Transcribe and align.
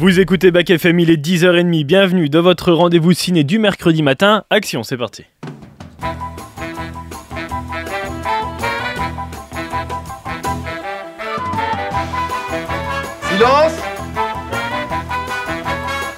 Vous 0.00 0.20
écoutez 0.20 0.52
Bac 0.52 0.70
FM, 0.70 1.00
il 1.00 1.10
est 1.10 1.16
10h30. 1.16 1.84
Bienvenue 1.84 2.28
dans 2.28 2.40
votre 2.40 2.70
rendez-vous 2.70 3.12
ciné 3.14 3.42
du 3.42 3.58
mercredi 3.58 4.04
matin. 4.04 4.44
Action, 4.48 4.84
c'est 4.84 4.96
parti. 4.96 5.24
Silence 13.28 13.72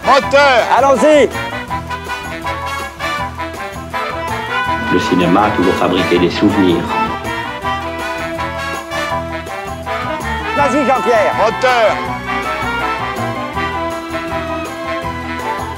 Moteur 0.05 0.77
Allons-y 0.77 1.31
Le 4.93 4.99
cinéma 4.99 5.45
a 5.45 5.51
toujours 5.53 5.75
fabriqué 5.77 6.19
des 6.19 6.29
souvenirs. 6.29 6.85
Vas-y 10.55 10.87
Jean-Pierre 10.87 11.35
Moteur 11.39 12.20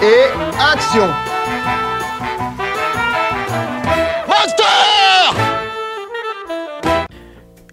Et 0.05 0.25
action 0.59 1.07
Moteur 4.27 5.37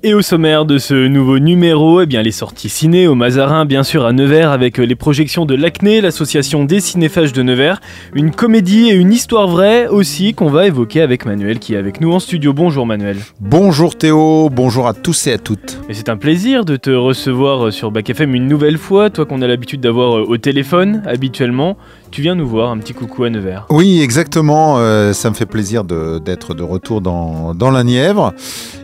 Et 0.04 0.14
au 0.14 0.22
sommaire 0.22 0.66
de 0.66 0.78
ce 0.78 1.08
nouveau 1.08 1.40
numéro, 1.40 2.02
eh 2.02 2.06
bien 2.06 2.22
les 2.22 2.32
sorties 2.32 2.70
ciné 2.70 3.08
au 3.08 3.16
Mazarin, 3.16 3.66
bien 3.66 3.82
sûr 3.82 4.06
à 4.06 4.14
Nevers, 4.14 4.52
avec 4.52 4.78
les 4.78 4.96
projections 4.96 5.48
de 5.48 5.56
l'ACNE, 5.56 6.02
l'association 6.02 6.66
des 6.66 6.82
cinéphages 6.82 7.34
de 7.34 7.42
Nevers, 7.42 7.82
une 8.14 8.30
comédie 8.30 8.92
et 8.92 8.94
une 8.94 9.12
histoire 9.12 9.48
vraie 9.48 9.88
aussi 9.88 10.36
qu'on 10.36 10.50
va 10.50 10.68
évoquer 10.68 11.02
avec 11.02 11.26
Manuel 11.26 11.58
qui 11.58 11.74
est 11.74 11.78
avec 11.78 12.00
nous 12.00 12.14
en 12.14 12.20
studio. 12.20 12.54
Bonjour 12.54 12.86
Manuel. 12.86 13.18
Bonjour 13.42 13.96
Théo, 13.96 14.52
bonjour 14.52 14.88
à 14.88 14.94
tous 14.94 15.26
et 15.26 15.34
à 15.34 15.40
toutes. 15.40 15.80
Et 15.90 15.96
c'est 15.96 16.10
un 16.10 16.18
plaisir 16.18 16.64
de 16.64 16.76
te 16.76 16.92
recevoir 16.92 17.74
sur 17.74 17.90
Bac 17.90 18.08
FM 18.08 18.36
une 18.36 18.48
nouvelle 18.48 18.78
fois, 18.78 19.10
toi 19.10 19.26
qu'on 19.26 19.42
a 19.42 19.48
l'habitude 19.48 19.82
d'avoir 19.82 20.30
au 20.30 20.38
téléphone 20.38 21.02
habituellement. 21.08 21.76
Tu 22.12 22.24
viens 22.24 22.34
nous 22.34 22.48
voir, 22.48 22.72
un 22.72 22.80
petit 22.80 22.94
coucou 22.94 23.24
à 23.26 23.30
Nevers. 23.30 23.68
Oui, 23.70 24.02
exactement, 24.02 24.80
euh, 24.80 25.14
ça 25.14 25.30
me 25.30 25.36
fait 25.36 25.46
plaisir 25.46 25.84
d'être 25.84 26.56
de, 26.56 26.64
retour 26.64 27.02
dans, 27.02 27.72
la 27.72 27.84
Nièvre, 27.84 28.34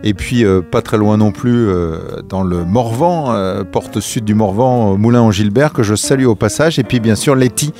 et 0.04 0.14
puis 0.14 0.46
euh, 0.46 0.62
pas 0.62 0.84
très 0.84 0.98
loin 0.98 1.18
non 1.18 1.32
plus 1.32 1.68
euh, 1.68 2.22
dans 2.30 2.44
le 2.44 2.64
Morvan, 2.64 3.64
porte 3.72 4.00
sud 4.00 4.26
du 4.26 4.36
Morvan, 4.36 4.92
au 4.92 4.98
Moulin 4.98 5.22
en 5.22 5.32
Gilbert, 5.32 5.74
que 5.74 5.82
je 5.82 5.96
salue 5.96 6.26
au 6.26 6.36
passage, 6.36 6.78
et 6.78 6.84
puis 6.84 7.00
bien 7.00 7.16
sûr 7.16 7.36
Letty. 7.36 7.74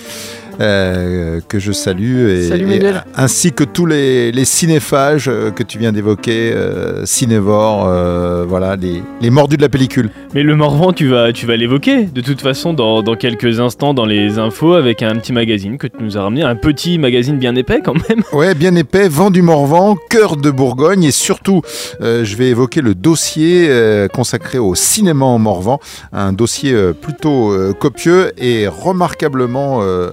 Euh, 0.62 1.40
que 1.48 1.60
je 1.60 1.72
salue 1.72 2.30
et, 2.30 2.48
Salut, 2.50 2.64
et- 2.64 2.66
Manuel. 2.80 3.04
ainsi 3.16 3.52
que 3.52 3.64
tous 3.64 3.86
les, 3.86 4.32
les 4.32 4.46
cinéphages 4.46 5.28
euh, 5.28 5.52
que 5.52 5.64
tu 5.64 5.78
viens 5.80 5.92
d'évoquer, 5.92 6.52
euh, 6.54 7.06
cinévores, 7.06 7.86
euh, 7.88 8.46
voilà, 8.48 8.76
les, 8.76 9.02
les 9.22 9.30
mordus 9.30 9.58
de 9.58 9.62
la 9.62 9.70
pellicule. 9.70 10.10
Mais 10.34 10.44
le 10.44 10.56
Morvan, 10.56 10.92
tu 10.94 11.08
vas, 11.08 11.32
tu 11.34 11.46
vas 11.46 11.56
l'évoquer 11.56 12.04
de 12.06 12.22
toute 12.22 12.42
façon 12.42 12.74
dans, 12.74 13.02
dans 13.04 13.16
quelques 13.16 13.60
instants 13.60 13.94
dans 13.94 14.06
les 14.06 14.38
infos 14.40 14.74
avec 14.74 15.02
un 15.02 15.16
petit 15.16 15.34
magazine 15.34 15.78
que 15.78 15.88
tu 15.88 15.98
nous 16.02 16.18
as 16.18 16.22
ramené, 16.22 16.44
un 16.44 16.56
petit 16.56 16.98
magazine 17.00 17.38
bien 17.38 17.56
épais 17.56 17.82
quand 17.84 17.94
même. 18.10 18.22
Ouais, 18.34 18.54
bien 18.54 18.76
épais, 18.76 19.08
vent 19.08 19.32
du 19.32 19.42
Morvan, 19.42 19.96
cœur 20.10 20.36
de 20.36 20.52
Bourgogne 20.52 21.04
et 21.06 21.12
surtout, 21.12 21.62
euh, 22.02 22.26
je 22.26 22.36
vais 22.36 22.48
évoquer 22.50 22.82
le 22.82 22.96
dossier 22.96 23.68
euh, 23.70 24.08
consacré 24.08 24.58
au 24.58 24.76
cinéma 24.76 25.26
en 25.26 25.40
Morvan, 25.40 25.80
un 26.12 26.34
dossier 26.34 26.74
euh, 26.74 26.92
plutôt 26.94 27.52
euh, 27.52 27.74
copieux 27.74 28.32
et 28.38 28.68
remarquablement 28.68 29.80
euh, 29.82 30.12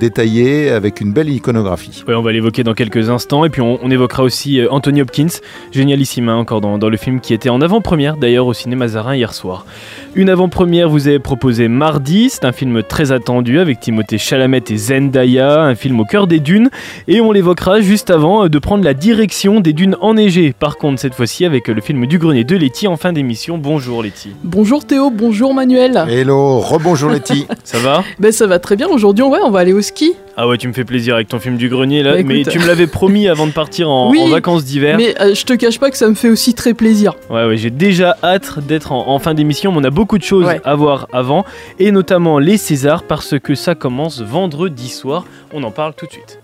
détaillé 0.00 0.70
avec 0.70 1.00
une 1.00 1.12
belle 1.12 1.28
iconographie. 1.28 2.02
Ouais, 2.08 2.14
on 2.14 2.22
va 2.22 2.32
l'évoquer 2.32 2.64
dans 2.64 2.74
quelques 2.74 3.08
instants 3.08 3.44
et 3.44 3.50
puis 3.50 3.62
on, 3.62 3.78
on 3.82 3.90
évoquera 3.90 4.24
aussi 4.24 4.58
euh, 4.58 4.68
Anthony 4.70 5.02
Hopkins, 5.02 5.28
génialissime 5.70 6.28
hein, 6.28 6.36
encore 6.36 6.60
dans, 6.60 6.78
dans 6.78 6.88
le 6.88 6.96
film 6.96 7.20
qui 7.20 7.34
était 7.34 7.50
en 7.50 7.60
avant-première 7.60 8.16
d'ailleurs 8.16 8.46
au 8.46 8.52
cinéma 8.54 8.80
Mazarin 8.80 9.14
hier 9.14 9.34
soir. 9.34 9.66
Une 10.14 10.30
avant-première 10.30 10.88
vous 10.88 11.06
avez 11.06 11.18
proposé 11.18 11.68
mardi, 11.68 12.30
c'est 12.30 12.46
un 12.46 12.52
film 12.52 12.82
très 12.82 13.12
attendu 13.12 13.58
avec 13.58 13.78
Timothée 13.78 14.16
Chalamet 14.16 14.62
et 14.70 14.76
Zendaya, 14.78 15.60
un 15.60 15.74
film 15.74 16.00
au 16.00 16.06
cœur 16.06 16.26
des 16.26 16.40
dunes 16.40 16.70
et 17.08 17.20
on 17.20 17.30
l'évoquera 17.30 17.82
juste 17.82 18.10
avant 18.10 18.44
euh, 18.44 18.48
de 18.48 18.58
prendre 18.58 18.82
la 18.82 18.94
direction 18.94 19.60
des 19.60 19.74
dunes 19.74 19.96
enneigées. 20.00 20.54
Par 20.58 20.78
contre 20.78 20.98
cette 20.98 21.14
fois-ci 21.14 21.44
avec 21.44 21.68
euh, 21.68 21.74
le 21.74 21.82
film 21.82 22.06
du 22.06 22.18
grenier 22.18 22.44
de 22.44 22.56
Letty 22.56 22.88
en 22.88 22.96
fin 22.96 23.12
d'émission. 23.12 23.58
Bonjour 23.58 24.02
Letty. 24.02 24.30
Bonjour 24.42 24.86
Théo, 24.86 25.10
bonjour 25.10 25.52
Manuel. 25.52 26.02
Hello, 26.08 26.60
rebonjour 26.60 27.10
Letty. 27.10 27.46
Ça 27.62 27.78
va? 27.80 28.02
Ben 28.18 28.32
ça 28.32 28.46
va 28.46 28.58
très 28.58 28.76
bien. 28.76 28.88
Aujourd'hui, 28.88 29.24
ouais, 29.24 29.40
on 29.44 29.49
va 29.50 29.60
aller 29.60 29.72
au 29.72 29.82
ski. 29.82 30.14
Ah 30.36 30.48
ouais, 30.48 30.56
tu 30.58 30.66
me 30.68 30.72
fais 30.72 30.84
plaisir 30.84 31.14
avec 31.14 31.28
ton 31.28 31.38
film 31.38 31.56
du 31.56 31.68
grenier 31.68 32.02
là, 32.02 32.14
Bah, 32.16 32.22
mais 32.24 32.42
tu 32.44 32.58
me 32.58 32.66
l'avais 32.66 32.86
promis 32.88 33.28
avant 33.28 33.46
de 33.46 33.52
partir 33.52 33.90
en, 33.90 34.10
Oui, 34.10 34.20
en 34.22 34.28
vacances 34.28 34.64
d'hiver. 34.64 34.96
Mais 34.96 35.14
euh, 35.20 35.34
je 35.34 35.44
te 35.44 35.52
cache 35.54 35.78
pas 35.78 35.90
que 35.90 35.96
ça 35.96 36.08
me 36.08 36.14
fait 36.14 36.30
aussi 36.30 36.54
très 36.54 36.74
plaisir. 36.74 37.14
Ouais, 37.28 37.46
ouais, 37.46 37.56
j'ai 37.56 37.70
déjà 37.70 38.16
hâte 38.22 38.58
d'être 38.66 38.92
en, 38.92 39.08
en 39.08 39.18
fin 39.18 39.34
d'émission, 39.34 39.72
mais 39.72 39.78
on 39.78 39.84
a 39.84 39.90
beaucoup 39.90 40.18
de 40.18 40.24
choses 40.24 40.46
Ouais. 40.46 40.60
à 40.64 40.74
voir 40.74 41.08
avant, 41.12 41.44
et 41.78 41.90
notamment 41.92 42.38
les 42.38 42.56
Césars, 42.56 43.02
parce 43.02 43.38
que 43.38 43.54
ça 43.54 43.74
commence 43.74 44.20
vendredi 44.22 44.88
soir. 44.88 45.24
On 45.52 45.62
en 45.62 45.70
parle 45.70 45.94
tout 45.94 46.06
de 46.06 46.12
suite. 46.12 46.40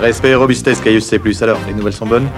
Respect 0.00 0.28
et 0.30 0.34
robustesse, 0.34 0.80
Caius 0.80 1.04
C+. 1.04 1.18
Alors, 1.42 1.58
les 1.66 1.74
nouvelles 1.74 1.92
sont 1.92 2.06
bonnes? 2.06 2.28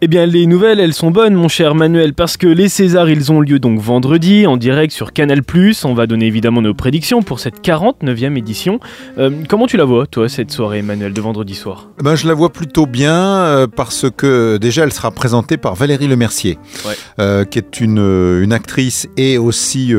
Eh 0.00 0.06
bien, 0.06 0.26
les 0.26 0.46
nouvelles, 0.46 0.78
elles 0.78 0.94
sont 0.94 1.10
bonnes, 1.10 1.34
mon 1.34 1.48
cher 1.48 1.74
Manuel, 1.74 2.14
parce 2.14 2.36
que 2.36 2.46
les 2.46 2.68
Césars, 2.68 3.10
ils 3.10 3.32
ont 3.32 3.40
lieu 3.40 3.58
donc 3.58 3.80
vendredi, 3.80 4.46
en 4.46 4.56
direct 4.56 4.92
sur 4.92 5.12
Canal+. 5.12 5.40
On 5.82 5.92
va 5.94 6.06
donner 6.06 6.26
évidemment 6.26 6.62
nos 6.62 6.72
prédictions 6.72 7.20
pour 7.22 7.40
cette 7.40 7.64
49e 7.66 8.36
édition. 8.38 8.78
Euh, 9.18 9.30
comment 9.48 9.66
tu 9.66 9.76
la 9.76 9.82
vois, 9.82 10.06
toi, 10.06 10.28
cette 10.28 10.52
soirée, 10.52 10.82
Manuel, 10.82 11.12
de 11.12 11.20
vendredi 11.20 11.56
soir? 11.56 11.88
Ben, 12.00 12.14
je 12.14 12.28
la 12.28 12.34
vois 12.34 12.50
plutôt 12.52 12.86
bien 12.86 13.12
euh, 13.12 13.66
parce 13.66 14.06
que 14.16 14.56
déjà 14.58 14.84
elle 14.84 14.92
sera 14.92 15.10
présentée 15.10 15.56
par 15.56 15.74
Valérie 15.74 16.06
Lemercier, 16.06 16.58
Ouais. 16.86 16.94
euh, 17.18 17.44
qui 17.44 17.58
est 17.58 17.80
une, 17.80 17.98
une 17.98 18.52
actrice 18.52 19.08
et 19.16 19.36
aussi 19.36 19.92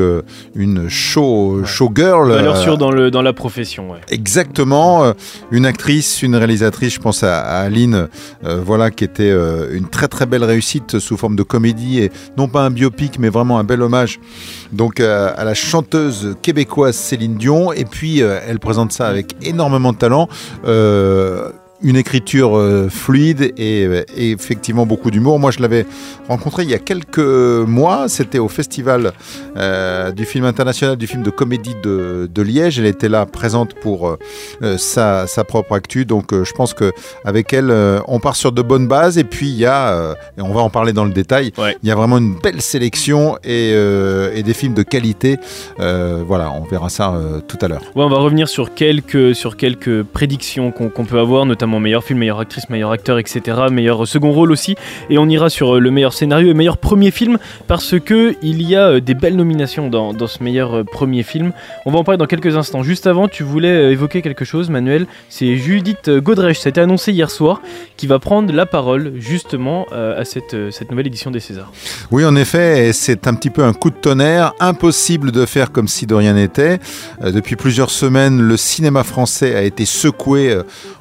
une 0.56 0.88
show, 0.88 1.66
showgirl. 1.66 2.32
Valeur 2.32 2.56
sûre 2.56 2.78
dans, 2.78 2.92
le, 2.92 3.12
dans 3.12 3.22
la 3.22 3.34
profession, 3.34 3.92
ouais. 3.92 4.00
Exactement, 4.10 5.14
une 5.52 5.66
actrice, 5.66 6.22
une 6.24 6.38
réalisatrice, 6.38 6.94
je 6.94 7.00
pense 7.02 7.22
à, 7.24 7.42
à 7.42 7.60
Aline, 7.64 8.08
voilà, 8.44 8.92
qui 8.92 9.04
était 9.04 9.30
une 9.74 9.89
très 9.90 10.08
très 10.08 10.26
belle 10.26 10.44
réussite 10.44 11.00
sous 11.00 11.18
forme 11.18 11.36
de 11.36 11.44
comédie 11.44 12.00
et 12.00 12.12
non 12.38 12.48
pas 12.48 12.62
un 12.62 12.72
biopic, 12.72 13.20
mais 13.20 13.30
vraiment 13.30 13.60
un 13.60 13.64
bel 13.64 13.82
hommage. 13.82 14.20
Donc 14.72 15.00
euh, 15.00 15.32
à 15.36 15.44
la 15.44 15.54
chanteuse 15.54 16.36
québécoise 16.42 16.96
Céline 16.96 17.36
Dion, 17.36 17.74
et 17.74 17.86
puis 17.86 18.22
euh, 18.22 18.40
elle 18.48 18.60
présente 18.60 18.92
ça 18.92 19.08
avec 19.08 19.36
énormément 19.42 19.92
de 19.92 19.98
talent. 19.98 20.28
euh, 20.66 21.50
une 21.82 21.96
écriture 21.96 22.58
euh, 22.58 22.90
fluide 22.90 23.54
et, 23.58 23.86
euh, 23.86 24.04
et 24.18 24.32
effectivement 24.32 24.86
beaucoup 24.86 25.12
d'humour. 25.12 25.40
Moi, 25.40 25.52
je 25.52 25.60
l'avais 25.62 25.86
rencontrée 26.28 26.64
il 26.64 26.70
y 26.70 26.74
a 26.74 26.80
quelques 26.80 27.20
mois. 27.20 28.10
C'était 28.10 28.40
au 28.40 28.50
festival 28.50 29.14
euh, 29.56 30.12
du 30.12 30.26
film 30.26 30.44
international 30.46 30.98
du 30.98 31.08
film 31.08 31.24
de 31.24 31.30
comédie 31.30 31.76
de, 31.82 32.30
de 32.34 32.42
Liège. 32.42 32.80
Elle 32.80 32.86
était 32.86 33.08
là 33.08 33.26
présente 33.26 33.76
pour 33.76 34.10
euh, 34.62 34.78
sa, 34.78 35.26
sa 35.28 35.44
propre 35.46 35.74
actu. 35.74 36.04
Donc 36.06 36.34
je 36.34 36.52
pense 36.54 36.74
que 36.74 36.92
avec 37.24 37.54
elle, 37.54 37.72
on 38.08 38.20
part 38.20 38.36
sur 38.36 38.52
de 38.52 38.62
bonnes 38.62 38.88
bases. 38.88 39.18
Et 39.18 39.24
puis 39.24 39.48
il 39.50 39.56
y 39.58 39.66
a, 39.66 40.16
et 40.38 40.42
on 40.42 40.54
va 40.54 40.62
en 40.62 40.70
parler 40.70 40.92
dans 40.94 41.06
le 41.06 41.12
détail, 41.12 41.52
Ouais. 41.58 41.78
il 41.82 41.90
y 41.90 41.92
a 41.92 41.96
vraiment 41.96 42.18
une 42.18 42.36
belle 42.36 42.62
sélection 42.62 43.38
et, 43.44 43.70
et 43.72 44.44
des 44.44 44.54
films 44.54 44.74
de 44.74 44.84
qualité. 44.84 45.38
Voilà, 45.78 46.52
on 46.52 46.64
verra 46.66 46.90
ça 46.90 47.14
tout 47.48 47.58
à 47.62 47.68
l'heure. 47.68 47.82
Ouais, 47.96 48.04
on 48.04 48.10
va 48.10 48.18
revenir 48.18 48.50
sur 48.50 48.74
quelques, 48.74 49.34
sur 49.36 49.56
quelques 49.56 50.04
prédictions 50.04 50.72
qu'on 50.72 50.90
qu'on 50.90 51.06
peut 51.06 51.20
avoir, 51.20 51.46
notamment 51.46 51.69
meilleur 51.78 52.04
film, 52.04 52.20
meilleure 52.20 52.40
actrice, 52.40 52.70
meilleur 52.70 52.92
acteur, 52.92 53.20
etc. 53.20 53.58
Meilleur 53.72 54.08
second 54.08 54.32
rôle 54.32 54.52
aussi. 54.52 54.76
Et 55.10 55.18
on 55.18 55.28
ira 55.30 55.50
sur 55.50 55.76
euh, 55.76 55.80
le 55.80 55.92
meilleur 55.92 56.14
scénario 56.14 56.50
et 56.50 56.54
meilleur 56.54 56.78
premier 56.78 57.12
film 57.12 57.38
parce 57.68 58.00
que 58.00 58.36
il 58.42 58.62
y 58.62 58.76
a 58.76 58.88
euh, 58.88 59.00
des 59.00 59.14
belles 59.14 59.36
nominations 59.36 59.90
dans, 59.90 60.14
ce 60.28 60.44
meilleur 60.44 60.78
euh, 60.78 60.84
premier 60.84 61.24
film. 61.24 61.52
On 61.86 61.92
va 61.92 62.00
en 62.00 62.04
parler 62.04 62.18
dans 62.18 62.26
quelques 62.26 62.56
instants. 62.56 62.82
Juste 62.82 63.08
avant, 63.08 63.28
tu 63.28 63.44
voulais 63.44 63.92
évoquer 63.92 64.22
quelque 64.22 64.46
chose, 64.46 64.70
Manuel. 64.70 65.06
C'est 65.30 65.58
Judith 65.58 66.10
Godrèche, 66.10 66.60
ça 66.60 66.70
a 66.70 66.72
été 66.72 66.82
annoncé 66.82 67.12
hier 67.12 67.30
soir, 67.30 67.62
qui 67.98 68.08
va 68.08 68.20
prendre 68.20 68.54
la 68.54 68.66
parole 68.66 69.14
justement 69.18 69.86
à 69.92 70.24
cette, 70.24 70.56
cette 70.72 70.90
nouvelle 70.90 71.08
édition 71.08 71.32
des 71.32 71.40
Césars. 71.40 71.72
Oui, 72.12 72.26
en 72.26 72.36
effet, 72.36 72.88
et 72.88 72.94
c'est 72.94 73.28
un 73.28 73.34
petit 73.34 73.50
peu 73.50 73.64
un 73.64 73.74
coup 73.74 73.90
de 73.90 73.96
tonnerre. 73.96 74.54
Impossible 74.60 75.32
de 75.32 75.46
faire 75.46 75.72
comme 75.72 75.88
si 75.88 76.06
de 76.06 76.16
rien 76.16 76.34
n'était. 76.34 76.80
Depuis 77.22 77.56
plusieurs 77.56 77.90
semaines, 77.90 78.42
le 78.42 78.58
cinéma 78.58 79.04
français 79.04 79.56
a 79.56 79.64
été 79.64 79.86
secoué, 79.86 80.58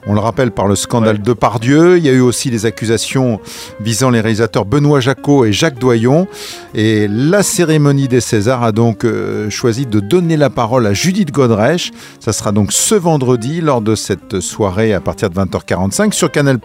on 0.06 0.14
le 0.14 0.20
rappelle, 0.20 0.50
par 0.58 0.66
le 0.66 0.74
scandale 0.74 1.18
Ouais. 1.18 1.22
de 1.22 1.32
Pardieu. 1.34 1.98
Il 1.98 2.04
y 2.04 2.08
a 2.08 2.12
eu 2.12 2.18
aussi 2.20 2.50
des 2.50 2.66
accusations 2.66 3.38
visant 3.78 4.10
les 4.10 4.20
réalisateurs 4.20 4.64
Benoît 4.64 4.98
Jacot 4.98 5.44
et 5.44 5.52
Jacques 5.52 5.78
Doyon. 5.78 6.26
Et 6.74 7.06
la 7.06 7.44
cérémonie 7.44 8.08
des 8.08 8.20
Césars 8.20 8.64
a 8.64 8.72
donc 8.72 9.04
euh, 9.04 9.50
choisi 9.50 9.86
de 9.86 10.00
donner 10.00 10.36
la 10.36 10.50
parole 10.50 10.84
à 10.88 10.94
Judith 10.94 11.30
Godrèche. 11.30 11.92
Ça 12.18 12.32
sera 12.32 12.50
donc 12.50 12.72
ce 12.72 12.96
vendredi 12.96 13.60
lors 13.60 13.80
de 13.80 13.94
cette 13.94 14.40
soirée 14.40 14.92
à 14.94 15.00
partir 15.00 15.30
de 15.30 15.36
20h45 15.36 16.10
sur 16.10 16.28
Canal+, 16.32 16.58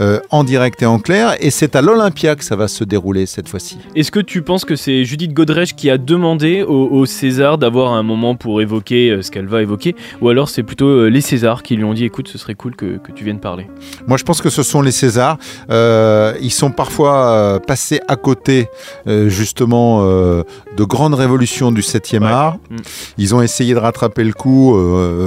euh, 0.00 0.18
en 0.30 0.42
direct 0.42 0.82
et 0.82 0.86
en 0.86 0.98
clair. 0.98 1.36
Et 1.38 1.50
c'est 1.50 1.76
à 1.76 1.82
l'Olympia 1.82 2.34
que 2.34 2.42
ça 2.42 2.56
va 2.56 2.66
se 2.66 2.82
dérouler 2.82 3.26
cette 3.26 3.48
fois-ci. 3.48 3.78
Est-ce 3.94 4.10
que 4.10 4.18
tu 4.18 4.42
penses 4.42 4.64
que 4.64 4.74
c'est 4.74 5.04
Judith 5.04 5.32
Godrèche 5.32 5.76
qui 5.76 5.88
a 5.88 5.98
demandé 5.98 6.64
au, 6.64 6.88
au 6.88 7.06
César 7.06 7.58
d'avoir 7.58 7.92
un 7.92 8.02
moment 8.02 8.34
pour 8.34 8.60
évoquer 8.60 9.10
euh, 9.10 9.22
ce 9.22 9.30
qu'elle 9.30 9.46
va 9.46 9.62
évoquer? 9.62 9.94
Ou 10.20 10.30
alors 10.30 10.48
c'est 10.48 10.64
plutôt 10.64 11.08
les 11.08 11.20
Césars 11.20 11.62
qui 11.62 11.76
lui 11.76 11.84
ont 11.84 11.94
dit 11.94 12.04
écoute, 12.04 12.26
ce 12.26 12.38
serait 12.38 12.56
cool 12.56 12.74
que, 12.74 12.98
que 13.04 13.12
tu 13.12 13.22
viens 13.24 13.34
de 13.34 13.38
parler 13.38 13.66
Moi, 14.06 14.16
je 14.16 14.24
pense 14.24 14.40
que 14.40 14.50
ce 14.50 14.62
sont 14.62 14.80
les 14.82 14.90
Césars. 14.90 15.36
Euh, 15.70 16.34
ils 16.40 16.50
sont 16.50 16.70
parfois 16.70 17.26
euh, 17.28 17.58
passés 17.58 18.00
à 18.08 18.16
côté, 18.16 18.68
euh, 19.06 19.28
justement, 19.28 20.00
euh, 20.02 20.42
de 20.76 20.84
grandes 20.84 21.14
révolutions 21.14 21.70
du 21.70 21.82
7e 21.82 22.22
Ouais. 22.22 22.28
art. 22.28 22.54
Mm. 22.70 22.76
Ils 23.18 23.34
ont 23.34 23.42
essayé 23.42 23.74
de 23.74 23.78
rattraper 23.78 24.24
le 24.24 24.32
coup. 24.32 24.74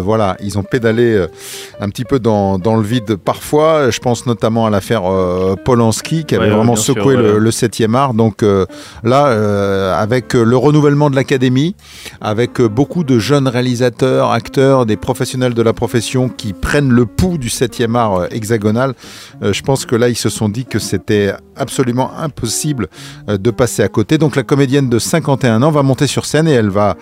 voilà, 0.03 0.35
ils 0.41 0.57
ont 0.57 0.63
pédalé 0.63 1.25
un 1.79 1.89
petit 1.89 2.03
peu 2.03 2.19
dans, 2.19 2.57
dans 2.57 2.75
le 2.75 2.81
vide 2.83 3.15
parfois. 3.15 3.89
Je 3.91 3.99
pense 3.99 4.25
notamment 4.25 4.65
à 4.65 4.69
l'affaire 4.69 5.03
Polanski, 5.63 6.25
qui 6.25 6.35
avait 6.35 6.47
Ouais, 6.47 6.55
vraiment 6.55 6.75
sûr, 6.75 6.95
secoué 6.95 7.15
ouais. 7.15 7.21
le, 7.21 7.37
le 7.39 7.49
7e 7.51 7.93
art. 7.95 8.13
Donc 8.13 8.43
là, 9.03 9.99
avec 9.99 10.33
le 10.33 10.57
renouvellement 10.57 11.09
de 11.09 11.15
l'académie, 11.15 11.75
avec 12.21 12.59
beaucoup 12.61 13.03
de 13.03 13.19
jeunes 13.19 13.47
réalisateurs, 13.47 14.31
acteurs, 14.31 14.85
des 14.85 14.97
professionnels 14.97 15.53
de 15.53 15.61
la 15.61 15.73
profession 15.73 16.29
qui 16.29 16.53
prennent 16.53 16.91
le 16.91 17.05
pouls 17.05 17.37
du 17.37 17.49
7e 17.49 17.66
art 17.95 18.15
euh, 18.15 18.27
hexagonal, 18.31 18.93
euh, 19.41 19.53
je 19.53 19.61
pense 19.63 19.85
que 19.85 19.95
là, 19.95 20.09
ils 20.09 20.15
se 20.15 20.29
sont 20.29 20.49
dit 20.49 20.65
que 20.65 20.79
c'était 20.79 21.33
absolument 21.55 22.11
impossible 22.17 22.87
euh, 23.29 23.37
de 23.37 23.51
passer 23.51 23.83
à 23.83 23.87
côté. 23.87 24.17
Donc 24.17 24.35
la 24.35 24.43
comédienne 24.43 24.89
de 24.89 24.99
51 24.99 25.61
ans 25.63 25.71
va 25.71 25.83
monter 25.83 26.07
sur 26.07 26.25
scène 26.25 26.47
et 26.47 26.53
elle 26.53 26.69
va 26.69 26.95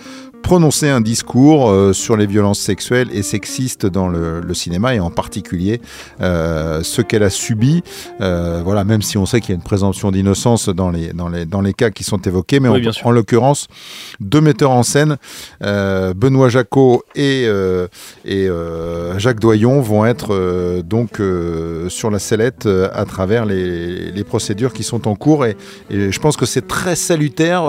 prononcer 0.45 0.87
un 0.89 1.01
discours 1.01 1.71
euh, 1.71 1.91
sur 1.91 2.15
les 2.17 2.27
violences 2.27 2.59
sexuelles 2.59 3.07
et 3.11 3.23
sexistes 3.23 3.87
dans 3.87 4.07
le, 4.07 4.41
le 4.41 4.53
cinéma 4.53 4.93
et 4.93 4.99
en 4.99 5.09
particulier 5.09 5.81
euh, 6.21 6.83
ce 6.83 7.01
qu'elle 7.01 7.23
a 7.23 7.31
subi. 7.31 7.81
Euh, 8.21 8.61
voilà, 8.63 8.83
même 8.83 9.01
si 9.01 9.17
on 9.17 9.25
sait 9.25 9.41
qu'il 9.41 9.49
y 9.49 9.53
a 9.53 9.55
une 9.55 9.63
présomption 9.63 10.11
d'innocence 10.11 10.69
dans 10.69 10.91
les, 10.91 11.13
dans, 11.13 11.29
les, 11.29 11.45
dans 11.47 11.61
les 11.61 11.73
cas 11.73 11.89
qui 11.89 12.03
sont 12.03 12.19
évoqués, 12.19 12.59
mais 12.59 12.69
Oui, 12.69 12.77
en- 12.77 12.79
bien 12.79 12.91
en, 13.03 13.09
l'occurrence, 13.09 13.67
deux 14.19 14.39
metteurs 14.39 14.69
en 14.69 14.83
scène, 14.83 15.17
Benoît 15.61 16.49
Jacot 16.49 17.01
et, 17.15 17.47
et 18.25 18.47
Jacques 19.17 19.39
Doyon, 19.39 19.81
vont 19.81 20.05
être 20.05 20.81
donc 20.83 21.19
sur 21.89 22.11
la 22.11 22.19
sellette 22.19 22.67
à 22.93 23.05
travers 23.05 23.45
les, 23.45 24.11
les 24.11 24.23
procédures 24.23 24.73
qui 24.73 24.83
sont 24.83 25.07
en 25.07 25.15
cours. 25.15 25.47
Et, 25.47 25.57
et 25.89 26.11
je 26.11 26.19
pense 26.19 26.37
que 26.37 26.45
c'est 26.45 26.67
très 26.67 26.95
salutaire, 26.95 27.63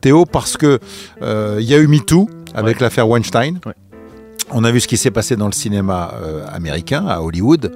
Théo, 0.00 0.26
parce 0.26 0.56
que 0.56 0.78
il 1.20 1.64
y 1.64 1.74
a 1.74 1.78
eu 1.78 1.87
MeToo 1.88 2.28
avec 2.54 2.76
Ouais. 2.76 2.82
l'affaire 2.82 3.08
Weinstein. 3.08 3.58
Ouais. 3.66 3.72
On 4.50 4.64
a 4.64 4.70
vu 4.70 4.80
ce 4.80 4.88
qui 4.88 4.96
s'est 4.96 5.10
passé 5.10 5.36
dans 5.36 5.46
le 5.46 5.52
cinéma 5.52 6.14
euh, 6.22 6.44
américain, 6.50 7.04
à 7.06 7.20
Hollywood. 7.20 7.72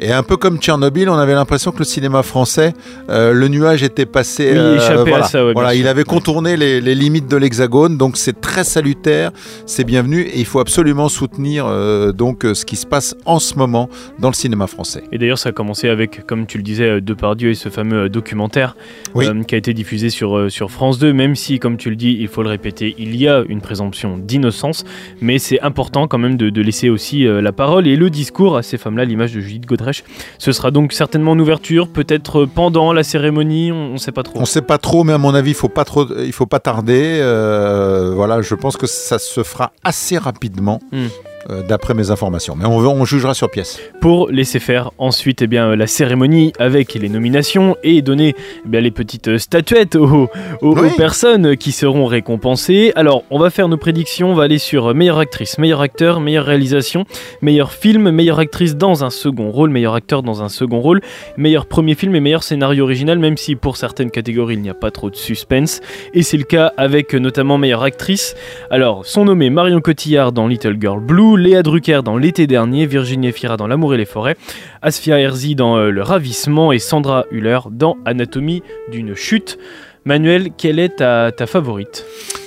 Et 0.00 0.12
un 0.12 0.22
peu 0.22 0.36
comme 0.36 0.58
Tchernobyl, 0.58 1.08
on 1.08 1.14
avait 1.16 1.34
l'impression 1.34 1.70
que 1.70 1.78
le 1.78 1.84
cinéma 1.84 2.22
français, 2.22 2.72
euh, 3.08 3.32
le 3.32 3.48
nuage 3.48 3.82
était 3.84 4.06
passé. 4.06 4.52
Oui, 4.52 4.76
échappé 4.76 5.00
à 5.00 5.04
voilà. 5.04 5.24
ça, 5.24 5.44
ouais, 5.46 5.52
Voilà, 5.52 5.74
il 5.74 5.86
avait 5.86 6.04
contourné 6.04 6.56
les, 6.56 6.80
les 6.80 6.94
limites 6.94 7.28
de 7.28 7.36
l'hexagone, 7.36 7.96
donc 7.98 8.16
c'est 8.16 8.40
très 8.40 8.64
salutaire, 8.64 9.30
c'est 9.66 9.84
bienvenu, 9.84 10.22
et 10.22 10.38
il 10.38 10.44
faut 10.44 10.58
absolument 10.60 11.08
soutenir 11.08 11.66
euh, 11.66 12.10
donc 12.12 12.44
euh, 12.44 12.54
ce 12.54 12.64
qui 12.64 12.76
se 12.76 12.86
passe 12.86 13.14
en 13.24 13.38
ce 13.38 13.54
moment 13.56 13.88
dans 14.18 14.28
le 14.28 14.34
cinéma 14.34 14.66
français. 14.66 15.04
Et 15.12 15.18
d'ailleurs, 15.18 15.38
ça 15.38 15.50
a 15.50 15.52
commencé 15.52 15.88
avec, 15.88 16.26
comme 16.26 16.46
tu 16.46 16.58
le 16.58 16.64
disais, 16.64 16.88
euh, 16.88 17.00
Depardieu 17.00 17.50
et 17.50 17.54
ce 17.54 17.68
fameux 17.68 18.04
euh, 18.04 18.08
documentaire 18.08 18.76
Oui. 19.14 19.26
euh, 19.26 19.42
qui 19.44 19.54
a 19.54 19.58
été 19.58 19.72
diffusé 19.72 20.10
sur, 20.10 20.36
euh, 20.36 20.48
sur 20.48 20.70
France 20.72 20.98
2, 20.98 21.12
même 21.12 21.36
si, 21.36 21.58
comme 21.60 21.76
tu 21.76 21.90
le 21.90 21.96
dis, 21.96 22.16
il 22.18 22.26
faut 22.28 22.42
le 22.42 22.48
répéter, 22.50 22.94
il 22.98 23.14
y 23.16 23.28
a 23.28 23.44
une 23.48 23.60
présomption 23.60 24.18
d'innocence, 24.18 24.84
mais 25.20 25.38
c'est 25.38 25.60
important 25.60 26.07
quand 26.08 26.18
même 26.18 26.36
de, 26.36 26.50
de 26.50 26.62
laisser 26.62 26.90
aussi 26.90 27.26
euh, 27.26 27.40
la 27.40 27.52
parole 27.52 27.86
et 27.86 27.96
le 27.96 28.10
discours 28.10 28.56
à 28.56 28.62
ces 28.62 28.78
femmes-là, 28.78 29.04
l'image 29.04 29.32
de 29.34 29.40
Judith 29.40 29.66
Godrèche. 29.66 30.04
Ce 30.38 30.52
sera 30.52 30.70
donc 30.70 30.92
certainement 30.92 31.32
en 31.32 31.38
ouverture, 31.38 31.88
peut-être 31.88 32.44
pendant 32.46 32.92
la 32.92 33.02
cérémonie, 33.02 33.70
on 33.72 33.92
ne 33.92 33.98
sait 33.98 34.12
pas 34.12 34.22
trop. 34.22 34.40
On 34.40 34.44
sait 34.44 34.62
pas 34.62 34.78
trop, 34.78 35.04
mais 35.04 35.12
à 35.12 35.18
mon 35.18 35.34
avis, 35.34 35.50
il 35.50 35.54
faut 35.54 35.68
pas 35.68 35.84
trop, 35.84 36.06
il 36.18 36.32
faut 36.32 36.46
pas 36.46 36.60
tarder. 36.60 37.18
euh, 37.20 38.12
voilà, 38.14 38.42
je 38.42 38.54
pense 38.54 38.76
que 38.76 38.86
ça 38.86 39.18
se 39.18 39.42
fera 39.42 39.72
assez 39.84 40.18
rapidement. 40.18 40.80
Hmm. 40.92 41.06
Euh, 41.50 41.62
D'après 41.68 41.94
mes 41.94 42.10
informations, 42.10 42.54
mais 42.56 42.64
on, 42.66 42.76
on 42.78 43.04
jugera 43.04 43.34
sur 43.34 43.50
pièce. 43.50 43.80
pour 44.00 44.28
laisser 44.30 44.58
faire 44.60 44.90
ensuite 44.98 45.42
eh 45.42 45.46
bien, 45.46 45.74
la 45.76 45.86
cérémonie 45.86 46.52
avec 46.58 46.94
les 46.94 47.08
nominations 47.08 47.76
et 47.82 48.02
donner 48.02 48.34
eh 48.64 48.68
bien, 48.68 48.80
les 48.80 48.90
petites 48.90 49.28
euh, 49.28 49.38
statuettes 49.38 49.96
aux, 49.96 50.28
aux- 50.62 50.78
Oui. 50.78 50.88
aux 50.88 50.96
personnes 50.96 51.56
qui 51.56 51.72
seront 51.72 52.06
récompensées. 52.06 52.92
Alors, 52.96 53.24
on 53.30 53.38
va 53.38 53.50
faire 53.50 53.68
nos 53.68 53.76
prédictions, 53.76 54.30
on 54.30 54.34
va 54.34 54.44
aller 54.44 54.58
sur 54.58 54.88
euh, 54.90 54.94
meilleure 54.94 55.18
actrice, 55.18 55.58
meilleur 55.58 55.80
acteur, 55.80 56.20
meilleure 56.20 56.44
réalisation, 56.46 57.04
meilleur 57.42 57.72
film, 57.72 58.10
meilleure 58.10 58.38
actrice 58.38 58.76
dans 58.76 59.04
un 59.04 59.10
second 59.10 59.50
rôle, 59.50 59.70
meilleur 59.70 59.94
acteur 59.94 60.22
dans 60.22 60.42
un 60.42 60.48
second 60.48 60.80
rôle, 60.80 61.00
meilleur 61.36 61.66
premier 61.66 61.94
film 61.94 62.14
et 62.14 62.20
meilleur 62.20 62.42
scénario 62.42 62.84
original, 62.84 63.18
même 63.18 63.36
si 63.36 63.56
pour 63.56 63.76
certaines 63.76 64.10
catégories 64.10 64.54
il 64.54 64.62
n'y 64.62 64.70
a 64.70 64.74
pas 64.74 64.90
trop 64.90 65.10
de 65.10 65.16
suspense. 65.16 65.80
Et 66.14 66.22
c'est 66.22 66.36
le 66.36 66.44
cas 66.44 66.72
avec 66.76 67.14
notamment 67.14 67.58
meilleure 67.58 67.82
actrice. 67.82 68.34
Alors, 68.70 69.06
sont 69.06 69.24
nommés 69.24 69.50
Marion 69.50 69.80
Cotillard 69.80 70.32
dans 70.32 70.46
Little 70.46 70.76
Girl 70.80 71.00
Blue, 71.00 71.36
Léa 71.38 71.62
Drucker 71.62 72.02
dans 72.04 72.16
L'été 72.16 72.46
dernier, 72.46 72.86
Virginie 72.86 73.28
Efira 73.28 73.56
dans 73.56 73.66
L'amour 73.66 73.94
et 73.94 73.96
les 73.96 74.04
forêts, 74.04 74.36
Asfia 74.82 75.18
Herzi 75.18 75.54
dans 75.54 75.76
euh, 75.76 75.90
Le 75.90 76.02
ravissement 76.02 76.72
et 76.72 76.78
Sandra 76.78 77.24
Hüller 77.30 77.60
dans 77.70 77.96
Anatomie 78.04 78.62
d'une 78.90 79.14
chute. 79.14 79.58
Manuel, 80.04 80.50
quelle 80.56 80.78
est 80.78 80.96
ta, 80.96 81.32
ta 81.32 81.46
favorite? 81.46 82.04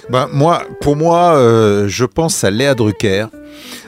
Ben, 0.09 0.27
moi, 0.33 0.63
pour 0.81 0.95
moi, 0.95 1.35
euh, 1.35 1.88
je 1.88 2.05
pense 2.05 2.43
à 2.43 2.51
Léa 2.51 2.75
Drucker. 2.75 3.27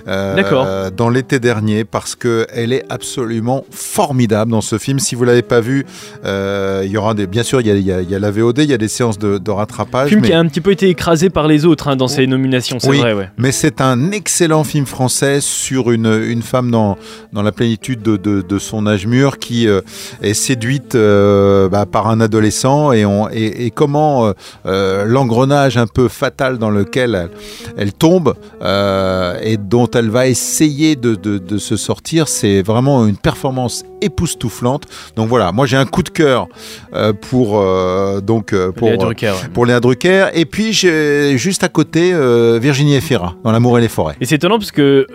Euh. 0.07 0.89
Dans 0.95 1.09
l'été 1.09 1.39
dernier, 1.39 1.83
parce 1.85 2.15
que 2.15 2.45
elle 2.53 2.73
est 2.73 2.83
absolument 2.89 3.65
formidable 3.71 4.51
dans 4.51 4.61
ce 4.61 4.77
film. 4.77 5.00
Si 5.00 5.15
vous 5.15 5.23
l'avez 5.23 5.41
pas 5.41 5.59
vu, 5.61 5.85
euh, 6.25 6.81
il 6.85 6.91
y 6.91 6.97
aura 6.97 7.13
des. 7.13 7.27
Bien 7.27 7.44
sûr, 7.44 7.61
il 7.61 7.67
y 7.67 7.71
a, 7.71 7.75
il 7.75 7.85
y 7.85 7.91
a- 7.91 8.01
il 8.01 8.09
y 8.09 8.15
a 8.15 8.19
la 8.19 8.31
VOD, 8.31 8.59
il 8.59 8.69
y 8.69 8.73
a 8.73 8.77
des 8.77 8.88
séances 8.88 9.17
de, 9.17 9.38
de 9.38 9.51
rattrapage. 9.51 10.09
Film 10.09 10.21
mais... 10.21 10.27
qui 10.27 10.33
a 10.33 10.39
un 10.39 10.47
petit 10.47 10.61
peu 10.61 10.71
été 10.71 10.89
écrasé 10.89 11.29
par 11.29 11.47
les 11.47 11.65
autres 11.65 11.88
hein, 11.88 11.95
dans 11.95 12.07
ces 12.07 12.27
nominations, 12.27 12.79
c'est 12.79 12.89
Oui. 12.89 13.00
vrai, 13.00 13.13
ouais. 13.13 13.29
Mais 13.38 13.51
c'est 13.51 13.81
un 13.81 14.11
excellent 14.11 14.63
film 14.63 14.85
français 14.85 15.39
sur 15.41 15.91
une, 15.91 16.06
une 16.27 16.41
femme 16.41 16.69
dans, 16.71 16.97
dans 17.31 17.41
la 17.44 17.51
plénitude 17.51 18.01
de, 18.01 18.17
de, 18.17 18.41
de 18.41 18.59
son 18.59 18.85
âge 18.88 19.07
mûr 19.07 19.38
qui 19.39 19.67
euh, 19.67 19.81
est 20.21 20.33
séduite 20.33 20.95
bah, 20.95 21.85
par 21.89 22.07
un 22.07 22.19
adolescent 22.21 22.91
et, 22.91 23.06
on, 23.06 23.29
et, 23.29 23.65
et 23.65 23.71
comment 23.71 24.31
l'engrenage 24.65 25.77
un 25.77 25.88
peu 25.88 26.07
fatal 26.07 26.57
dans 26.57 26.69
lequel 26.69 27.15
elle, 27.15 27.29
elle 27.77 27.94
tombe 27.94 28.35
et 28.61 29.57
dont 29.57 29.88
elle 29.95 30.10
va 30.10 30.28
essayer 30.28 30.95
de, 30.95 31.16
de, 31.16 31.38
de 31.38 31.57
se 31.57 31.75
sortir, 31.78 32.28
c'est 32.28 32.62
vraiment 32.62 33.06
une 33.07 33.18
performance 33.18 33.84
époustouflante. 34.04 34.84
Donc 35.16 35.30
voilà, 35.30 35.51
moi 35.51 35.66
j'ai 35.66 35.78
un 35.78 35.86
coup 35.86 36.04
de 36.04 36.10
cœur 36.10 36.48
euh, 36.94 37.13
pour, 37.13 37.60
euh, 37.60 38.22
donc, 38.22 38.54
euh, 38.54 38.72
pour, 38.72 38.88
Léa 38.88 38.98
Drucker, 38.98 39.28
ouais. 39.28 39.50
pour 39.54 39.66
Léa 39.66 39.80
Drucker. 39.80 40.28
Et 40.34 40.45
puis, 40.45 40.74
j'ai 40.74 41.38
juste 41.38 41.63
à 41.63 41.69
côté 41.69 42.13
Virginie 42.60 42.95
Efira 42.95 43.36
dans 43.44 43.51
L'amour 43.51 43.78
et 43.78 43.81
les 43.81 43.88
forêts. 43.88 44.16
Et 44.22 44.25
c'est 44.25 44.36
étonnant 44.36 44.60
parce 44.60 44.72
que 44.72 45.07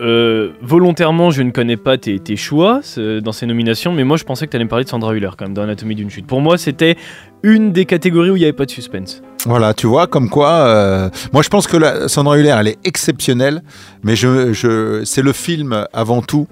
volontairement, 0.61 1.31
je 1.31 1.41
ne 1.41 1.51
connais 1.51 1.77
pas 1.77 1.97
tes, 1.97 2.19
tes 2.19 2.35
choix 2.35 2.81
dans 2.97 3.31
ces 3.31 3.45
nominations, 3.45 3.93
mais 3.93 4.03
moi 4.03 4.17
je 4.17 4.23
pensais 4.23 4.45
que 4.45 4.51
tu 4.51 4.57
allais 4.57 4.65
me 4.65 4.69
parler 4.69 4.85
de 4.85 4.89
Sandra 4.89 5.13
Hüller 5.13 5.29
quand 5.37 5.45
même 5.45 5.53
dans 5.53 5.63
Anatomie 5.63 5.95
d'une 5.95 6.09
chute. 6.09 6.25
Pour 6.25 6.41
moi, 6.41 6.57
c'était 6.57 6.95
une 7.43 7.71
des 7.71 7.85
catégories 7.85 8.31
où 8.31 8.35
il 8.35 8.39
n'y 8.39 8.45
avait 8.45 8.53
pas 8.53 8.65
de 8.65 8.71
suspense. 8.71 9.21
Voilà, 9.45 9.73
tu 9.73 9.87
vois, 9.87 10.07
comme 10.07 10.29
quoi. 10.29 11.09
moi, 11.31 11.41
je 11.41 11.49
pense 11.49 11.67
que 11.67 11.77
la, 11.77 12.07
Sandra 12.07 12.37
Hüller, 12.37 12.55
elle 12.59 12.67
est 12.67 12.77
exceptionnelle, 12.83 13.61
mais 14.03 14.15
je, 14.15 14.53
je, 14.53 14.67
c'est 15.05 15.21
le 15.21 15.33
film 15.33 15.87
avant 15.93 16.21
tout 16.21 16.47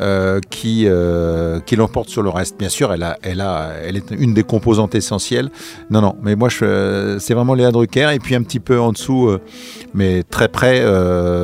euh, 0.00 0.40
qui, 0.50 0.84
euh, 0.86 1.60
qui 1.60 1.76
l'emporte 1.76 2.08
sur 2.08 2.22
le 2.22 2.30
reste. 2.30 2.58
Bien 2.58 2.68
sûr, 2.68 2.92
elle, 2.92 3.96
est 3.96 4.10
une 4.10 4.34
des 4.34 4.42
composantes 4.42 4.94
essentielles. 4.94 5.50
Non, 5.90 6.00
non, 6.00 6.16
mais 6.22 6.36
moi, 6.36 6.48
c'est 6.50 7.34
vraiment 7.34 7.54
Léa 7.54 7.70
Drucker, 7.70 8.10
et 8.14 8.18
puis 8.18 8.34
un 8.34 8.42
petit 8.42 8.60
peu 8.60 8.80
en 8.80 8.92
dessous, 8.92 9.28
euh, 9.28 9.40
mais 9.94 10.22
très 10.22 10.48
près, 10.48 10.84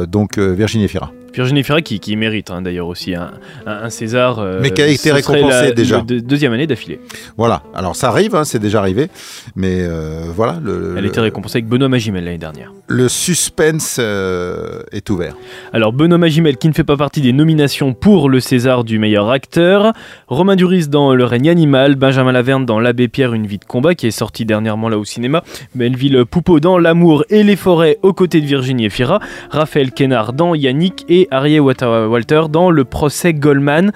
donc 0.07 0.39
Virginie 0.39 0.85
Efira. 0.85 1.13
Virginie 1.37 1.61
Efira 1.61 1.83
qui, 1.83 2.01
qui 2.01 2.17
mérite 2.17 2.51
hein, 2.51 2.63
d'ailleurs 2.63 2.89
aussi 2.89 3.15
un, 3.15 3.31
un- 3.67 3.85
un 3.85 3.91
César. 3.91 4.39
euh, 4.41 4.59
Mais 4.61 4.71
qui 4.71 4.83
a 4.83 4.87
été 4.89 5.13
récompensé 5.13 5.67
la- 5.67 5.71
déjà. 5.73 6.01
deuxième 6.03 6.53
année 6.53 6.67
d'affilée. 6.67 6.99
Voilà, 7.37 7.63
alors 7.75 7.95
ça 7.95 8.09
arrive, 8.09 8.35
hein, 8.35 8.45
c'est 8.45 8.59
déjà 8.59 8.79
arrivé, 8.81 9.09
mais 9.55 9.79
euh, 9.83 10.25
voilà. 10.35 10.59
Le, 10.63 10.95
Elle 10.97 11.05
a 11.05 11.09
été 11.09 11.21
récompensée 11.21 11.59
avec 11.59 11.69
Benoît 11.69 11.89
Magimel 11.89 12.25
l'année 12.25 12.39
dernière. 12.39 12.73
Le 12.89 13.09
suspense 13.09 13.99
euh, 14.01 14.83
est 14.93 15.09
ouvert. 15.11 15.35
Alors 15.73 15.93
Benoît 15.93 16.19
Magimel 16.19 16.57
qui 16.57 16.69
ne 16.69 16.73
fait 16.73 16.85
pas 16.85 16.97
partie 16.97 17.21
des 17.21 17.33
nominations 17.33 17.93
pour 17.95 18.29
le 18.29 18.41
César 18.41 18.85
du 18.85 18.99
meilleur 18.99 19.31
acteur, 19.31 19.93
Romain 20.29 20.57
Duris 20.57 20.89
dans 20.89 21.15
Le 21.15 21.25
règne 21.25 21.51
animal, 21.51 21.97
Benjamin 21.97 22.33
Laverne 22.33 22.65
dans 22.65 22.81
L'Abbé 22.81 23.09
Pierre 23.09 23.35
une 23.35 23.47
vie 23.47 23.59
de 23.59 23.65
combat 23.65 23.95
qui 23.95 24.07
est 24.07 24.11
sorti 24.11 24.45
dernièrement 24.45 24.89
là 24.89 24.99
au 24.99 25.05
cinéma, 25.05 25.43
Melville 25.75 26.25
Poupeau 26.25 26.61
dans 26.61 26.79
L'amour 26.79 27.25
et 27.29 27.43
les 27.43 27.57
forêts 27.57 27.99
aux 28.03 28.13
côtés 28.13 28.41
de 28.41 28.47
Virginie 28.47 28.87
Efira, 28.87 29.21
Raphaël 29.51 29.93
Kénard 29.93 30.33
dans 30.33 30.55
Yannick 30.55 31.05
et 31.09 31.26
Arié 31.31 31.61
Walter 31.61 32.07
Walter 32.09 32.43
dans 32.51 32.71
Le 32.71 32.85
procès 32.85 33.35
Goldman. 33.35 33.93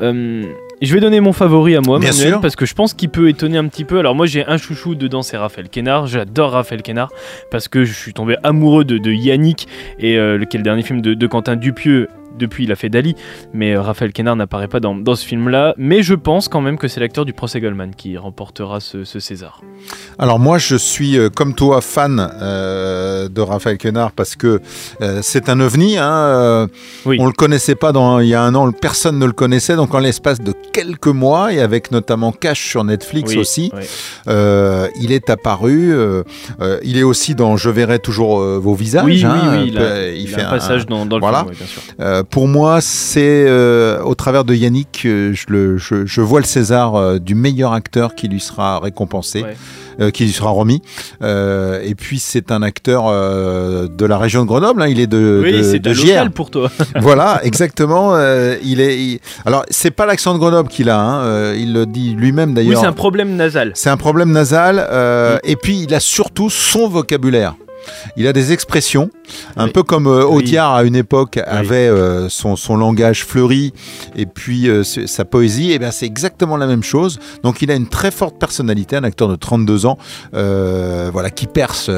Euh, 0.00 0.44
je 0.80 0.94
vais 0.94 1.00
donner 1.00 1.18
mon 1.20 1.32
favori 1.32 1.74
à 1.74 1.80
moi, 1.80 1.98
Bien 1.98 2.10
Manuel, 2.12 2.28
sûr. 2.28 2.40
parce 2.40 2.54
que 2.54 2.64
je 2.64 2.72
pense 2.74 2.94
qu'il 2.94 3.08
peut 3.08 3.28
étonner 3.28 3.58
un 3.58 3.66
petit 3.66 3.84
peu. 3.84 3.98
Alors 3.98 4.14
moi 4.14 4.26
j'ai 4.26 4.46
un 4.46 4.58
chouchou 4.58 4.94
dedans, 4.94 5.22
c'est 5.22 5.36
Raphaël 5.36 5.68
Kénard. 5.68 6.06
J'adore 6.06 6.52
Raphaël 6.52 6.82
Kénard 6.82 7.10
parce 7.50 7.66
que 7.66 7.82
je 7.84 7.92
suis 7.92 8.12
tombé 8.12 8.36
amoureux 8.44 8.84
de, 8.84 8.96
de 8.98 9.10
Yannick 9.10 9.66
et 9.98 10.16
euh, 10.18 10.38
lequel 10.38 10.62
dernier 10.62 10.82
film 10.82 11.00
de, 11.00 11.14
de 11.14 11.26
Quentin 11.26 11.56
Dupieux 11.56 12.06
depuis 12.38 12.64
il 12.64 12.72
a 12.72 12.76
fait 12.76 12.88
Dali, 12.88 13.14
mais 13.52 13.74
euh, 13.74 13.82
Raphaël 13.82 14.12
Quenard 14.12 14.36
n'apparaît 14.36 14.68
pas 14.68 14.80
dans, 14.80 14.94
dans 14.94 15.14
ce 15.14 15.26
film-là. 15.26 15.74
Mais 15.76 16.02
je 16.02 16.14
pense 16.14 16.48
quand 16.48 16.60
même 16.60 16.78
que 16.78 16.88
c'est 16.88 17.00
l'acteur 17.00 17.24
du 17.24 17.32
procès 17.32 17.60
Goldman 17.60 17.94
qui 17.94 18.16
remportera 18.16 18.80
ce, 18.80 19.04
ce 19.04 19.20
César. 19.20 19.60
Alors 20.18 20.38
moi, 20.38 20.58
je 20.58 20.76
suis 20.76 21.18
euh, 21.18 21.28
comme 21.30 21.54
toi 21.54 21.80
fan 21.80 22.30
euh, 22.40 23.28
de 23.28 23.40
Raphaël 23.40 23.78
Quenard 23.78 24.12
parce 24.12 24.36
que 24.36 24.60
euh, 25.00 25.20
c'est 25.22 25.48
un 25.48 25.60
ovni. 25.60 25.96
Hein, 25.98 26.68
Oui. 27.04 27.16
On 27.20 27.26
le 27.26 27.32
connaissait 27.32 27.74
pas 27.74 27.92
dans, 27.92 28.20
il 28.20 28.28
y 28.28 28.34
a 28.34 28.42
un 28.42 28.54
an, 28.54 28.70
personne 28.72 29.18
ne 29.18 29.26
le 29.26 29.32
connaissait. 29.32 29.76
Donc 29.76 29.94
en 29.94 29.98
l'espace 29.98 30.40
de 30.40 30.52
quelques 30.72 31.06
mois 31.08 31.52
et 31.52 31.60
avec 31.60 31.90
notamment 31.90 32.32
Cash 32.32 32.68
sur 32.68 32.84
Netflix 32.84 33.32
Oui, 33.32 33.38
aussi, 33.38 33.72
il 34.26 35.12
est 35.12 35.30
apparu. 35.30 35.94
il 36.82 36.96
est 36.98 37.02
aussi 37.02 37.34
dans 37.34 37.56
Je 37.56 37.70
verrai 37.70 37.98
toujours 37.98 38.40
vos 38.40 38.74
visages. 38.74 39.04
Oui, 39.04 39.24
hein, 39.24 39.64
il, 39.66 39.78
a, 39.78 40.08
il 40.10 40.32
a 40.34 40.38
fait 40.38 40.42
un 40.44 40.50
passage 40.50 40.86
dans, 40.86 41.06
dans 41.06 41.16
le 41.16 41.20
voilà. 41.20 41.44
film, 41.44 41.54
bien 41.56 41.66
sûr. 41.66 41.82
Pour 42.30 42.46
moi, 42.46 42.80
c'est 42.82 43.46
euh, 43.48 44.00
au 44.02 44.14
travers 44.14 44.44
de 44.44 44.54
Yannick, 44.54 45.02
euh, 45.06 45.32
je, 45.32 45.46
le, 45.48 45.78
je, 45.78 46.04
je 46.04 46.20
vois 46.20 46.40
le 46.40 46.46
César 46.46 46.94
euh, 46.94 47.18
du 47.18 47.34
meilleur 47.34 47.72
acteur 47.72 48.14
qui 48.14 48.28
lui 48.28 48.38
sera 48.40 48.78
récompensé, 48.80 49.44
Ouais. 49.98 50.12
qui 50.12 50.24
lui 50.24 50.32
sera 50.32 50.50
remis. 50.50 50.80
Et 51.22 51.94
puis 51.96 52.18
c'est 52.20 52.52
un 52.52 52.62
acteur 52.62 53.06
de 53.10 54.06
la 54.06 54.18
région 54.18 54.42
de 54.42 54.46
Grenoble, 54.46 54.82
hein, 54.82 54.86
il 54.88 55.00
est 55.00 55.06
de, 55.08 55.40
Oui, 55.42 55.52
de, 55.52 55.62
c'est 55.62 55.78
de 55.80 55.90
local 55.90 56.30
pour 56.30 56.50
toi. 56.50 56.70
voilà, 57.00 57.40
exactement. 57.44 58.16
il 58.62 58.80
est. 58.80 58.96
il- 58.98 59.18
Alors 59.44 59.64
c'est 59.70 59.90
pas 59.90 60.06
l'accent 60.06 60.34
de 60.34 60.38
Grenoble 60.38 60.68
qu'il 60.68 60.88
a, 60.90 61.00
hein, 61.00 61.54
il 61.54 61.72
le 61.72 61.84
dit 61.86 62.14
lui-même 62.14 62.50
Oui, 62.50 62.54
d'ailleurs. 62.54 62.80
c'est 62.80 62.86
un 62.86 62.92
problème 62.92 63.34
nasal. 63.34 63.72
C'est 63.74 63.90
un 63.90 63.96
problème 63.96 64.30
nasal, 64.30 64.76
Mm. 64.88 65.38
et 65.48 65.56
puis 65.56 65.80
il 65.82 65.94
a 65.94 66.00
surtout 66.00 66.50
son 66.50 66.88
vocabulaire. 66.88 67.54
Il 68.16 68.26
a 68.26 68.32
des 68.32 68.52
expressions, 68.52 69.10
un 69.56 69.66
Oui. 69.66 69.72
peu 69.72 69.82
comme 69.82 70.06
euh. 70.06 70.24
Audiard 70.24 70.74
à 70.74 70.84
une 70.84 70.96
époque 70.96 71.38
avait 71.46 71.88
euh, 71.88 72.28
son, 72.28 72.56
son 72.56 72.76
langage 72.76 73.24
fleuri 73.24 73.72
et 74.16 74.26
puis 74.26 74.68
euh, 74.68 74.82
sa 74.84 75.24
poésie. 75.24 75.72
Et 75.72 75.78
bien 75.78 75.90
c'est 75.90 76.06
exactement 76.06 76.56
la 76.56 76.66
même 76.66 76.82
chose. 76.82 77.18
Donc 77.42 77.62
il 77.62 77.70
a 77.70 77.74
une 77.74 77.88
très 77.88 78.10
forte 78.10 78.38
personnalité, 78.38 78.96
un 78.96 79.04
acteur 79.04 79.28
de 79.28 79.36
32 79.36 79.86
ans, 79.86 79.98
euh, 80.34 81.10
voilà, 81.12 81.30
qui 81.30 81.46
perce 81.46 81.90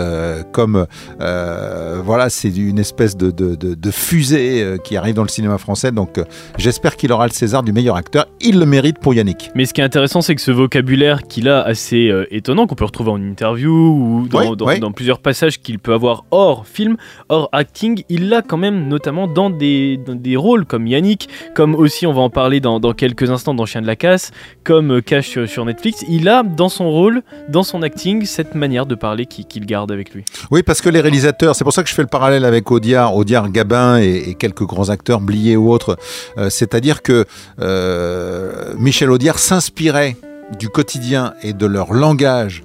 comme 0.52 0.86
voilà, 1.18 2.30
c'est 2.30 2.54
une 2.56 2.78
espèce 2.78 3.16
de, 3.16 3.30
de, 3.30 3.54
de- 3.54 3.74
de 3.74 3.90
fusée 3.90 4.76
qui 4.84 4.96
arrive 4.96 5.14
dans 5.14 5.22
le 5.22 5.28
cinéma 5.28 5.58
français. 5.58 5.90
Donc 5.92 6.20
j'espère 6.58 6.96
qu'il 6.96 7.12
aura 7.12 7.26
le 7.26 7.32
César 7.32 7.62
du 7.62 7.72
meilleur 7.72 7.96
acteur. 7.96 8.26
Il 8.40 8.58
le 8.58 8.66
mérite 8.66 8.98
pour 8.98 9.14
Yannick. 9.14 9.50
Mais 9.54 9.64
ce 9.64 9.74
qui 9.74 9.80
est 9.80 9.84
intéressant, 9.84 10.22
c'est 10.22 10.34
que 10.34 10.40
ce 10.40 10.50
vocabulaire 10.50 11.22
qu'il 11.28 11.48
a 11.48 11.62
assez 11.62 12.10
étonnant, 12.30 12.66
qu'on 12.66 12.74
peut 12.74 12.84
retrouver 12.84 13.10
en 13.10 13.20
interview 13.22 13.70
ou 13.72 14.28
dans, 14.28 14.50
Oui, 14.50 14.56
dans- 14.56 14.66
oui. 14.66 14.80
dans 14.80 14.92
plusieurs 14.92 15.18
passages 15.18 15.60
qu'il 15.60 15.78
peut 15.80 15.92
avoir 15.92 16.24
hors 16.30 16.66
film, 16.66 16.96
hors 17.28 17.48
acting, 17.52 18.04
il 18.08 18.28
l'a 18.28 18.42
quand 18.42 18.56
même 18.56 18.88
notamment 18.88 19.26
dans 19.26 19.50
des, 19.50 19.98
des 20.06 20.36
rôles 20.36 20.64
comme 20.64 20.86
Yannick, 20.86 21.28
comme 21.54 21.74
aussi 21.74 22.06
on 22.06 22.12
va 22.12 22.20
en 22.22 22.30
parler 22.30 22.60
dans, 22.60 22.80
quelques 22.92 23.30
instants 23.30 23.54
dans 23.54 23.66
Chien 23.66 23.82
de 23.82 23.86
la 23.86 23.96
Casse, 23.96 24.30
comme 24.64 24.92
euh, 24.92 25.00
Cash 25.00 25.28
sur, 25.28 25.48
sur 25.48 25.64
Netflix. 25.64 26.04
Il 26.08 26.28
a 26.28 26.42
dans 26.42 26.68
son 26.68 26.90
rôle, 26.90 27.22
dans 27.48 27.62
son 27.62 27.82
acting, 27.82 28.24
cette 28.24 28.54
manière 28.54 28.86
de 28.86 28.94
parler 28.94 29.26
qui- 29.26 29.44
qu'il 29.44 29.66
garde 29.66 29.90
avec 29.92 30.14
lui. 30.14 30.24
Oui, 30.50 30.62
parce 30.62 30.80
que 30.80 30.88
les 30.88 31.00
réalisateurs, 31.00 31.54
c'est 31.56 31.64
pour 31.64 31.72
ça 31.72 31.82
que 31.82 31.88
je 31.88 31.94
fais 31.94 32.02
le 32.02 32.08
parallèle 32.08 32.44
avec 32.44 32.70
Audiard, 32.70 33.16
Audiard, 33.16 33.50
Gabin 33.50 33.98
et, 33.98 34.34
quelques 34.38 34.64
grands 34.64 34.88
acteurs, 34.90 35.20
Blier 35.20 35.56
ou 35.56 35.70
autres. 35.70 35.96
Euh, 36.38 36.50
C'est-à-dire 36.50 37.02
que 37.02 37.24
euh, 37.60 38.74
Michel 38.78 39.10
Audiard 39.10 39.38
s'inspirait 39.38 40.16
du 40.58 40.68
quotidien 40.68 41.34
et 41.42 41.52
de 41.52 41.66
leur 41.66 41.92
langage 41.92 42.64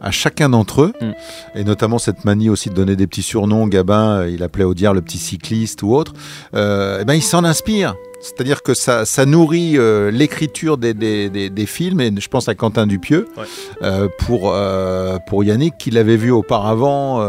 à 0.00 0.10
chacun 0.10 0.48
d'entre 0.48 0.82
eux, 0.82 0.92
Mm. 1.00 1.12
et 1.56 1.64
notamment 1.64 1.98
cette 1.98 2.24
manie 2.24 2.48
aussi 2.48 2.70
de 2.70 2.74
donner 2.74 2.96
des 2.96 3.06
petits 3.06 3.22
surnoms. 3.22 3.66
Gabin, 3.66 4.20
euh, 4.20 4.30
il 4.30 4.42
appelait 4.42 4.64
Audiard 4.64 4.94
le 4.94 5.00
petit 5.02 5.18
cycliste 5.18 5.82
ou 5.82 5.94
autre. 5.94 6.12
Euh, 6.54 6.98
eh 7.02 7.04
ben, 7.04 7.14
il 7.14 7.22
s'en 7.22 7.44
inspire. 7.44 7.94
C'est-à-dire 8.22 8.62
que 8.62 8.74
ça, 8.74 9.06
ça 9.06 9.24
nourrit 9.24 9.78
euh, 9.78 10.10
l'écriture 10.10 10.76
des, 10.76 10.92
des, 10.92 11.30
des- 11.30 11.48
des 11.48 11.66
films, 11.66 12.00
et 12.02 12.12
je 12.18 12.28
pense 12.28 12.48
à 12.50 12.54
Quentin 12.54 12.86
Dupieux, 12.86 13.26
Ouais. 13.38 13.44
euh, 13.82 14.08
pour, 14.18 14.52
euh, 14.54 15.16
pour 15.26 15.42
Yannick, 15.42 15.78
qui 15.78 15.90
l'avait 15.90 16.18
vu 16.18 16.30
auparavant. 16.30 17.20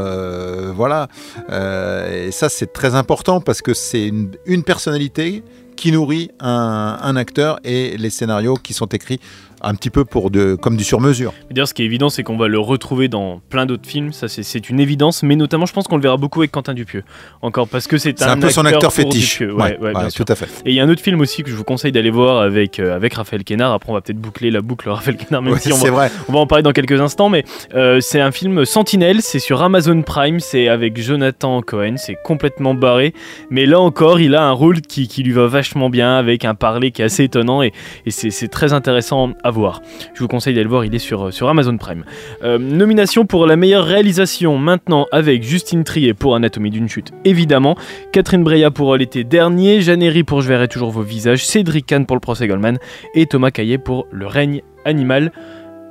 voilà. 0.75 1.07
Et 1.49 2.31
ça, 2.31 2.49
c'est 2.49 2.73
très 2.73 2.95
important 2.95 3.39
parce 3.41 3.61
que 3.61 3.73
c'est 3.73 4.05
une, 4.07 4.31
une 4.45 4.63
personnalité 4.63 5.43
qui 5.75 5.91
nourrit 5.91 6.29
un, 6.39 6.97
un 7.01 7.15
acteur 7.15 7.59
et 7.63 7.97
les 7.97 8.09
scénarios 8.09 8.55
qui 8.55 8.73
sont 8.73 8.85
écrits 8.87 9.19
un 9.63 9.75
petit 9.75 9.89
peu 9.89 10.05
pour 10.05 10.31
de, 10.31 10.55
comme 10.55 10.77
du 10.77 10.83
sur-mesure. 10.83 11.33
D'ailleurs, 11.49 11.67
ce 11.67 11.73
qui 11.73 11.81
est 11.83 11.85
évident, 11.85 12.09
c'est 12.09 12.23
qu'on 12.23 12.37
va 12.37 12.47
le 12.47 12.59
retrouver 12.59 13.07
dans 13.07 13.41
plein 13.49 13.65
d'autres 13.65 13.87
films, 13.87 14.11
ça 14.13 14.27
c'est- 14.27 14.69
une 14.69 14.79
évidence, 14.79 15.23
mais 15.23 15.35
notamment, 15.35 15.65
je 15.65 15.73
pense 15.73 15.87
qu'on 15.87 15.95
le 15.95 16.01
verra 16.03 16.17
beaucoup 16.17 16.39
avec 16.41 16.51
Quentin 16.51 16.73
Dupieux. 16.73 17.03
Encore 17.41 17.67
parce 17.67 17.87
que 17.87 17.97
c'est 17.97 18.21
un, 18.21 18.33
un 18.33 18.37
peu 18.39 18.49
son 18.49 18.63
acteur 18.65 18.93
fétiche. 18.93 19.39
Dupieux. 19.39 19.53
Ouais, 19.55 19.77
ouais, 19.79 19.91
bien 19.93 20.03
ouais, 20.03 20.09
sûr. 20.09 20.23
tout 20.23 20.31
à 20.31 20.35
fait. 20.35 20.45
Et 20.65 20.69
il 20.71 20.73
y 20.75 20.79
a 20.79 20.83
un 20.83 20.89
autre 20.89 21.01
film 21.01 21.19
aussi 21.21 21.43
que 21.43 21.49
je 21.49 21.55
vous 21.55 21.63
conseille 21.63 21.91
d'aller 21.91 22.09
voir 22.11 22.41
avec, 22.41 22.79
euh, 22.79 22.95
avec 22.95 23.13
Raphaël 23.15 23.43
Quenard. 23.43 23.73
Après, 23.73 23.89
on 23.89 23.93
va 23.93 24.01
peut-être 24.01 24.19
boucler 24.19 24.51
la 24.51 24.61
boucle 24.61 24.89
Raphaël 24.91 25.17
Quenard, 25.17 25.41
même 25.41 25.57
si 25.57 25.71
on 25.73 25.75
c'est 25.77 25.89
va, 25.89 25.95
vrai. 26.07 26.11
on 26.29 26.33
va 26.33 26.39
en 26.39 26.47
parler 26.47 26.63
dans 26.63 26.71
quelques 26.73 26.99
instants. 27.01 27.29
Mais 27.29 27.43
euh, 27.73 27.99
c'est 28.01 28.21
un 28.21 28.31
film 28.31 28.65
Sentinelle, 28.65 29.21
c'est 29.21 29.39
sur 29.39 29.61
Amazon 29.63 30.01
Prime, 30.03 30.39
c'est 30.39 30.67
avec 30.67 31.01
Jonathan 31.01 31.61
Cohen, 31.61 31.95
c'est 31.97 32.17
complètement 32.23 32.73
barré. 32.73 33.13
Mais 33.49 33.65
là 33.65 33.79
encore, 33.79 34.19
il 34.19 34.35
a 34.35 34.43
un 34.43 34.51
rôle 34.51 34.81
qui, 34.81 35.07
qui 35.07 35.23
lui 35.23 35.31
va 35.31 35.47
vachement 35.47 35.89
bien, 35.89 36.17
avec 36.17 36.45
un 36.45 36.55
parler 36.55 36.91
qui 36.91 37.01
est 37.01 37.05
assez 37.05 37.23
étonnant 37.23 37.61
et, 37.63 37.73
et 38.05 38.11
c'est 38.11 38.29
c'est 38.31 38.47
très 38.47 38.73
intéressant 38.73 39.31
à 39.43 39.50
voir. 39.51 39.81
Je 40.13 40.19
vous 40.21 40.27
conseille 40.27 40.53
d'aller 40.53 40.63
le 40.63 40.69
voir, 40.69 40.85
il 40.85 40.93
est 40.95 40.99
sur, 40.99 41.31
sur 41.33 41.47
Amazon 41.49 41.77
Prime. 41.77 42.03
Euh, 42.43 42.57
nomination 42.57 43.25
pour 43.25 43.45
la 43.45 43.55
meilleure 43.55 43.85
réalisation 43.85 44.57
maintenant 44.57 45.05
avec 45.11 45.43
Justine 45.43 45.83
Trier 45.83 46.13
pour 46.13 46.35
Anatomie 46.35 46.69
d'une 46.71 46.89
chute, 46.89 47.11
évidemment. 47.25 47.75
Catherine 48.11 48.43
Breillat 48.43 48.71
pour 48.71 48.95
l'été 48.95 49.23
dernier, 49.23 49.81
Jeanne 49.81 50.01
Herry 50.01 50.23
pour 50.23 50.41
Je 50.41 50.47
verrai 50.47 50.67
toujours 50.67 50.91
vos 50.91 51.01
visages, 51.03 51.45
Cédric 51.45 51.85
Kahn 51.85 52.05
pour 52.05 52.15
le 52.15 52.21
procès 52.21 52.47
Goldman 52.47 52.77
et 53.15 53.25
Thomas 53.25 53.51
Caillet 53.51 53.77
pour 53.77 54.07
Le 54.11 54.25
règne 54.27 54.61
animal. 54.85 55.31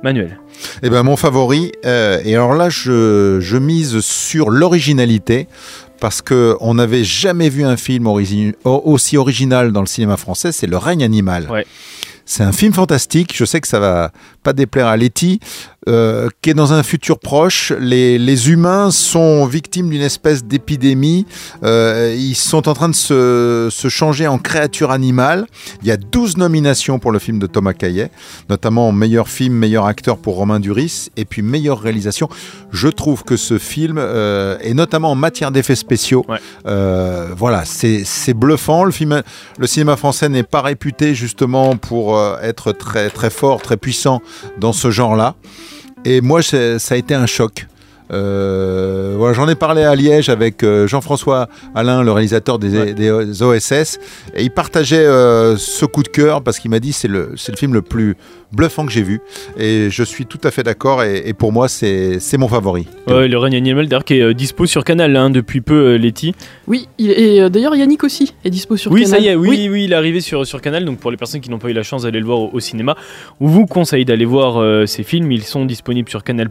Manuel. 0.03 0.39
Eh 0.81 0.89
ben, 0.89 1.03
mon 1.03 1.15
favori, 1.15 1.71
euh, 1.85 2.19
et 2.25 2.33
alors 2.33 2.55
là, 2.55 2.69
je, 2.71 3.37
je 3.39 3.57
mise 3.57 3.99
sur 3.99 4.49
l'originalité, 4.49 5.47
parce 5.99 6.23
que 6.23 6.57
on 6.59 6.73
n'avait 6.73 7.03
jamais 7.03 7.49
vu 7.49 7.63
un 7.63 7.77
film 7.77 8.05
origi- 8.07 8.55
aussi 8.63 9.15
original 9.17 9.71
dans 9.71 9.81
le 9.81 9.85
cinéma 9.85 10.17
français, 10.17 10.51
c'est 10.51 10.65
Le 10.65 10.77
règne 10.77 11.03
animal. 11.03 11.47
Ouais. 11.51 11.67
C'est 12.25 12.43
un 12.43 12.51
film 12.51 12.73
fantastique, 12.73 13.35
je 13.35 13.45
sais 13.45 13.59
que 13.61 13.67
ça 13.67 13.79
va 13.79 14.11
pas 14.43 14.53
déplaire 14.53 14.87
à 14.87 14.97
Letty, 14.97 15.39
euh, 15.89 16.29
qui 16.41 16.49
est 16.51 16.53
dans 16.53 16.73
un 16.73 16.83
futur 16.83 17.19
proche. 17.19 17.73
Les, 17.79 18.17
les 18.17 18.49
humains 18.51 18.91
sont 18.91 19.45
victimes 19.45 19.89
d'une 19.89 20.01
espèce 20.01 20.43
d'épidémie. 20.43 21.25
Euh, 21.63 22.15
ils 22.17 22.35
sont 22.35 22.67
en 22.69 22.73
train 22.73 22.89
de 22.89 22.95
se, 22.95 23.69
se 23.71 23.87
changer 23.89 24.27
en 24.27 24.37
créatures 24.37 24.91
animales. 24.91 25.47
Il 25.81 25.87
y 25.87 25.91
a 25.91 25.97
12 25.97 26.37
nominations 26.37 26.99
pour 26.99 27.11
le 27.11 27.19
film 27.19 27.39
de 27.39 27.47
Thomas 27.47 27.73
Caillet, 27.73 28.11
notamment 28.49 28.91
meilleur 28.91 29.27
film, 29.27 29.53
meilleur 29.55 29.85
acteur 29.85 30.17
pour 30.17 30.35
Romain 30.35 30.59
Duris, 30.59 31.09
et 31.17 31.25
puis 31.25 31.41
meilleure 31.41 31.79
réalisation. 31.79 32.29
Je 32.71 32.87
trouve 32.87 33.23
que 33.23 33.35
ce 33.37 33.57
film, 33.57 33.97
euh, 33.97 34.57
et 34.61 34.73
notamment 34.73 35.11
en 35.11 35.15
matière 35.15 35.51
d'effets 35.51 35.75
spéciaux, 35.75 36.25
Ouais. 36.27 36.37
euh, 36.67 37.29
voilà, 37.35 37.65
c'est 37.65 38.03
c'est 38.05 38.33
bluffant. 38.33 38.83
Le, 38.83 38.91
film, 38.91 39.21
le 39.57 39.67
cinéma 39.67 39.95
français 39.97 40.29
n'est 40.29 40.43
pas 40.43 40.61
réputé 40.61 41.15
justement 41.15 41.75
pour 41.75 42.17
euh, 42.17 42.37
être 42.41 42.71
très, 42.71 43.09
très 43.09 43.29
fort, 43.29 43.61
très 43.61 43.77
puissant 43.77 44.21
dans 44.59 44.73
ce 44.73 44.91
genre-là. 44.91 45.35
Et 46.03 46.21
moi, 46.21 46.41
ça 46.41 46.77
a 46.89 46.97
été 46.97 47.13
un 47.13 47.25
choc. 47.25 47.67
Euh, 48.11 49.13
voilà, 49.17 49.33
J'en 49.33 49.47
ai 49.47 49.55
parlé 49.55 49.83
à 49.83 49.95
Liège 49.95 50.29
avec 50.29 50.63
euh, 50.63 50.87
Jean-François 50.87 51.47
Alain, 51.75 52.03
le 52.03 52.11
réalisateur 52.11 52.59
des, 52.59 52.77
Ouais. 52.77 52.93
des 52.93 53.41
OSS, 53.43 53.99
et 54.35 54.43
il 54.43 54.51
partageait 54.51 55.05
euh, 55.05 55.55
ce 55.57 55.85
coup 55.85 56.03
de 56.03 56.07
cœur 56.07 56.41
parce 56.43 56.59
qu'il 56.59 56.71
m'a 56.71 56.79
dit 56.79 56.93
c'est 56.93 57.07
le, 57.07 57.33
c'est 57.37 57.51
le 57.51 57.57
film 57.57 57.73
le 57.73 57.81
plus 57.81 58.15
bluffant 58.51 58.85
que 58.85 58.91
j'ai 58.91 59.01
vu. 59.03 59.21
Et 59.57 59.87
je 59.89 60.03
suis 60.03 60.25
tout 60.25 60.39
à 60.43 60.51
fait 60.51 60.63
d'accord, 60.63 61.03
et, 61.03 61.23
et 61.25 61.33
pour 61.33 61.51
moi, 61.53 61.67
c'est 61.69 62.19
c'est 62.19 62.37
mon 62.37 62.47
favori. 62.47 62.85
Ouais, 63.07 63.27
le 63.27 63.37
règne 63.37 63.55
animal 63.55 63.87
d'ailleurs 63.87 64.03
qui 64.05 64.15
est 64.15 64.21
euh, 64.21 64.33
dispo 64.33 64.65
sur 64.65 64.83
Canal 64.83 65.15
hein, 65.15 65.29
depuis 65.29 65.61
peu, 65.61 65.93
euh, 65.93 65.97
Letty. 65.97 66.33
Oui, 66.67 66.87
il- 66.97 67.11
et 67.11 67.41
euh, 67.41 67.49
d'ailleurs 67.49 67.75
Yannick 67.75 68.03
aussi 68.03 68.33
est 68.43 68.49
dispo 68.49 68.75
sur 68.77 68.91
Oui, 68.91 69.03
Canal. 69.03 69.19
ça 69.19 69.23
y 69.25 69.27
est, 69.29 69.35
oui, 69.35 69.69
oui, 69.71 69.85
il 69.85 69.93
est 69.93 69.95
arrivé 69.95 70.19
sur, 70.21 70.45
sur 70.45 70.61
Canal. 70.61 70.83
Donc 70.85 70.99
pour 70.99 71.11
les 71.11 71.17
personnes 71.17 71.41
qui 71.41 71.49
n'ont 71.49 71.59
pas 71.59 71.69
eu 71.69 71.73
la 71.73 71.83
chance 71.83 72.03
d'aller 72.03 72.19
le 72.19 72.25
voir 72.25 72.39
au, 72.39 72.49
au 72.53 72.59
cinéma, 72.59 72.95
on 73.39 73.47
vous 73.47 73.65
conseille 73.65 74.05
d'aller 74.05 74.25
voir 74.25 74.57
euh, 74.61 74.85
ces 74.85 75.03
films. 75.03 75.31
Ils 75.31 75.43
sont 75.43 75.65
disponibles 75.65 76.09
sur 76.09 76.23
Canal 76.23 76.49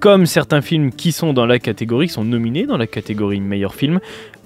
comme 0.00 0.26
certains 0.26 0.60
films 0.60 0.87
qui 0.90 1.12
sont 1.12 1.32
dans 1.32 1.46
la 1.46 1.58
catégorie, 1.58 2.06
qui 2.06 2.12
sont 2.12 2.24
nominés 2.24 2.66
dans 2.66 2.76
la 2.76 2.86
catégorie 2.86 3.40
meilleur 3.40 3.74
film. 3.74 4.00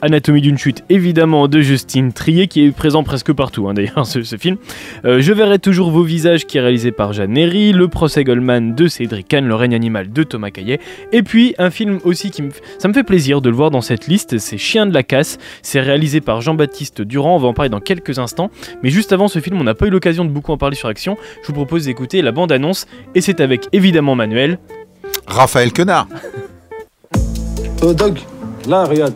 Anatomie 0.04 0.40
d'une 0.40 0.58
chute, 0.58 0.82
évidemment, 0.88 1.46
de 1.46 1.60
Justine 1.60 2.12
Trier, 2.12 2.48
qui 2.48 2.64
est 2.64 2.72
présent 2.72 3.04
presque 3.04 3.32
partout, 3.32 3.68
hein, 3.68 3.74
d'ailleurs, 3.74 4.04
ce, 4.06 4.36
film. 4.36 4.56
Euh, 5.04 5.20
Je 5.20 5.32
verrai 5.32 5.60
toujours 5.60 5.92
vos 5.92 6.02
visages, 6.02 6.44
qui 6.44 6.58
est 6.58 6.60
réalisé 6.60 6.90
par 6.90 7.12
Jeanne 7.12 7.38
Herry. 7.38 7.72
Le 7.72 7.86
procès 7.86 8.24
Goldman 8.24 8.74
de 8.74 8.88
Cédric 8.88 9.28
Kahn. 9.28 9.46
Le 9.46 9.54
règne 9.54 9.76
animal 9.76 10.12
de 10.12 10.24
Thomas 10.24 10.50
Caillet. 10.50 10.80
Et 11.12 11.22
puis, 11.22 11.54
un 11.58 11.70
film 11.70 12.00
aussi 12.02 12.32
qui 12.32 12.42
Ça 12.80 12.88
me 12.88 12.92
fait 12.92 13.04
plaisir 13.04 13.40
de 13.40 13.48
le 13.48 13.54
voir 13.54 13.70
dans 13.70 13.80
cette 13.80 14.08
liste, 14.08 14.38
c'est 14.38 14.58
Chien 14.58 14.86
de 14.86 14.94
la 14.94 15.04
casse. 15.04 15.38
C'est 15.62 15.80
réalisé 15.80 16.20
par 16.20 16.40
Jean-Baptiste 16.40 17.02
Durand. 17.02 17.36
On 17.36 17.38
va 17.38 17.46
en 17.46 17.54
parler 17.54 17.70
dans 17.70 17.80
quelques 17.80 18.18
instants. 18.18 18.50
Mais 18.82 18.90
juste 18.90 19.12
avant 19.12 19.28
ce 19.28 19.38
film, 19.38 19.60
on 19.60 19.64
n'a 19.64 19.74
pas 19.74 19.86
eu 19.86 19.90
l'occasion 19.90 20.24
de 20.24 20.30
beaucoup 20.30 20.50
en 20.50 20.58
parler 20.58 20.74
sur 20.74 20.88
Action. 20.88 21.16
Je 21.42 21.46
vous 21.46 21.54
propose 21.54 21.84
d'écouter 21.84 22.22
la 22.22 22.32
bande-annonce. 22.32 22.88
Et 23.14 23.20
c'est 23.20 23.40
avec 23.40 23.68
évidemment 23.72 24.16
Manuel. 24.16 24.58
Raphaël 25.26 25.72
Quenard. 25.72 26.06
Oh, 27.82 27.92
Doug, 27.92 28.20
là, 28.68 28.84
regarde. 28.84 29.14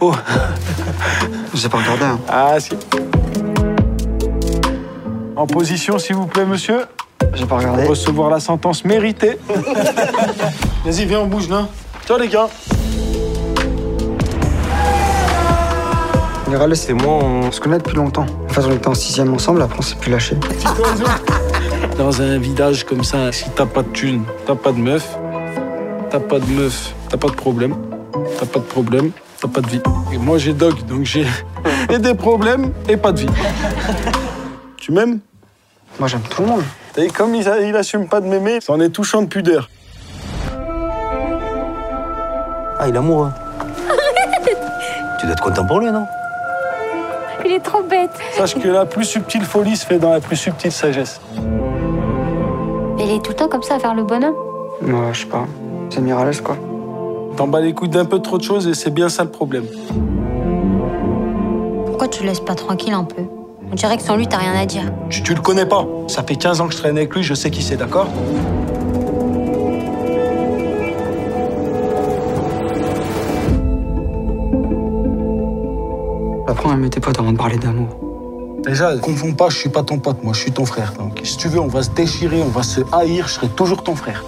Oh, 0.00 0.14
J'ai 1.54 1.68
pas 1.68 1.78
regardé. 1.78 2.04
Hein. 2.04 2.18
ah 2.28 2.58
si. 2.58 2.70
En 5.36 5.46
position, 5.46 5.98
s'il 5.98 6.16
vous 6.16 6.26
plaît, 6.26 6.44
monsieur. 6.44 6.86
J'ai 7.34 7.46
pas 7.46 7.58
regardé. 7.58 7.84
Recevoir 7.84 8.30
la 8.30 8.40
sentence 8.40 8.84
méritée. 8.84 9.38
Vas-y, 10.84 11.04
viens, 11.04 11.20
on 11.20 11.26
bouge 11.26 11.48
là. 11.48 11.68
Ciao 12.06 12.18
les 12.18 12.28
gars. 12.28 12.48
Les 16.50 16.56
Ralles, 16.56 16.76
c'est 16.76 16.94
moi, 16.94 17.14
on 17.22 17.52
se 17.52 17.60
connaît 17.60 17.78
depuis 17.78 17.96
longtemps. 17.96 18.26
En 18.48 18.52
fait, 18.52 18.62
on 18.64 18.72
était 18.72 18.88
en 18.88 18.94
sixième 18.94 19.32
ensemble, 19.32 19.62
après 19.62 19.78
on 19.78 19.82
s'est 19.82 19.94
plus 19.94 20.10
lâché. 20.10 20.36
Dans 21.96 22.22
un 22.22 22.38
village 22.38 22.84
comme 22.84 23.04
ça, 23.04 23.32
si 23.32 23.50
t'as 23.50 23.66
pas 23.66 23.82
de 23.82 23.88
thune, 23.88 24.24
t'as 24.46 24.54
pas 24.54 24.72
de 24.72 24.78
meuf, 24.78 25.16
t'as 26.10 26.20
pas 26.20 26.38
de 26.38 26.46
meuf, 26.46 26.94
t'as 27.08 27.16
pas 27.16 27.28
de 27.28 27.34
problème, 27.34 27.76
t'as 28.38 28.46
pas 28.46 28.58
de 28.58 28.64
problème, 28.64 29.10
t'as 29.40 29.48
pas 29.48 29.60
de 29.60 29.68
vie. 29.68 29.82
Et 30.12 30.18
moi 30.18 30.38
j'ai 30.38 30.52
dog, 30.52 30.74
donc 30.86 31.04
j'ai 31.04 31.26
et 31.90 31.98
des 31.98 32.14
problèmes 32.14 32.72
et 32.88 32.96
pas 32.96 33.12
de 33.12 33.20
vie. 33.20 33.28
Tu 34.76 34.92
m'aimes? 34.92 35.20
Moi, 35.98 36.08
j'aime 36.08 36.22
tout 36.22 36.42
le 36.42 36.48
monde. 36.48 36.62
T'as 36.94 37.02
vu 37.02 37.10
comme 37.10 37.34
il 37.34 37.76
assume 37.76 38.08
pas 38.08 38.20
de 38.20 38.26
m'aimer, 38.26 38.60
c'en 38.60 38.80
est 38.80 38.88
touchant 38.88 39.22
de 39.22 39.26
pudeur. 39.26 39.68
Ah, 42.78 42.88
il 42.88 42.94
est 42.94 42.98
amoureux. 42.98 43.30
tu 45.20 45.26
dois 45.26 45.32
être 45.32 45.42
content 45.42 45.66
pour 45.66 45.80
lui, 45.80 45.90
non? 45.90 46.06
Il 47.44 47.52
est 47.52 47.60
trop 47.60 47.82
bête. 47.82 48.10
Sache 48.32 48.54
que 48.54 48.68
la 48.68 48.86
plus 48.86 49.04
subtile 49.04 49.44
folie 49.44 49.76
se 49.76 49.84
fait 49.84 49.98
dans 49.98 50.12
la 50.12 50.20
plus 50.20 50.36
subtile 50.36 50.72
sagesse. 50.72 51.20
Il 53.02 53.10
est 53.10 53.22
tout 53.24 53.30
le 53.30 53.36
temps 53.36 53.48
comme 53.48 53.62
ça 53.62 53.76
à 53.76 53.78
faire 53.78 53.94
le 53.94 54.04
bonhomme. 54.04 54.34
Moi, 54.82 55.12
je 55.12 55.20
sais 55.20 55.26
pas. 55.26 55.46
C'est 55.88 56.00
Miralles, 56.00 56.42
quoi. 56.42 56.56
T'en 57.36 57.48
bats 57.48 57.60
les 57.60 57.72
couilles 57.72 57.88
d'un 57.88 58.04
peu 58.04 58.18
trop 58.20 58.36
de 58.36 58.42
choses 58.42 58.66
et 58.68 58.74
c'est 58.74 58.90
bien 58.90 59.08
ça 59.08 59.24
le 59.24 59.30
problème. 59.30 59.64
Pourquoi 61.86 62.08
tu 62.08 62.22
le 62.22 62.28
laisses 62.28 62.40
pas 62.40 62.54
tranquille 62.54 62.92
un 62.92 63.04
peu? 63.04 63.22
On 63.72 63.74
dirait 63.74 63.96
que 63.96 64.02
sans 64.02 64.16
lui, 64.16 64.26
t'as 64.26 64.36
rien 64.36 64.54
à 64.54 64.66
dire. 64.66 64.82
Tu, 65.08 65.22
tu 65.22 65.34
le 65.34 65.40
connais 65.40 65.66
pas. 65.66 65.86
Ça 66.08 66.22
fait 66.22 66.36
15 66.36 66.60
ans 66.60 66.66
que 66.66 66.72
je 66.74 66.78
traîne 66.78 66.96
avec 66.98 67.14
lui, 67.14 67.22
je 67.22 67.34
sais 67.34 67.50
qui 67.50 67.62
c'est, 67.62 67.76
d'accord? 67.76 68.08
Apprends 76.46 76.70
à 76.70 76.74
aimer 76.74 76.90
tes 76.90 77.00
potes 77.00 77.18
avant 77.18 77.32
de 77.32 77.38
parler 77.38 77.56
d'amour. 77.56 78.09
Déjà, 78.70 78.96
confonds 78.98 79.32
pas, 79.32 79.48
je 79.48 79.56
suis 79.56 79.68
pas 79.68 79.82
ton 79.82 79.98
pote, 79.98 80.22
moi 80.22 80.32
je 80.32 80.42
suis 80.42 80.52
ton 80.52 80.64
frère. 80.64 80.92
Donc 80.96 81.18
si 81.24 81.36
tu 81.36 81.48
veux, 81.48 81.58
on 81.58 81.66
va 81.66 81.82
se 81.82 81.90
déchirer, 81.90 82.40
on 82.40 82.50
va 82.50 82.62
se 82.62 82.80
haïr, 82.92 83.26
je 83.26 83.32
serai 83.32 83.48
toujours 83.48 83.82
ton 83.82 83.96
frère. 83.96 84.22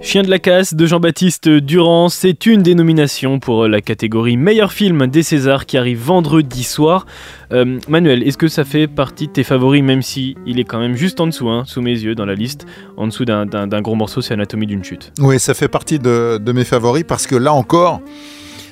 Chien 0.00 0.22
de 0.22 0.30
la 0.30 0.40
casse 0.40 0.74
de 0.74 0.84
Jean-Baptiste 0.84 1.48
Durand, 1.48 2.08
c'est 2.08 2.46
une 2.46 2.60
des 2.62 2.74
nominations 2.74 3.38
pour 3.38 3.68
la 3.68 3.80
catégorie 3.80 4.36
meilleur 4.36 4.72
film 4.72 5.06
des 5.06 5.22
Césars 5.22 5.64
qui 5.66 5.78
arrive 5.78 6.00
vendredi 6.00 6.64
soir. 6.64 7.06
Euh, 7.52 7.78
Manuel, 7.88 8.24
est-ce 8.24 8.38
que 8.38 8.48
ça 8.48 8.64
fait 8.64 8.88
partie 8.88 9.28
de 9.28 9.32
tes 9.32 9.44
favoris, 9.44 9.82
même 9.84 10.02
si 10.02 10.36
il 10.44 10.58
est 10.58 10.64
quand 10.64 10.80
même 10.80 10.96
juste 10.96 11.20
en 11.20 11.26
dessous, 11.28 11.48
hein, 11.48 11.62
sous 11.66 11.82
mes 11.82 11.90
yeux, 11.92 12.16
dans 12.16 12.26
la 12.26 12.34
liste, 12.34 12.66
en 12.96 13.06
dessous 13.06 13.24
d'un- 13.24 13.46
d'un 13.46 13.68
d'un 13.68 13.80
gros 13.80 13.94
morceau, 13.94 14.20
c'est 14.22 14.34
Anatomie 14.34 14.66
d'une 14.66 14.82
chute? 14.84 15.12
Oui, 15.20 15.38
ça 15.38 15.54
fait 15.54 15.68
partie 15.68 16.00
de, 16.00 16.38
de 16.38 16.52
mes 16.52 16.64
favoris 16.64 17.04
parce 17.06 17.28
que 17.28 17.36
là 17.36 17.52
encore, 17.52 18.00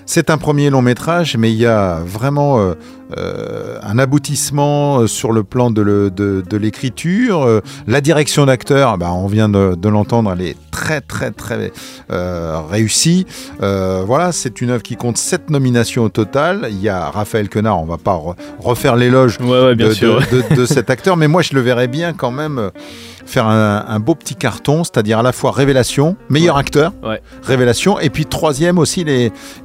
c'est 0.06 0.30
un 0.30 0.38
premier 0.38 0.70
long 0.70 0.82
métrage, 0.82 1.36
mais 1.36 1.52
il 1.52 1.58
y 1.58 1.66
a 1.66 2.00
vraiment 2.04 2.58
euh, 2.58 2.74
euh, 3.16 3.78
un 3.82 3.98
aboutissement 3.98 5.00
euh, 5.00 5.06
sur 5.06 5.32
le 5.32 5.44
plan 5.44 5.70
de, 5.70 6.12
l'écriture. 6.56 7.42
Euh, 7.42 7.60
la 7.86 8.00
direction 8.00 8.46
d'acteur, 8.46 8.98
bah, 8.98 9.12
on 9.12 9.26
vient 9.26 9.48
de, 9.48 9.74
de 9.74 9.88
l'entendre, 9.88 10.32
elle 10.32 10.42
est 10.42 10.56
très 10.70 11.00
très 11.00 11.30
très 11.30 11.72
réussie. 12.08 13.26
Voilà, 13.60 14.32
c'est 14.32 14.60
une 14.60 14.70
œuvre 14.70 14.82
qui 14.82 14.96
compte 14.96 15.16
sept 15.16 15.50
nominations 15.50 16.04
au 16.04 16.08
total. 16.08 16.68
Il 16.70 16.80
y 16.80 16.88
a 16.88 17.10
Raphaël 17.10 17.48
Quenard, 17.48 17.80
on 17.80 17.86
va 17.86 17.98
pas 17.98 18.14
re- 18.14 18.34
refaire 18.58 18.96
l'éloge 18.96 19.38
Ouais, 19.40 19.64
ouais, 19.64 19.74
bien 19.74 19.88
de, 19.88 20.66
cet 20.66 20.90
acteur, 20.90 21.16
mais 21.16 21.28
moi 21.28 21.42
je 21.42 21.54
le 21.54 21.60
verrais 21.60 21.88
bien 21.88 22.12
quand 22.12 22.30
même 22.30 22.70
faire 23.26 23.46
un, 23.46 24.00
beau 24.00 24.14
petit 24.14 24.34
carton, 24.34 24.84
c'est-à-dire 24.84 25.18
à 25.18 25.22
la 25.22 25.32
fois 25.32 25.52
révélation, 25.52 26.16
meilleur 26.28 26.56
acteur, 26.56 26.92
révélation, 27.42 27.98
et 28.00 28.10
puis 28.10 28.26
troisième 28.26 28.78
aussi, 28.78 29.04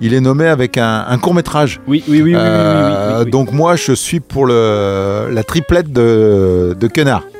il 0.01 0.13
est, 0.13 0.21
nommé 0.21 0.45
avec 0.45 0.77
un, 0.77 1.17
court 1.21 1.33
métrage. 1.33 1.79
Oui 1.87 2.03
euh, 2.07 2.11
oui 2.11 2.35
oui. 2.35 3.31
Donc 3.31 3.51
moi, 3.51 3.75
je 3.75 3.93
suis 3.93 4.19
pour 4.19 4.47
la 4.47 5.43
triplette 5.45 5.91
de, 5.91 6.75
de 6.79 6.89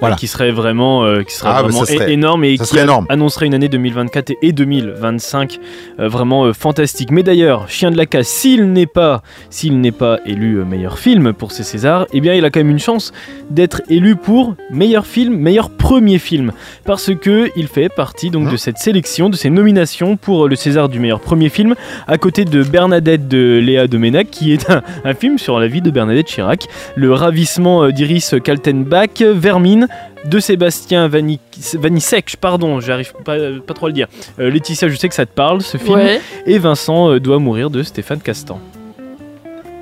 ah, 0.01 0.15
Qui 0.15 0.27
serait 0.27 0.51
vraiment, 0.51 1.03
euh, 1.03 1.23
qui 1.23 1.33
serait 1.33 1.49
ah, 1.51 1.63
bah, 1.63 1.69
vraiment 1.69 1.85
énorme 2.07 2.43
et 2.45 2.57
qui 2.57 2.79
annoncerait 3.09 3.47
une 3.47 3.53
année 3.53 3.67
2024 3.67 4.33
et 4.41 4.51
2025 4.53 5.59
euh, 5.99 6.07
vraiment 6.07 6.53
fantastique. 6.53 7.11
Mais 7.11 7.23
d'ailleurs, 7.23 7.69
Chien 7.69 7.91
de 7.91 7.97
la 7.97 8.05
Casse, 8.05 8.27
s'il 8.27 8.71
n'est 8.71 8.85
pas, 8.85 9.21
s'il 9.49 9.81
n'est 9.81 9.91
pas 9.91 10.19
élu 10.25 10.63
meilleur 10.63 10.97
film 10.97 11.33
pour 11.33 11.51
ses 11.51 11.63
Césars, 11.63 12.05
eh 12.13 12.21
bien, 12.21 12.33
il 12.33 12.45
a 12.45 12.49
quand 12.49 12.59
même 12.59 12.69
une 12.69 12.79
chance 12.79 13.11
d'être 13.49 13.81
élu 13.89 14.15
pour 14.15 14.55
meilleur 14.71 15.05
film, 15.05 15.35
meilleur 15.35 15.69
premier 15.69 16.08
film, 16.17 16.51
parce 16.85 17.13
que 17.13 17.51
il 17.55 17.67
fait 17.67 17.89
partie 17.89 18.29
donc 18.31 18.49
de 18.51 18.57
cette 18.57 18.77
sélection, 18.79 19.29
de 19.29 19.35
ces 19.35 19.49
nominations 19.51 20.17
pour 20.17 20.45
euh, 20.45 20.49
le 20.49 20.55
César 20.55 20.89
du 20.89 20.99
meilleur 20.99 21.19
premier 21.19 21.49
film, 21.49 21.75
à 22.07 22.17
côté 22.17 22.45
de 22.45 22.63
Bernadette 22.63 23.27
de 23.27 23.59
Léa 23.63 23.85
Domenac, 23.87 24.29
qui 24.31 24.53
est 24.53 24.69
un, 24.71 24.81
un 25.03 25.13
film 25.13 25.37
sur 25.37 25.59
la 25.59 25.67
vie 25.67 25.81
de 25.81 25.91
Bernadette 25.91 26.27
Chirac, 26.27 26.65
le 26.95 27.13
ravissement 27.13 27.83
euh, 27.83 27.91
d'Iris 27.91 28.33
Kaltenbach, 28.43 29.21
Vermine, 29.21 29.87
de 30.25 30.39
Sébastien 30.39 31.07
Vani- 31.07 31.39
Vanissek, 31.75 32.35
pardon, 32.41 32.79
j'arrive 32.79 33.13
pas, 33.23 33.37
pas 33.65 33.73
trop 33.73 33.85
à 33.85 33.89
le 33.89 33.93
dire. 33.93 34.07
Euh, 34.39 34.49
Laetitia, 34.49 34.89
je 34.89 34.95
sais 34.95 35.07
que 35.07 35.15
ça 35.15 35.25
te 35.25 35.33
parle, 35.33 35.61
ce 35.61 35.77
film. 35.77 35.97
Ouais. 35.97 36.19
Et 36.45 36.57
Vincent 36.57 37.11
euh, 37.11 37.19
doit 37.19 37.39
mourir 37.39 37.69
de 37.69 37.83
Stéphane 37.83 38.19
Castan. 38.19 38.59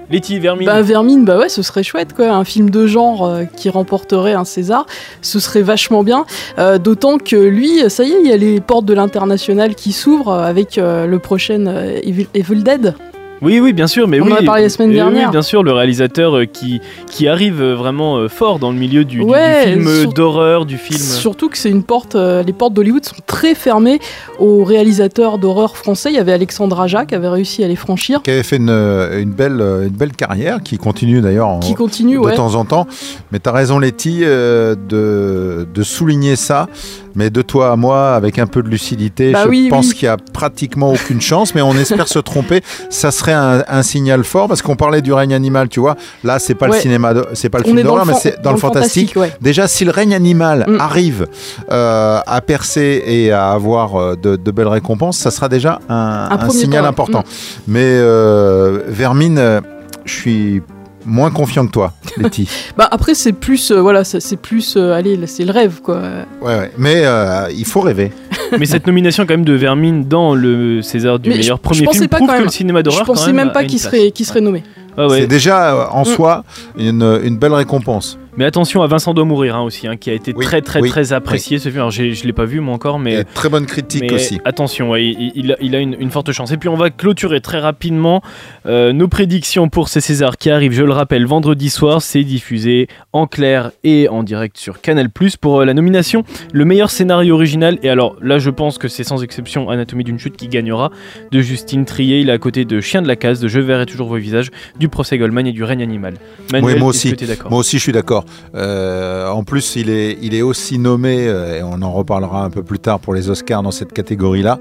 Letty, 0.09 0.39
Vermine. 0.39 0.65
Bah 0.65 0.81
Vermine, 0.81 1.25
bah 1.25 1.37
ouais, 1.37 1.49
ce 1.49 1.61
serait 1.61 1.83
chouette 1.83 2.13
quoi, 2.13 2.29
un 2.29 2.45
film 2.45 2.69
de 2.69 2.87
genre 2.87 3.25
euh, 3.25 3.43
qui 3.43 3.69
remporterait 3.69 4.33
un 4.33 4.45
César, 4.45 4.85
ce 5.21 5.39
serait 5.39 5.61
vachement 5.61 6.03
bien. 6.03 6.25
Euh, 6.59 6.77
D'autant 6.77 7.17
que 7.17 7.35
lui, 7.35 7.89
ça 7.89 8.03
y 8.03 8.11
est, 8.11 8.21
il 8.21 8.27
y 8.27 8.31
a 8.31 8.37
les 8.37 8.61
portes 8.61 8.85
de 8.85 8.93
l'international 8.93 9.75
qui 9.75 9.91
s'ouvrent 9.91 10.29
euh, 10.29 10.45
avec 10.45 10.77
le 10.77 11.17
prochain 11.17 11.65
Evil 12.03 12.63
Dead. 12.63 12.95
Oui, 13.41 13.59
oui, 13.59 13.71
bien 13.73 13.87
sûr, 13.87 14.07
mais 14.07 14.19
On 14.19 14.25
oui. 14.25 14.33
en 14.33 14.35
a 14.37 14.41
parlé 14.43 14.63
la 14.63 14.69
semaine 14.69 14.91
dernière. 14.91 15.27
Oui, 15.27 15.31
bien 15.31 15.41
sûr, 15.41 15.61
le 15.63 15.71
réalisateur 15.71 16.35
euh, 16.37 16.45
qui, 16.45 16.81
qui 17.11 17.27
arrive 17.27 17.61
euh, 17.61 17.75
vraiment 17.75 18.17
euh, 18.17 18.27
fort 18.29 18.57
dans 18.57 18.71
le 18.71 18.77
milieu 18.77 19.05
du, 19.05 19.17
du- 19.17 19.23
du 19.23 19.29
Ouais, 19.29 19.63
film 19.65 19.87
sur- 20.01 20.13
d'horreur, 20.13 20.65
du 20.65 20.77
film. 20.77 20.99
Surtout 20.99 21.47
que 21.49 21.57
c'est 21.57 21.69
une 21.69 21.83
porte, 21.83 22.15
euh, 22.15 22.41
les 22.43 22.53
portes 22.53 22.73
d'Hollywood 22.73 23.05
sont 23.05 23.15
très 23.27 23.53
fermées 23.55 23.99
aux 24.39 24.63
réalisateurs 24.63 25.37
d'horreur 25.37 25.77
français. 25.77 26.09
Il 26.11 26.15
y 26.15 26.19
avait 26.19 26.33
Alexandre 26.33 26.79
Aja 26.81 27.05
qui 27.05 27.13
avait 27.15 27.27
réussi 27.29 27.63
à 27.63 27.67
les 27.67 27.75
franchir, 27.75 28.21
Qui 28.23 28.31
avait 28.31 28.43
fait 28.43 28.57
une, 28.57 28.69
une, 28.69 29.31
belle, 29.31 29.61
une 29.61 29.89
belle 29.89 30.13
carrière, 30.13 30.61
qui 30.63 30.77
continue 30.77 31.21
d'ailleurs 31.21 31.59
qui 31.61 31.75
continue, 31.75 32.15
de 32.15 32.19
ouais. 32.19 32.35
temps 32.35 32.55
en 32.55 32.65
temps. 32.65 32.87
Mais 33.31 33.39
tu 33.39 33.49
as 33.49 33.51
raison, 33.53 33.77
Letty, 33.79 34.21
euh, 34.23 34.75
de, 34.75 35.67
de 35.71 35.83
souligner 35.83 36.35
ça. 36.35 36.67
Mais 37.15 37.31
de 37.31 37.41
toi 37.41 37.71
à 37.71 37.75
moi, 37.75 38.13
avec 38.13 38.37
un 38.37 38.45
peu 38.45 38.61
de 38.61 38.69
lucidité, 38.69 39.31
Bah 39.31 39.41
je 39.45 39.49
oui, 39.49 39.69
pense 39.69 39.87
oui. 39.89 39.93
qu'il 39.95 40.07
n'y 40.07 40.13
a 40.13 40.17
pratiquement 40.17 40.91
aucune 40.93 41.19
chance, 41.19 41.55
mais 41.55 41.63
on 41.63 41.73
espère 41.73 42.07
se 42.07 42.19
tromper. 42.19 42.61
Ça 42.91 43.09
serait 43.09 43.26
un, 43.33 43.63
un 43.67 43.83
signal 43.83 44.23
fort 44.23 44.47
parce 44.47 44.61
qu'on 44.61 44.75
parlait 44.75 45.01
du 45.01 45.13
règne 45.13 45.33
animal, 45.33 45.69
tu 45.69 45.79
vois. 45.79 45.95
Là, 46.23 46.39
c'est 46.39 46.55
pas 46.55 46.67
le 46.67 46.73
cinéma, 46.73 47.13
c'est 47.33 47.49
pas 47.49 47.57
le 47.59 47.63
On 47.65 47.67
film 47.67 47.83
d'horreur, 47.83 48.05
mais 48.05 48.13
c'est 48.13 48.41
dans, 48.41 48.51
le 48.51 48.57
fantastique. 48.57 49.13
ouais. 49.15 49.31
Déjà, 49.41 49.67
si 49.67 49.85
le 49.85 49.91
règne 49.91 50.13
animal 50.13 50.65
Mm. 50.67 50.79
arrive 50.81 51.27
euh, 51.71 52.19
à 52.25 52.41
percer 52.41 53.03
et 53.05 53.31
à 53.31 53.51
avoir 53.51 53.95
euh, 53.95 54.15
de, 54.15 54.35
de 54.35 54.51
belles 54.51 54.67
récompenses, 54.67 55.17
ça 55.17 55.31
sera 55.31 55.49
déjà 55.49 55.79
un, 55.89 56.49
signal 56.49 56.85
important. 56.85 57.23
Mais 57.67 57.83
euh, 57.83 58.79
Vermine, 58.87 59.61
je 60.05 60.11
suis 60.13 60.61
moins 61.05 61.31
confiant 61.31 61.65
que 61.65 61.71
toi, 61.71 61.93
Letty. 62.17 62.49
Bah 62.77 62.87
après 62.91 63.15
c'est 63.15 63.31
plus, 63.33 63.71
euh, 63.71 63.79
voilà, 63.79 64.03
c'est 64.03 64.35
plus, 64.35 64.75
euh, 64.75 64.91
allez, 64.93 65.17
c'est 65.25 65.45
le 65.45 65.51
rêve 65.51 65.79
quoi. 65.81 66.01
ouais, 66.41 66.57
ouais. 66.57 66.71
Mais 66.77 67.03
euh, 67.05 67.47
il 67.55 67.65
faut 67.65 67.79
rêver. 67.81 68.11
Mais 68.59 68.65
cette 68.65 68.87
nomination 68.87 69.25
quand 69.25 69.33
même 69.33 69.45
de 69.45 69.53
Vermine 69.53 70.07
dans 70.07 70.35
le 70.35 70.81
César 70.81 71.19
du 71.19 71.29
Mais 71.29 71.35
je- 71.35 71.39
meilleur 71.41 71.57
je 71.57 71.61
premier 71.61 71.83
pensais 71.85 71.97
film 71.99 72.09
pas 72.09 72.17
prouve 72.17 72.27
quand 72.27 72.33
que 72.33 72.37
même. 72.39 72.45
le 72.47 72.51
cinéma 72.51 72.79
Je 72.79 72.83
d'horreur 72.83 72.99
quand 73.05 73.13
pensais 73.13 73.33
même 73.33 73.49
a 73.49 73.51
pas 73.51 73.61
une 73.63 73.67
qu'il 73.67 73.79
place. 73.79 73.91
serait, 73.93 74.11
qu'il 74.11 74.25
serait 74.25 74.41
nommé. 74.41 74.63
Ah 74.97 75.07
ouais. 75.07 75.21
C'est 75.21 75.27
déjà 75.27 75.73
euh, 75.75 75.85
en 75.91 76.01
Mm. 76.01 76.05
soi 76.05 76.43
une, 76.77 77.19
une 77.23 77.37
belle 77.37 77.53
récompense. 77.53 78.17
Mais 78.37 78.45
attention 78.45 78.81
à 78.81 78.87
Vincent 78.87 79.13
doit 79.13 79.25
mourir 79.25 79.55
hein, 79.55 79.63
aussi, 79.63 79.87
hein, 79.87 79.97
qui 79.97 80.09
a 80.09 80.13
été 80.13 80.33
Oui, 80.35 80.45
très 80.45 80.61
très 80.61 80.79
oui, 80.79 80.89
très 80.89 81.11
apprécié 81.11 81.59
ce 81.59 81.69
film. 81.69 81.79
Alors 81.79 81.91
je 81.91 82.03
l'ai 82.03 82.33
pas 82.33 82.45
vu 82.45 82.59
moi 82.59 82.73
encore, 82.73 82.99
mais 82.99 83.21
Et 83.21 83.23
très 83.25 83.49
bonne 83.49 83.65
critique 83.65 84.03
Mais 84.03 84.13
aussi. 84.13 84.39
attention, 84.45 84.91
ouais, 84.91 85.05
il, 85.05 85.31
il 85.35 85.51
a, 85.51 85.57
il 85.59 85.75
a 85.75 85.79
une, 85.79 85.95
une 85.99 86.11
forte 86.11 86.31
chance. 86.31 86.51
Et 86.51 86.57
puis 86.57 86.69
on 86.69 86.75
va 86.75 86.89
clôturer 86.89 87.41
très 87.41 87.59
rapidement 87.59 88.21
euh, 88.65 88.93
nos 88.93 89.07
prédictions 89.07 89.69
pour 89.69 89.89
ces 89.89 90.01
Césars 90.01 90.37
qui 90.37 90.49
arrivent, 90.49 90.73
je 90.73 90.83
le 90.83 90.93
rappelle, 90.93 91.25
vendredi 91.25 91.69
soir. 91.69 92.01
C'est 92.01 92.23
diffusé 92.23 92.87
en 93.11 93.27
clair 93.27 93.71
et 93.83 94.07
en 94.07 94.23
direct 94.23 94.57
sur 94.57 94.81
Canal 94.81 95.09
pour 95.41 95.61
euh, 95.61 95.65
la 95.65 95.73
nomination 95.73 96.23
le 96.53 96.65
meilleur 96.65 96.91
scénario 96.91 97.33
original. 97.33 97.79
Et 97.81 97.89
alors 97.89 98.15
là, 98.21 98.37
je 98.37 98.49
pense 98.49 98.77
que 98.77 98.87
c'est 98.87 99.03
sans 99.03 99.23
exception 99.23 99.69
Anatomie 99.69 100.03
d'une 100.03 100.19
chute 100.19 100.37
qui 100.37 100.47
gagnera 100.47 100.91
de 101.31 101.41
Justine 101.41 101.85
Trier. 101.85 102.19
Il 102.21 102.29
est 102.29 102.33
à 102.33 102.37
côté 102.37 102.65
de 102.65 102.81
Chien 102.81 103.01
de 103.01 103.07
la 103.07 103.15
case, 103.15 103.39
de 103.39 103.47
Je 103.47 103.59
verrai 103.59 103.85
toujours 103.85 104.07
vos 104.07 104.17
visages, 104.17 104.51
du 104.79 104.89
procès 104.89 105.17
Goldman 105.17 105.47
et 105.47 105.51
du 105.51 105.63
règne 105.63 105.81
animal. 105.81 106.13
Manuel, 106.51 106.75
Oui, 106.75 106.79
moi 106.79 106.89
aussi. 106.89 107.15
Moi 107.49 107.59
aussi, 107.59 107.77
je 107.77 107.83
suis 107.83 107.91
d'accord. 107.91 108.25
Euh, 108.55 109.29
en 109.29 109.43
plus, 109.43 109.75
il 109.75 109.89
est, 109.89 110.17
il 110.21 110.33
est 110.33 110.41
aussi 110.41 110.79
nommé, 110.79 111.27
euh, 111.27 111.59
et 111.59 111.63
on 111.63 111.81
en 111.81 111.91
reparlera 111.91 112.43
un 112.43 112.49
peu 112.49 112.63
plus 112.63 112.79
tard 112.79 112.99
pour 112.99 113.13
les 113.13 113.29
Oscars 113.29 113.63
dans 113.63 113.71
cette 113.71 113.93
catégorie-là. 113.93 114.59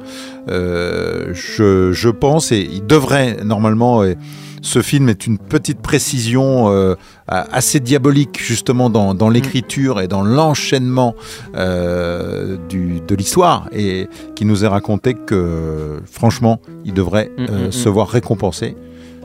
Euh, 0.48 1.32
je, 1.32 1.92
je 1.92 2.08
pense, 2.08 2.52
et 2.52 2.68
il 2.70 2.86
devrait 2.86 3.38
normalement. 3.44 4.04
et 4.04 4.16
ce 4.62 4.82
film 4.82 5.08
est 5.08 5.28
une 5.28 5.38
petite 5.38 5.78
précision 5.78 6.70
euh, 6.70 6.96
assez 7.28 7.78
diabolique 7.78 8.42
justement 8.42 8.90
dans, 8.90 9.14
dans 9.14 9.28
l'écriture 9.28 10.00
et 10.00 10.08
dans 10.08 10.24
l'enchaînement 10.24 11.14
euh, 11.54 12.56
de 12.68 13.14
l'histoire 13.14 13.68
et 13.70 14.08
qui 14.34 14.44
nous 14.44 14.64
est 14.64 14.68
raconté 14.68 15.14
que 15.14 16.00
franchement 16.10 16.58
il 16.84 16.94
devrait 16.94 17.30
Mm, 17.36 17.46
euh, 17.50 17.68
mm, 17.68 17.72
se 17.72 17.88
mm. 17.88 17.92
voir 17.92 18.08
récompensé. 18.08 18.76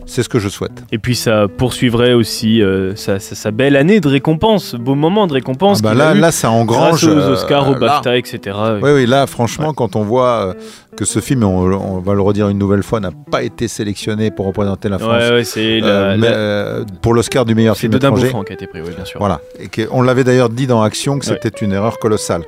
C'est 0.05 0.23
ce 0.23 0.29
que 0.29 0.39
je 0.39 0.49
souhaite. 0.49 0.83
Et 0.91 0.97
puis 0.97 1.15
ça 1.15 1.47
poursuivrait 1.47 2.13
aussi 2.13 2.61
euh, 2.61 2.95
sa, 2.95 3.19
sa- 3.19 3.35
sa 3.35 3.51
belle 3.51 3.75
année 3.75 3.99
de 3.99 4.07
récompense, 4.07 4.75
beau 4.75 4.95
moment 4.95 5.27
de 5.27 5.33
récompense. 5.33 5.79
Ah 5.85 5.93
bah 5.93 6.13
là, 6.13 6.31
ça 6.31 6.49
engrange. 6.51 7.01
grâce 7.01 7.03
aux 7.03 7.09
euh, 7.17 7.33
Oscars, 7.33 7.69
aux 7.69 7.73
là. 7.73 7.79
BAFTA, 7.79 8.17
etc. 8.17 8.57
Oui, 8.81 8.91
oui, 8.91 9.05
là, 9.05 9.27
franchement, 9.27 9.73
quand 9.73 9.95
on 9.95 10.03
voit 10.03 10.47
euh, 10.49 10.53
que 10.97 11.05
ce 11.05 11.19
film, 11.19 11.43
on, 11.43 11.71
on 11.71 11.99
va 11.99 12.13
le 12.13 12.21
redire 12.21 12.49
une 12.49 12.57
nouvelle 12.57 12.83
fois, 12.83 12.99
n'a 12.99 13.11
pas 13.31 13.43
été 13.43 13.67
sélectionné 13.67 14.31
pour 14.31 14.47
représenter 14.47 14.89
la 14.89 14.99
France 14.99 15.21
Ouais, 15.23 15.31
ouais, 15.31 15.43
c'est 15.43 15.81
euh, 15.83 16.17
la- 16.17 16.27
euh, 16.27 16.85
pour 17.01 17.13
l'Oscar 17.13 17.45
du 17.45 17.55
meilleur 17.55 17.75
C'est 17.75 17.81
film 17.81 17.93
étranger. 17.95 18.25
Bouffant 18.27 18.43
qui 18.43 18.51
a 18.51 18.55
été 18.55 18.67
pris, 18.67 18.81
oui, 18.81 18.89
bien 18.95 19.05
sûr. 19.05 19.19
Voilà. 19.19 19.39
Et 19.59 19.69
on 19.91 20.01
l'avait 20.01 20.23
d'ailleurs 20.23 20.49
dit 20.49 20.67
dans 20.67 20.81
Action 20.81 21.19
que 21.19 21.25
c'était 21.25 21.49
une 21.63 21.71
erreur 21.73 21.99
colossale. 21.99 22.43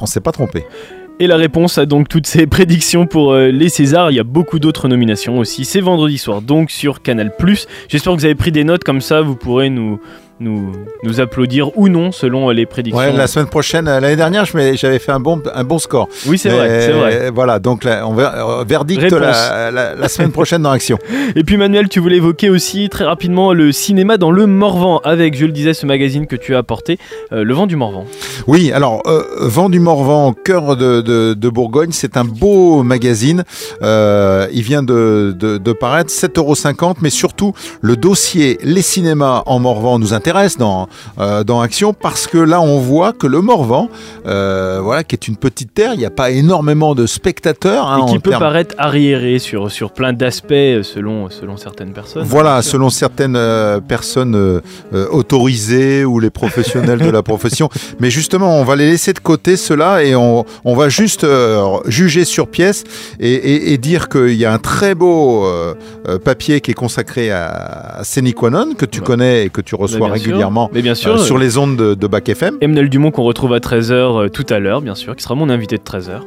On 0.00 0.06
s'est 0.06 0.20
pas 0.20 0.32
trompé. 0.32 0.66
Et 1.18 1.26
la 1.26 1.36
réponse 1.36 1.78
à 1.78 1.86
donc 1.86 2.08
toutes 2.08 2.26
ces 2.26 2.46
prédictions 2.46 3.06
pour 3.06 3.32
euh, 3.32 3.50
les 3.50 3.70
Césars, 3.70 4.10
il 4.10 4.16
y 4.16 4.20
a 4.20 4.24
beaucoup 4.24 4.58
d'autres 4.58 4.86
nominations 4.86 5.38
aussi. 5.38 5.64
C'est 5.64 5.80
vendredi 5.80 6.18
soir, 6.18 6.42
donc 6.42 6.70
sur 6.70 7.00
Canal+. 7.00 7.32
J'espère 7.88 8.12
que 8.12 8.18
vous 8.18 8.24
avez 8.26 8.34
pris 8.34 8.52
des 8.52 8.64
notes, 8.64 8.84
comme 8.84 9.00
ça 9.00 9.22
vous 9.22 9.34
pourrez 9.34 9.70
nous, 9.70 9.98
nous, 10.40 10.72
nous 11.02 11.20
applaudir 11.20 11.76
ou 11.78 11.88
non 11.88 12.12
selon 12.12 12.50
euh, 12.50 12.52
les 12.52 12.66
prédictions. 12.66 12.98
Ouais, 13.00 13.12
la 13.12 13.26
semaine 13.26 13.46
prochaine, 13.46 13.88
euh, 13.88 14.00
l'année 14.00 14.16
dernière, 14.16 14.44
j'avais 14.44 14.98
fait 14.98 15.12
un 15.12 15.20
bon, 15.20 15.40
un 15.54 15.64
bon 15.64 15.78
score. 15.78 16.08
Oui, 16.26 16.36
c'est 16.36 16.50
vrai, 16.50 16.80
c'est 16.82 16.92
vrai. 16.92 17.30
Voilà, 17.34 17.58
donc 17.58 17.84
là, 17.84 18.06
on 18.06 18.12
ver- 18.14 18.34
euh, 18.36 18.64
verdict 18.68 19.10
la, 19.10 19.70
la- 19.70 19.94
la 19.94 20.08
semaine 20.08 20.32
prochaine 20.32 20.60
dans 20.62 20.70
Action. 20.72 20.98
Et 21.36 21.42
puis 21.42 21.56
Manuel, 21.56 21.88
tu 21.88 22.00
voulais 22.00 22.16
évoquer 22.16 22.50
aussi 22.50 22.88
très 22.90 23.04
rapidement 23.04 23.52
le 23.54 23.72
cinéma 23.72 24.18
dans 24.18 24.30
le 24.30 24.46
Morvan, 24.46 25.00
avec, 25.04 25.36
je 25.36 25.46
le 25.46 25.52
disais, 25.52 25.72
ce 25.72 25.86
magazine 25.86 26.26
que 26.26 26.36
tu 26.36 26.54
as 26.54 26.58
apporté, 26.58 26.98
euh, 27.32 27.42
Le 27.42 27.54
Vent 27.54 27.66
du 27.66 27.76
Morvan. 27.76 28.04
Oui, 28.46 28.72
alors 28.72 29.02
euh, 29.06 29.22
Vent 29.40 29.70
du 29.70 29.80
Morvan, 29.80 30.34
cœur 30.34 30.76
de, 30.76 31.00
de- 31.00 31.32
de 31.34 31.48
Bourgogne, 31.48 31.92
c'est 31.92 32.16
un 32.18 32.24
beau 32.24 32.82
magazine. 32.82 33.44
Euh, 33.82 34.46
il 34.52 34.62
vient 34.62 34.82
de, 34.82 35.34
de- 35.38 35.56
de 35.56 35.72
paraître 35.72 36.10
7,50€, 36.10 36.96
mais 37.00 37.10
surtout 37.10 37.54
le 37.80 37.96
dossier 37.96 38.58
Les 38.62 38.82
cinémas 38.82 39.42
en 39.46 39.58
Morvan 39.60 39.98
nous 39.98 40.12
intéresse 40.12 40.25
dans, 40.58 40.88
euh, 41.20 41.44
dans 41.44 41.60
Action 41.60 41.92
parce 41.92 42.26
que 42.26 42.38
là 42.38 42.60
on 42.60 42.78
voit 42.80 43.12
que 43.12 43.26
le 43.28 43.40
Morvan, 43.40 43.88
euh, 44.26 44.80
voilà, 44.82 45.04
qui 45.04 45.14
est 45.14 45.28
une 45.28 45.36
petite 45.36 45.72
terre, 45.72 45.92
il 45.94 45.98
n'y 45.98 46.04
a 46.04 46.10
pas 46.10 46.30
énormément 46.30 46.94
de 46.96 47.06
spectateurs. 47.06 47.86
hein, 47.86 48.06
et 48.08 48.10
qui 48.10 48.18
peut 48.18 48.30
paraître 48.40 48.74
arriéré 48.78 49.38
sur, 49.38 49.70
sur 49.70 49.92
plein 49.92 50.12
d'aspects 50.12 50.50
euh, 50.52 50.82
selon, 50.82 51.30
selon 51.30 51.56
certaines 51.56 51.92
personnes. 51.92 52.24
Voilà, 52.24 52.60
selon 52.62 52.90
certaines 52.90 53.36
euh, 53.36 53.80
personnes 53.80 54.60
autorisées 55.10 56.04
ou 56.04 56.18
les 56.18 56.30
professionnels 56.30 56.98
de 56.98 57.10
la 57.10 57.22
profession. 57.32 57.68
Mais 58.00 58.10
justement, 58.10 58.58
on 58.60 58.64
va 58.64 58.76
les 58.76 58.88
laisser 58.90 59.12
de 59.12 59.18
côté, 59.20 59.56
ceux-là, 59.56 60.02
et 60.02 60.16
on, 60.16 60.44
on 60.64 60.74
va 60.74 60.88
juste 60.88 61.24
juger 61.86 62.24
sur 62.24 62.48
pièce 62.48 62.84
et, 63.20 63.32
et- 63.32 63.72
et 63.72 63.78
dire 63.78 64.08
qu'il 64.08 64.34
y 64.34 64.44
a 64.44 64.52
un 64.52 64.58
très 64.58 64.94
beau 64.94 65.46
papier 66.24 66.60
qui 66.60 66.70
est 66.72 66.74
consacré 66.74 67.30
à, 67.30 67.46
à 67.98 68.04
Séniquanon, 68.04 68.74
que 68.76 68.84
tu 68.86 69.00
connais 69.00 69.44
et 69.46 69.50
que 69.50 69.60
tu 69.60 69.74
reçois 69.74 70.08
Bah. 70.08 70.15
Régulièrement 70.24 70.70
Mais 70.72 70.82
bien 70.82 70.94
sûr, 70.94 71.14
euh, 71.14 71.18
sur 71.18 71.36
euh, 71.36 71.40
les 71.40 71.58
ondes 71.58 71.76
de, 71.76 71.94
de 71.94 72.06
Bac 72.06 72.28
FM. 72.28 72.56
Emmanuel 72.60 72.88
Dumont 72.88 73.10
qu'on 73.10 73.24
retrouve 73.24 73.52
à 73.52 73.58
13h 73.58 74.30
tout 74.30 74.46
à 74.50 74.58
l'heure, 74.58 74.80
bien 74.80 74.94
sûr, 74.94 75.16
qui 75.16 75.22
sera 75.22 75.34
mon 75.34 75.48
invité 75.48 75.76
de 75.76 75.82
13h. 75.82 76.20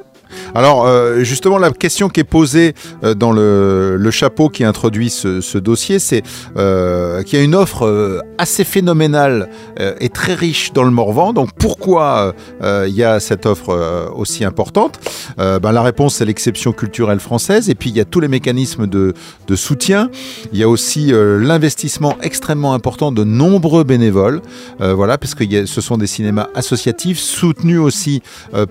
Alors, 0.56 0.86
euh, 0.86 1.24
justement, 1.24 1.58
la 1.58 1.72
question 1.72 2.10
qui 2.10 2.20
est 2.22 2.26
posée 2.26 2.74
euh, 3.04 3.14
dans 3.14 3.32
le, 3.32 4.10
chapeau 4.12 4.50
qui 4.50 4.64
introduit 4.64 5.10
ce, 5.10 5.58
dossier, 5.58 6.00
c'est 6.00 6.24
euh, 6.58 7.22
qu'il 7.22 7.38
y 7.38 7.42
a 7.42 7.46
une 7.46 7.54
offre 7.54 8.24
assez 8.40 8.64
phénoménale 8.64 9.50
et 10.00 10.10
très 10.10 10.34
riche 10.34 10.74
dans 10.74 10.84
le 10.84 10.90
Morvan. 10.90 11.32
Donc, 11.32 11.52
pourquoi 11.58 12.34
il 12.62 12.94
y 12.94 13.04
a 13.04 13.20
cette 13.20 13.46
offre 13.46 14.12
aussi 14.16 14.44
importante? 14.44 15.00
Ben, 15.38 15.72
La 15.72 15.84
réponse, 15.84 16.16
c'est 16.16 16.26
l'exception 16.26 16.72
culturelle 16.72 17.20
française. 17.20 17.70
Et 17.70 17.76
puis, 17.76 17.92
il 17.92 17.98
y 17.98 18.00
a 18.00 18.06
tous 18.06 18.20
les 18.20 18.28
mécanismes 18.28 18.88
de, 18.88 19.14
soutien. 19.56 20.10
Il 20.52 20.58
y 20.58 20.64
a 20.64 20.70
aussi 20.70 21.12
l'investissement 21.14 22.18
extrêmement 22.24 22.74
important 22.74 23.12
de 23.12 23.24
nombreux 23.24 23.84
bénévoles. 23.84 24.42
Voilà, 24.80 25.20
parce 25.20 25.36
que 25.36 25.66
ce 25.66 25.82
sont 25.82 25.98
des 25.98 26.08
cinémas 26.08 26.48
associatifs, 26.56 27.20
soutenus 27.20 27.80
aussi 27.80 28.24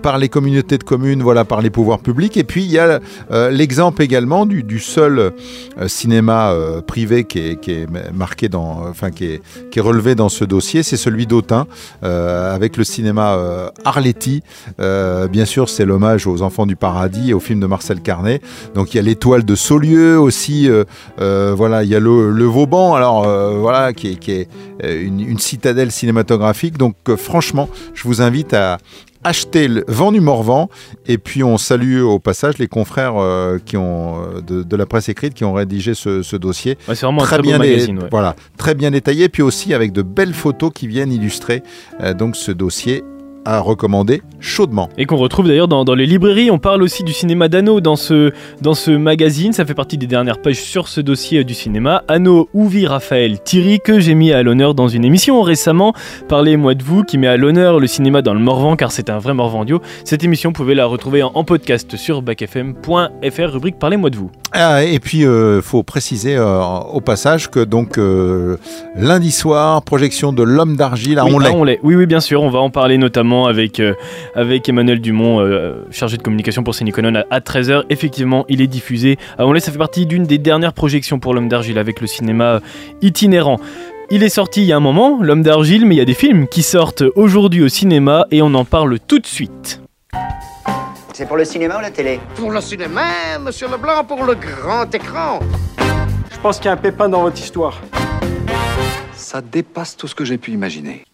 par 0.03 0.19
les 0.19 0.29
communautés 0.29 0.79
de 0.79 0.85
communes, 0.85 1.23
voilà, 1.23 1.45
par 1.45 1.63
les 1.63 1.68
pouvoirs 1.71 2.01
publics. 2.01 2.37
Et 2.37 2.45
puis 2.45 2.65
il 2.65 2.71
y 2.71 2.79
a 2.79 3.01
euh, 3.31 3.51
l'exemple 3.51 4.03
également 4.03 4.47
du, 4.47 4.79
seul 4.79 5.19
euh, 5.19 5.89
cinéma 5.89 6.51
euh, 6.51 6.81
privé 6.81 7.25
qui 7.25 7.39
est, 7.39 7.61
qui 7.61 7.73
est 7.73 7.87
marqué 8.13 8.49
dans, 8.49 8.87
enfin 8.89 9.11
qui 9.11 9.25
est, 9.25 9.43
qui 9.71 9.79
est 9.79 9.83
relevé 9.83 10.15
dans 10.15 10.29
ce 10.29 10.45
dossier, 10.45 10.83
c'est 10.83 10.97
celui 10.97 11.27
d'Autun, 11.27 11.67
avec 12.03 12.77
le 12.77 12.85
cinéma 12.85 13.71
Arletty. 13.85 14.43
Bien 14.79 15.45
sûr, 15.45 15.69
c'est 15.69 15.85
l'hommage 15.85 16.27
aux 16.27 16.43
Enfants 16.43 16.67
du 16.67 16.77
Paradis 16.77 17.31
et 17.31 17.35
au 17.35 17.41
film 17.41 17.61
de 17.61 17.67
Marcel 17.67 18.01
Carnet. 18.01 18.41
Donc 18.75 18.95
il 18.95 18.97
y 18.97 19.01
a 19.01 19.03
l'étoile 19.03 19.45
de 19.45 19.55
Saulieu 19.55 20.19
aussi. 20.19 20.69
voilà, 21.19 21.85
il 21.85 21.91
y 21.91 21.95
a 21.95 22.01
le, 22.01 22.31
le 22.31 22.45
Vauban, 22.45 22.95
alors 22.95 23.23
voilà, 23.59 23.93
qui 23.93 24.09
est, 24.09 24.17
qui 24.17 24.33
est 24.33 24.49
une, 24.83 25.39
citadelle 25.39 25.91
cinématographique. 25.91 26.79
Donc 26.79 26.97
franchement, 27.17 27.69
je 27.95 28.05
vous 28.05 28.23
invite 28.23 28.55
à 28.55 28.79
acheter 29.25 29.69
le 29.69 29.85
vent 29.89 30.13
du 30.13 30.21
Morvan. 30.21 30.69
Et 31.07 31.19
puis 31.19 31.43
on 31.43 31.59
salue 31.59 32.01
au 32.03 32.19
passage 32.19 32.59
les 32.59 32.69
confrères 32.69 33.15
euh, 33.17 33.59
qui 33.65 33.77
ont 33.77 34.23
euh, 34.23 34.41
de, 34.41 34.63
de 34.63 34.77
la 34.77 34.87
presse 34.87 35.09
écrite 35.09 35.35
qui 35.35 35.45
ont 35.45 35.53
rédigé 35.53 35.95
ce, 35.95 36.23
ce 36.23 36.37
dossier. 36.37 36.77
Ouais, 36.89 36.95
c'est 36.95 37.07
vraiment 37.07 37.23
un 37.23 37.27
très 37.27 37.41
bien 37.41 37.59
dé- 37.59 37.69
magazine, 37.71 37.99
ouais. 37.99 38.09
voilà. 38.11 38.37
Très 38.57 38.75
bien 38.75 38.91
détaillé. 38.91 39.29
Puis 39.29 39.43
aussi 39.43 39.75
avec 39.75 39.93
de 39.93 40.03
belles 40.03 40.35
photos 40.35 40.71
qui 40.75 40.87
viennent 40.87 41.13
illustrer 41.13 41.63
euh, 42.01 42.15
donc 42.15 42.37
ce 42.37 42.53
dossier 42.53 43.03
à 43.45 43.61
recommander 43.61 44.23
chaudement 44.41 44.89
Et 44.99 45.07
qu'on 45.07 45.17
retrouve 45.17 45.49
d'ailleurs 45.49 45.69
dans, 45.69 45.85
dans 45.85 45.95
les 45.95 46.07
librairies. 46.07 46.51
On 46.51 46.59
parle 46.59 46.83
aussi 46.83 47.03
du 47.05 47.13
cinéma 47.13 47.49
d'Anneau 47.49 47.81
dans 47.81 47.97
ce, 47.97 48.33
dans 48.61 48.75
ce 48.75 48.91
magazine. 48.91 49.53
Ça 49.53 49.65
fait 49.65 49.75
partie 49.75 49.99
des 49.99 50.07
dernières 50.07 50.41
pages 50.41 50.61
sur 50.61 50.89
ce 50.89 51.01
dossier 51.01 51.41
euh, 51.41 51.45
du 51.45 51.55
cinéma. 51.55 52.05
Anneau 52.09 52.49
Ouvi 52.55 52.87
Raphaël 52.87 53.41
Thierry, 53.43 53.81
que 53.81 54.01
j'ai 54.01 54.15
mis 54.15 54.33
à 54.33 54.43
l'honneur 54.43 54.75
dans 54.75 54.89
une 54.89 55.05
émission 55.05 55.43
récemment. 55.43 55.93
Parlez-moi 56.29 56.75
de 56.75 56.83
vous, 56.83 57.03
qui 57.03 57.19
met 57.19 57.27
à 57.27 57.37
l'honneur 57.37 57.81
le 57.81 57.87
cinéma 57.87 58.23
dans 58.23 58.35
le 58.35 58.41
Morvan, 58.41 58.77
car 58.77 58.93
c'est 58.93 59.11
un 59.11 59.19
vrai 59.19 59.35
Morvandio. 59.35 59.81
Cette 60.05 60.25
émission, 60.25 60.51
vous 60.51 60.55
pouvez 60.55 60.75
la 60.75 60.87
retrouver 60.87 61.23
en, 61.23 61.33
en 61.35 61.45
podcast 61.45 61.97
sur 61.97 62.23
bacfm.fr, 62.23 63.53
rubrique 63.53 63.79
Parlez-moi 63.79 64.11
de 64.11 64.17
vous. 64.17 64.31
Ah, 64.53 64.83
et 64.83 64.99
puis 64.99 65.23
il 65.23 65.61
faut 65.63 65.83
préciser 65.83 66.37
euh, 66.37 66.63
au 66.93 67.01
passage 67.01 67.51
que 67.51 67.61
donc 67.61 67.99
euh, 67.99 68.57
lundi 68.97 69.31
soir 69.31 69.83
projection 69.83 70.33
de 70.33 70.43
l'homme 70.43 70.77
d'argile 70.77 71.19
à 71.19 71.25
oui, 71.25 71.35
Onlay. 71.35 71.79
Oui, 71.83 71.95
oui, 71.95 72.07
bien 72.07 72.21
sûr. 72.21 72.43
On 72.43 72.51
va 72.51 72.59
en 72.61 72.71
parler 72.71 72.99
notamment 72.99 73.28
avec, 73.47 73.81
euh, 73.81 73.95
avec 74.35 74.69
Emmanuel 74.69 75.01
Dumont, 75.01 75.41
euh, 75.41 75.85
chargé 75.91 76.17
de 76.17 76.23
communication 76.23 76.63
pour 76.63 76.75
Séniconon 76.75 77.15
à, 77.15 77.25
à 77.31 77.41
13h. 77.41 77.85
Effectivement, 77.91 78.45
il 78.49 78.61
est 78.61 78.67
diffusé 78.67 79.19
à 79.39 79.47
Onlay. 79.47 79.61
Ça 79.61 79.71
fait 79.73 79.79
partie 79.79 80.07
d'une 80.07 80.25
des 80.25 80.39
dernières 80.39 80.73
projections 80.73 81.19
pour 81.19 81.35
l'homme 81.35 81.49
d'argile 81.49 81.79
avec 81.79 82.01
le 82.01 82.07
cinéma 82.07 82.61
itinérant. 83.03 83.59
Il 84.11 84.23
est 84.23 84.31
sorti 84.31 84.63
il 84.63 84.67
y 84.67 84.73
a 84.73 84.77
un 84.77 84.81
moment, 84.81 85.19
l'homme 85.23 85.43
d'argile, 85.43 85.85
mais 85.85 85.95
il 85.95 85.99
y 85.99 86.01
a 86.01 86.07
des 86.07 86.15
films 86.15 86.49
qui 86.49 86.63
sortent 86.63 87.05
aujourd'hui 87.15 87.63
au 87.63 87.69
cinéma 87.69 88.25
et 88.31 88.41
on 88.41 88.55
en 88.55 88.65
parle 88.65 88.99
tout 89.01 89.19
de 89.19 89.27
suite. 89.27 89.83
C'est 91.13 91.27
pour 91.27 91.37
le 91.37 91.45
cinéma 91.45 91.79
ou 91.79 91.81
la 91.81 91.91
télé? 91.91 92.21
Pour 92.37 92.51
le 92.51 92.61
cinéma, 92.61 93.39
monsieur 93.41 93.67
Leblanc, 93.69 94.05
pour 94.05 94.25
le 94.25 94.35
grand 94.35 94.93
écran. 94.95 95.41
Je 96.31 96.39
pense 96.41 96.59
qu'il 96.59 96.67
y 96.67 96.69
a 96.69 96.73
un 96.73 96.77
pépin 96.77 97.09
dans 97.09 97.23
votre 97.23 97.39
histoire. 97.39 97.83
Ça 99.13 99.41
dépasse 99.41 99.97
tout 99.97 100.07
ce 100.07 100.15
que 100.15 100.25
j'ai 100.25 100.39
pu 100.39 100.53
imaginer. 100.53 101.05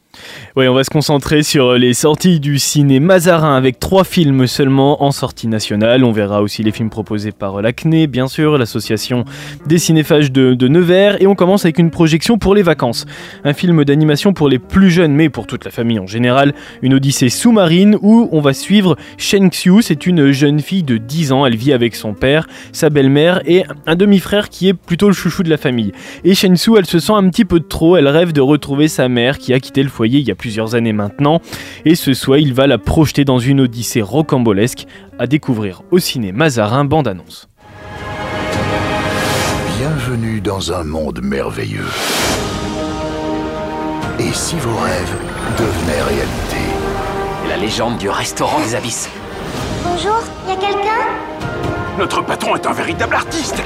Oui, 0.56 0.68
on 0.68 0.74
va 0.74 0.84
se 0.84 0.90
concentrer 0.90 1.42
sur 1.42 1.72
les 1.72 1.94
sorties 1.94 2.38
du 2.38 2.60
ciné 2.60 3.00
Mazarin 3.00 3.56
avec 3.56 3.80
trois 3.80 4.04
films 4.04 4.46
seulement 4.46 5.02
en 5.02 5.10
sortie 5.10 5.48
nationale. 5.48 6.04
On 6.04 6.12
verra 6.12 6.42
aussi 6.42 6.62
les 6.62 6.70
films 6.70 6.90
proposés 6.90 7.32
par 7.32 7.60
l'ACNE, 7.60 8.06
bien 8.06 8.28
sûr, 8.28 8.56
l'association 8.56 9.24
des 9.66 9.78
cinéphages 9.78 10.30
de, 10.30 10.68
Nevers. 10.68 11.20
Et 11.20 11.26
on 11.26 11.34
commence 11.34 11.64
avec 11.64 11.80
une 11.80 11.90
projection 11.90 12.38
pour 12.38 12.54
les 12.54 12.62
vacances. 12.62 13.04
Un 13.42 13.52
film 13.52 13.84
d'animation 13.84 14.32
pour 14.32 14.48
les 14.48 14.60
plus 14.60 14.90
jeunes, 14.90 15.12
mais 15.12 15.28
pour 15.28 15.48
toute 15.48 15.64
la 15.64 15.72
famille 15.72 15.98
en 15.98 16.06
général. 16.06 16.54
Une 16.82 16.94
odyssée 16.94 17.30
sous-marine 17.30 17.98
où 18.00 18.28
on 18.30 18.40
va 18.40 18.52
suivre 18.52 18.96
Shen 19.18 19.50
Xiu. 19.50 19.82
C'est 19.82 20.06
une 20.06 20.30
jeune 20.30 20.60
fille 20.60 20.84
de 20.84 20.98
10 20.98 21.32
ans. 21.32 21.46
Elle 21.46 21.56
vit 21.56 21.72
avec 21.72 21.96
son 21.96 22.14
père, 22.14 22.46
sa 22.70 22.90
belle-mère 22.90 23.42
et 23.44 23.64
un 23.88 23.96
demi-frère 23.96 24.50
qui 24.50 24.68
est 24.68 24.74
plutôt 24.74 25.08
le 25.08 25.14
chouchou 25.14 25.42
de 25.42 25.50
la 25.50 25.56
famille. 25.56 25.90
Et 26.22 26.36
Shen 26.36 26.54
Xiu, 26.54 26.78
elle 26.78 26.86
se 26.86 27.00
sent 27.00 27.12
un 27.12 27.28
petit 27.28 27.44
peu 27.44 27.58
trop. 27.58 27.96
Elle 27.96 28.06
rêve 28.06 28.32
de 28.32 28.40
retrouver 28.40 28.86
sa 28.86 29.08
mère 29.08 29.38
qui 29.38 29.52
a 29.52 29.58
quitté 29.58 29.82
le 29.82 29.88
foyer 29.88 30.20
il 30.20 30.28
y 30.28 30.30
a 30.30 30.36
plusieurs 30.44 30.74
années 30.74 30.92
maintenant. 30.92 31.40
Et 31.86 31.94
ce 31.94 32.12
soir, 32.12 32.36
il 32.36 32.52
va 32.52 32.66
la 32.66 32.76
projeter 32.76 33.24
dans 33.24 33.38
une 33.38 33.62
odyssée 33.62 34.02
rocambolesque 34.02 34.84
à 35.18 35.26
découvrir 35.26 35.80
au 35.90 35.98
ciné 35.98 36.32
Mazarin 36.32 36.84
bande-annonce. 36.84 37.48
Bienvenue 39.78 40.42
dans 40.42 40.70
un 40.70 40.84
monde 40.84 41.22
merveilleux. 41.22 41.88
Et 44.18 44.34
si 44.34 44.56
vos 44.56 44.76
rêves 44.76 45.16
devenaient 45.56 46.02
réalité? 46.02 46.62
La 47.48 47.56
légende 47.56 47.96
du 47.96 48.10
restaurant 48.10 48.60
des 48.60 48.74
abysses. 48.74 49.08
Bonjour, 49.82 50.22
y 50.46 50.52
a 50.52 50.56
quelqu'un? 50.56 51.98
Notre 51.98 52.22
patron 52.22 52.54
est 52.54 52.66
un 52.66 52.74
véritable 52.74 53.14
artiste 53.14 53.62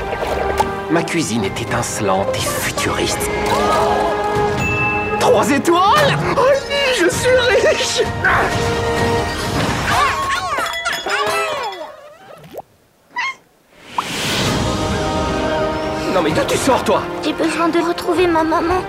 Ma 0.92 1.02
cuisine 1.02 1.42
est 1.42 1.60
étincelante 1.60 2.36
et 2.36 2.38
futuriste. 2.38 3.28
Trois 5.20 5.50
étoiles 5.50 6.18
Oh 6.36 6.40
oui, 6.68 6.74
je 6.98 7.08
suis 7.08 7.68
riche 7.68 8.02
Non 16.14 16.22
mais 16.22 16.30
d'où 16.30 16.40
tu 16.48 16.56
sors 16.56 16.82
toi 16.84 17.02
J'ai 17.22 17.32
besoin 17.32 17.68
de 17.68 17.78
retrouver 17.78 18.26
ma 18.26 18.42
maman. 18.42 18.80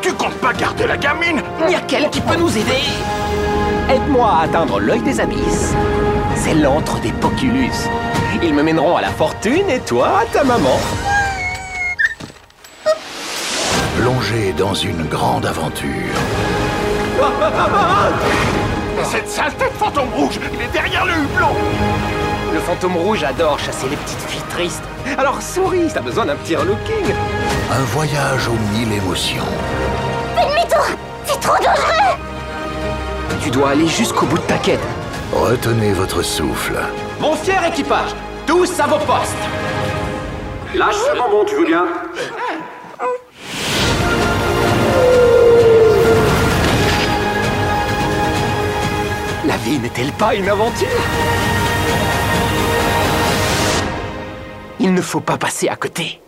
Tu 0.00 0.12
comptes 0.12 0.34
pas 0.40 0.52
garder 0.52 0.86
la 0.86 0.96
gamine 0.96 1.42
Il 1.66 1.72
y 1.72 1.74
a 1.74 1.80
qu'elle 1.80 2.10
qui 2.10 2.20
peut 2.20 2.36
nous 2.36 2.50
aider 2.56 2.82
Aide-moi 3.90 4.28
à 4.28 4.44
atteindre 4.44 4.80
l'œil 4.80 5.02
des 5.02 5.20
abysses. 5.20 5.74
C'est 6.36 6.54
l'antre 6.54 6.98
des 7.00 7.12
Poculus. 7.12 7.70
Ils 8.42 8.54
me 8.54 8.62
mèneront 8.62 8.96
à 8.96 9.02
la 9.02 9.10
fortune 9.10 9.68
et 9.68 9.80
toi 9.80 10.20
à 10.20 10.24
ta 10.26 10.42
maman. 10.42 10.78
Plongé 14.04 14.52
dans 14.52 14.74
une 14.74 15.04
grande 15.04 15.46
aventure. 15.46 15.88
Cette 19.02 19.26
saleté 19.26 19.64
de 19.64 19.78
fantôme 19.78 20.10
rouge, 20.14 20.38
il 20.52 20.60
est 20.60 20.68
derrière 20.68 21.06
le 21.06 21.12
hublot 21.12 21.56
Le 22.52 22.60
fantôme 22.60 22.98
rouge 22.98 23.24
adore 23.24 23.58
chasser 23.58 23.88
les 23.88 23.96
petites 23.96 24.20
filles 24.28 24.42
tristes. 24.50 24.82
Alors 25.16 25.40
souris, 25.40 25.88
t'as 25.94 26.02
besoin 26.02 26.26
d'un 26.26 26.36
petit 26.36 26.54
relooking. 26.54 27.14
Un 27.72 27.84
voyage 27.94 28.46
aux 28.46 28.76
mille 28.76 28.92
émotions. 28.92 29.46
Fais 30.36 30.50
demi-tour 30.50 30.86
C'est 31.24 31.40
trop 31.40 31.56
dangereux 31.56 32.18
Tu 33.40 33.48
dois 33.48 33.70
aller 33.70 33.88
jusqu'au 33.88 34.26
bout 34.26 34.36
de 34.36 34.42
ta 34.42 34.58
quête. 34.58 34.84
Retenez 35.32 35.94
votre 35.94 36.20
souffle. 36.20 36.76
Mon 37.20 37.34
fier 37.36 37.64
équipage, 37.64 38.10
tous 38.46 38.78
à 38.80 38.86
vos 38.86 38.98
postes 38.98 39.48
Lâche 40.74 40.96
ce 40.96 41.16
bonbon, 41.16 41.44
tu 41.46 41.54
veux 41.54 41.66
bien? 41.66 41.86
Vie 49.64 49.78
n'est-elle 49.78 50.12
pas 50.12 50.34
une 50.34 50.48
aventure? 50.48 50.88
Il 54.78 54.92
ne 54.92 55.00
faut 55.00 55.20
pas 55.20 55.38
passer 55.38 55.68
à 55.68 55.76
côté. 55.76 56.20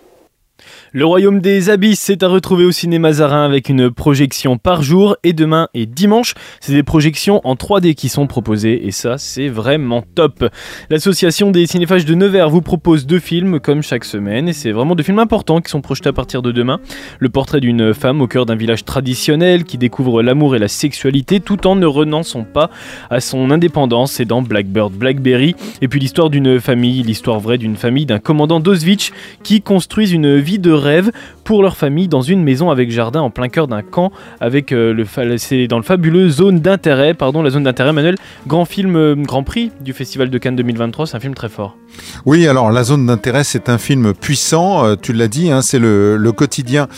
Le 0.93 1.05
Royaume 1.05 1.41
des 1.41 1.69
Abysses 1.69 2.11
est 2.11 2.23
à 2.23 2.29
retrouver 2.29 2.65
au 2.65 2.71
cinéma 2.71 3.13
Zarin 3.13 3.45
avec 3.45 3.69
une 3.69 3.91
projection 3.91 4.57
par 4.57 4.83
jour 4.83 5.17
et 5.25 5.33
demain 5.33 5.69
et 5.75 5.85
dimanche. 5.85 6.35
C'est 6.61 6.73
des 6.73 6.85
projections 6.85 7.41
en 7.43 7.55
3D 7.55 7.95
qui 7.95 8.09
sont 8.09 8.29
proposées 8.29 8.87
et 8.87 8.93
ça 8.93 9.19
c'est 9.19 9.49
vraiment 9.49 10.05
top. 10.15 10.49
L'association 10.89 11.51
des 11.51 11.67
cinéphages 11.67 12.05
de 12.05 12.15
Nevers 12.15 12.51
vous 12.51 12.63
propose 12.63 13.05
deux 13.05 13.19
films 13.19 13.59
comme 13.59 13.83
chaque 13.83 14.05
semaine 14.05 14.49
et 14.49 14.53
c'est 14.53 14.71
vraiment 14.71 14.95
deux 14.95 15.03
films 15.03 15.19
importants 15.19 15.61
qui 15.61 15.71
sont 15.71 15.81
projetés 15.81 16.09
à 16.09 16.13
partir 16.13 16.41
de 16.41 16.53
demain. 16.53 16.79
Le 17.19 17.31
portrait 17.31 17.61
d'une 17.61 17.93
femme 17.93 18.21
au 18.21 18.29
cœur 18.29 18.47
d'un 18.47 18.57
village 18.57 18.85
traditionnel 18.85 19.65
qui 19.65 19.79
découvre 19.79 20.23
l'amour 20.23 20.55
et 20.55 20.61
la 20.61 20.69
sexualité 20.69 21.41
tout 21.41 21.67
en 21.67 21.75
ne 21.75 21.87
renonçant 21.87 22.45
pas 22.45 22.71
à 23.11 23.21
son 23.21 23.51
indépendance, 23.51 24.13
c'est 24.13 24.25
dans 24.25 24.41
Blackbird 24.41 24.93
Blackberry. 24.93 25.57
Et 25.83 25.89
puis 25.89 25.99
l'histoire 25.99 26.31
d'une 26.31 26.61
famille, 26.61 27.03
l'histoire 27.03 27.41
vraie 27.41 27.59
d'une 27.59 27.77
famille 27.77 28.07
d'un 28.07 28.21
commandant 28.21 28.61
d'Auschwitz 28.61 29.11
qui 29.43 29.63
construisent 29.63 30.13
une 30.13 30.39
vie 30.39 30.61
de 30.61 30.76
rêve 30.77 31.11
pour 31.47 31.63
leur 31.63 31.77
famille 31.77 32.09
dans 32.09 32.23
une 32.23 32.43
maison 32.43 32.71
avec 32.71 32.91
jardin 32.91 33.21
en 33.21 33.31
plein 33.31 33.49
cœur 33.49 33.69
d'un 33.69 33.83
camp 33.83 34.11
avec 34.41 34.73
euh, 34.73 34.93
le 34.93 35.07
c'est 35.39 35.69
dans 35.69 35.77
le 35.77 35.85
fabuleux 35.85 36.29
zone 36.29 36.59
d'intérêt 36.59 37.15
pardon 37.15 37.41
la 37.41 37.51
zone 37.51 37.63
d'intérêt 37.63 37.93
Manuel 37.93 38.17
grand 38.49 38.65
film 38.65 38.97
euh, 38.97 39.15
grand 39.15 39.45
prix 39.45 39.71
du 39.81 39.93
festival 39.93 40.29
de 40.29 40.39
Cannes 40.39 40.57
2023 40.57 41.07
c'est 41.07 41.17
un 41.17 41.21
film 41.21 41.35
très 41.35 41.49
fort 41.49 41.77
Oui, 42.25 42.49
alors 42.49 42.73
La 42.73 42.83
zone 42.83 43.07
d'intérêt, 43.07 43.45
c'est 43.45 43.69
un 43.69 43.79
film 43.79 44.13
puissant, 44.13 44.85
euh, 44.85 44.97
tu 45.01 45.13
l'as 45.13 45.29
dit, 45.29 45.53
hein, 45.53 45.63
c'est 45.63 45.79
le, 45.79 46.17
le 46.17 46.33
quotidien 46.33 46.89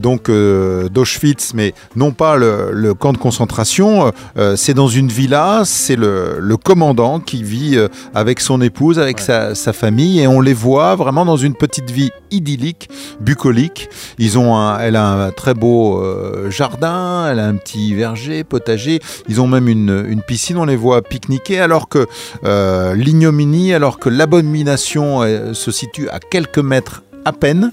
donc 0.00 0.30
d'Auschwitz, 0.30 1.52
mais 1.54 1.74
non 1.96 2.12
pas 2.12 2.36
le, 2.36 2.70
le 2.72 2.94
camp 2.94 3.12
de 3.12 3.18
concentration. 3.18 4.12
c'est 4.56 4.74
dans 4.74 4.88
une 4.88 5.08
villa, 5.08 5.62
c'est 5.64 5.96
le, 5.96 6.36
le 6.38 6.56
commandant 6.56 7.20
qui 7.20 7.42
vit 7.42 7.78
avec 8.14 8.40
son 8.40 8.60
épouse, 8.60 8.98
avec 8.98 9.18
sa, 9.18 9.54
sa 9.54 9.72
famille, 9.72 10.20
et 10.20 10.26
on 10.26 10.40
les 10.40 10.54
voit 10.54 10.94
vraiment 10.96 11.24
dans 11.24 11.36
une 11.36 11.54
petite 11.54 11.90
vie 11.90 12.10
idyllique, 12.30 12.88
bucolique. 13.20 13.79
Ils 14.18 14.38
ont 14.38 14.78
elle 14.78 14.96
a 14.96 15.06
un 15.06 15.30
très 15.30 15.54
beau 15.54 16.02
euh, 16.02 16.50
jardin, 16.50 17.28
elle 17.30 17.38
a 17.38 17.46
un 17.46 17.56
petit 17.56 17.94
verger, 17.94 18.44
potager. 18.44 19.00
Ils 19.28 19.40
ont 19.40 19.46
même 19.46 19.68
une, 19.68 20.22
piscine. 20.26 20.58
On 20.58 20.64
les 20.64 20.76
voit 20.76 21.02
pique-niquer, 21.02 21.60
alors 21.60 21.88
que 21.88 22.06
euh, 22.44 22.94
l'ignominie, 22.94 23.72
alors 23.72 23.98
que 23.98 24.08
l'abomination 24.08 25.22
euh, 25.22 25.54
se 25.54 25.70
situe 25.70 26.08
à 26.10 26.18
quelques 26.18 26.58
mètres 26.58 27.02
à 27.24 27.32
peine. 27.32 27.70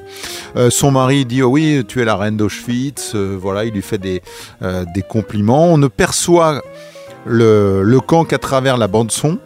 Son 0.70 0.92
mari 0.92 1.24
dit 1.24 1.42
oh 1.42 1.48
oui, 1.48 1.86
tu 1.88 2.02
es 2.02 2.06
la 2.06 2.18
reine 2.18 2.36
d'Auschwitz. 2.36 3.16
Voilà, 3.16 3.64
il 3.64 3.74
lui 3.74 3.82
fait 3.82 3.98
des, 3.98 4.22
des 4.62 5.02
compliments. 5.02 5.68
On 5.68 5.78
ne 5.78 5.88
perçoit 5.88 6.62
le, 7.28 7.84
le 7.84 8.00
camp 8.00 8.24
qu'à 8.26 8.38
travers 8.38 8.78
la 8.78 8.88
bande 8.88 9.12
son 9.12 9.38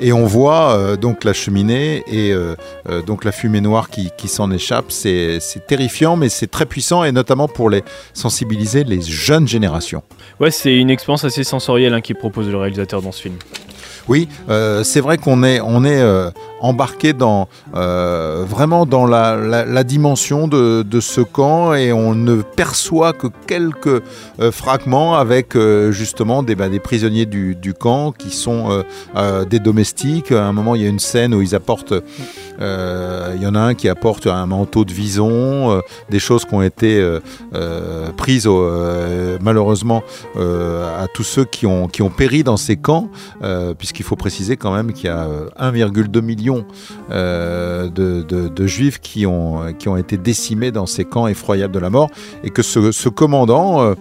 et 0.00 0.12
on 0.12 0.26
voit 0.26 0.72
euh, 0.76 0.96
donc 0.96 1.24
la 1.24 1.32
cheminée 1.32 2.02
et 2.06 2.32
euh, 2.32 2.56
euh, 2.88 3.02
donc 3.02 3.24
la 3.24 3.32
fumée 3.32 3.60
noire 3.60 3.90
qui, 3.90 4.10
qui 4.16 4.28
s'en 4.28 4.50
échappe. 4.50 4.86
C'est 4.90 5.38
c'est 5.40 5.66
terrifiant, 5.66 6.16
mais 6.16 6.28
c'est 6.28 6.46
très 6.48 6.66
puissant 6.66 7.04
et 7.04 7.12
notamment 7.12 7.48
pour 7.48 7.70
les 7.70 7.82
sensibiliser 8.14 8.84
les 8.84 9.00
jeunes 9.00 9.48
générations. 9.48 10.02
ouais 10.40 10.50
c'est 10.50 10.76
une 10.76 10.90
expérience 10.90 11.24
assez 11.24 11.44
sensorielle 11.44 11.94
hein, 11.94 12.00
qui 12.00 12.14
propose 12.14 12.48
le 12.48 12.56
réalisateur 12.56 13.02
dans 13.02 13.12
ce 13.12 13.22
film 13.22 13.34
Oui, 14.08 14.28
euh, 14.48 14.82
c'est 14.84 15.00
vrai 15.00 15.18
qu'on 15.18 15.42
est, 15.42 15.60
on 15.60 15.84
est 15.84 16.00
euh, 16.00 16.30
embarqué 16.60 17.12
dans 17.12 17.48
euh, 17.74 18.44
vraiment 18.46 18.86
dans 18.86 19.06
la, 19.06 19.84
dimension 19.84 20.48
de, 20.48 21.00
ce 21.00 21.20
camp 21.20 21.74
et 21.74 21.92
on 21.92 22.14
ne 22.14 22.42
perçoit 22.42 23.12
que 23.12 23.28
quelques 23.46 24.02
euh, 24.40 24.50
fragments 24.50 25.16
avec 25.16 25.54
euh, 25.54 25.92
justement 25.92 26.42
des, 26.42 26.54
bah, 26.54 26.66
prisonniers 26.82 27.26
du, 27.26 27.74
camp 27.78 28.12
qui 28.12 28.30
sont 28.30 28.82
des 29.50 29.58
domestiques. 29.58 30.32
À 30.32 30.46
un 30.46 30.52
moment, 30.52 30.74
il 30.74 30.82
y 30.82 30.86
a 30.86 30.88
une 30.88 30.98
scène 30.98 31.34
où 31.34 31.42
ils 31.42 31.54
apportent, 31.54 31.94
il 32.60 33.42
y 33.42 33.46
en 33.46 33.54
a 33.54 33.60
un 33.60 33.74
qui 33.74 33.88
apporte 33.88 34.26
un 34.26 34.46
manteau 34.46 34.84
de 34.84 34.92
vison, 34.92 35.80
des 36.10 36.18
choses 36.18 36.44
qui 36.44 36.54
ont 36.54 36.62
été 36.62 37.18
prises 38.16 38.48
malheureusement 39.40 40.02
à 40.36 41.06
tous 41.12 41.24
ceux 41.24 41.44
qui 41.44 41.66
ont, 41.66 41.88
qui 41.88 42.02
ont 42.02 42.10
péri 42.10 42.42
dans 42.42 42.56
ces 42.56 42.76
camps, 42.76 43.10
puisqu'il 43.78 44.04
faut 44.04 44.16
préciser 44.16 44.56
quand 44.56 44.74
même 44.74 44.92
qu'il 44.92 45.06
y 45.06 45.08
a 45.08 45.28
euh, 45.28 45.48
1,2 45.58 46.20
million 46.20 46.47
euh, 47.10 47.88
de, 47.88 48.66
juifs 48.66 49.00
qui 49.00 49.26
ont, 49.26 49.66
été 49.96 50.16
décimés 50.16 50.70
dans 50.70 50.86
ces 50.86 51.04
camps 51.04 51.26
effroyables 51.26 51.74
de 51.74 51.78
la 51.78 51.90
mort, 51.90 52.10
et 52.44 52.50
que 52.50 52.62
ce, 52.62 52.92
ce 52.92 53.08
commandant, 53.08 53.82
euh, 53.82 53.94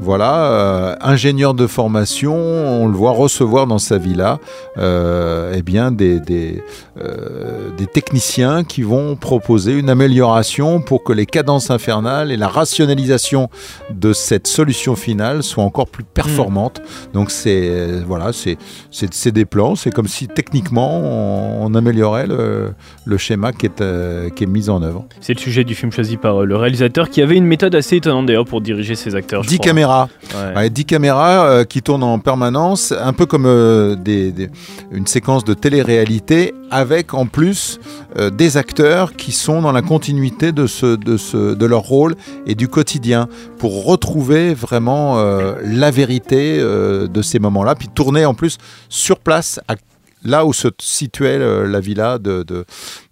voilà, 0.00 0.46
euh, 0.46 0.96
ingénieur 1.00 1.54
de 1.54 1.66
formation, 1.66 2.34
on 2.34 2.88
le 2.88 2.94
voit 2.94 3.12
recevoir 3.12 3.66
dans 3.66 3.78
sa 3.78 3.96
villa 3.98 4.38
euh, 4.76 5.52
eh 5.56 5.62
bien 5.62 5.92
des, 5.92 6.18
des, 6.20 6.62
euh, 7.00 7.70
des 7.76 7.86
techniciens 7.86 8.64
qui 8.64 8.82
vont 8.82 9.14
proposer 9.16 9.72
une 9.72 9.88
amélioration 9.88 10.80
pour 10.80 11.04
que 11.04 11.12
les 11.12 11.26
cadences 11.26 11.70
infernales 11.70 12.32
et 12.32 12.36
la 12.36 12.48
rationalisation 12.48 13.48
de 13.90 14.12
cette 14.12 14.46
solution 14.46 14.96
finale 14.96 15.42
soient 15.42 15.64
encore 15.64 15.86
plus 15.88 16.04
performantes. 16.04 16.82
Donc 17.12 17.30
c'est 17.30 17.68
euh, 17.68 18.02
voilà, 18.06 18.30
c'est 18.32 19.30
des 19.32 19.44
plans, 19.44 19.76
c'est 19.76 19.92
comme 19.92 20.08
si 20.08 20.26
techniquement 20.26 20.98
on, 20.98 21.66
on 21.66 21.74
améliorait 21.74 22.26
le, 22.26 22.72
le 23.04 23.16
schéma 23.16 23.52
qui 23.52 23.66
est, 23.66 24.34
qui 24.34 24.44
est 24.44 24.48
mis 24.48 24.68
en 24.68 24.82
œuvre. 24.82 25.06
c'est 25.20 25.34
le 25.34 25.40
sujet 25.40 25.64
du 25.64 25.74
film 25.74 25.92
choisi 25.92 26.16
par 26.16 26.44
le 26.44 26.56
réalisateur 26.56 27.10
qui 27.10 27.22
avait 27.22 27.36
une 27.36 27.46
méthode 27.46 27.74
assez 27.74 27.96
étonnante 27.96 28.26
d'ailleurs 28.26 28.44
pour 28.44 28.60
diriger 28.60 28.94
ses 28.96 29.14
acteurs 29.14 29.42
10 29.42 29.58
crois. 29.58 29.83
Caméras. 29.84 30.08
Ouais. 30.34 30.56
Ouais, 30.56 30.70
10 30.70 30.84
caméras 30.84 31.44
euh, 31.46 31.64
qui 31.64 31.82
tournent 31.82 32.02
en 32.02 32.18
permanence, 32.18 32.92
un 32.92 33.12
peu 33.12 33.26
comme 33.26 33.46
euh, 33.46 33.94
des, 33.96 34.32
des- 34.32 34.50
une 34.90 35.06
séquence 35.06 35.44
de 35.44 35.54
télé-réalité, 35.54 36.54
avec 36.70 37.14
en 37.14 37.26
plus 37.26 37.78
euh, 38.18 38.30
des 38.30 38.56
acteurs 38.56 39.14
qui 39.14 39.32
sont 39.32 39.62
dans 39.62 39.72
la 39.72 39.82
continuité 39.82 40.52
de, 40.52 40.66
ce, 40.66 40.96
de, 40.96 41.16
ce, 41.16 41.54
de 41.54 41.66
leur 41.66 41.82
rôle 41.82 42.14
et 42.46 42.54
du 42.54 42.68
quotidien, 42.68 43.28
pour 43.58 43.84
retrouver 43.84 44.54
vraiment 44.54 45.16
la 45.64 45.90
vérité 45.90 46.58
de 46.58 47.22
ces 47.22 47.38
moments-là, 47.38 47.74
puis 47.74 47.88
tourner 47.88 48.24
en 48.26 48.34
plus 48.34 48.58
sur 48.88 49.18
place 49.18 49.60
à 49.68 49.74
là 50.26 50.46
où 50.46 50.52
se 50.54 50.68
situait 50.80 51.38
la 51.66 51.80
villa 51.80 52.18
de, 52.18 52.42
de, 52.44 52.64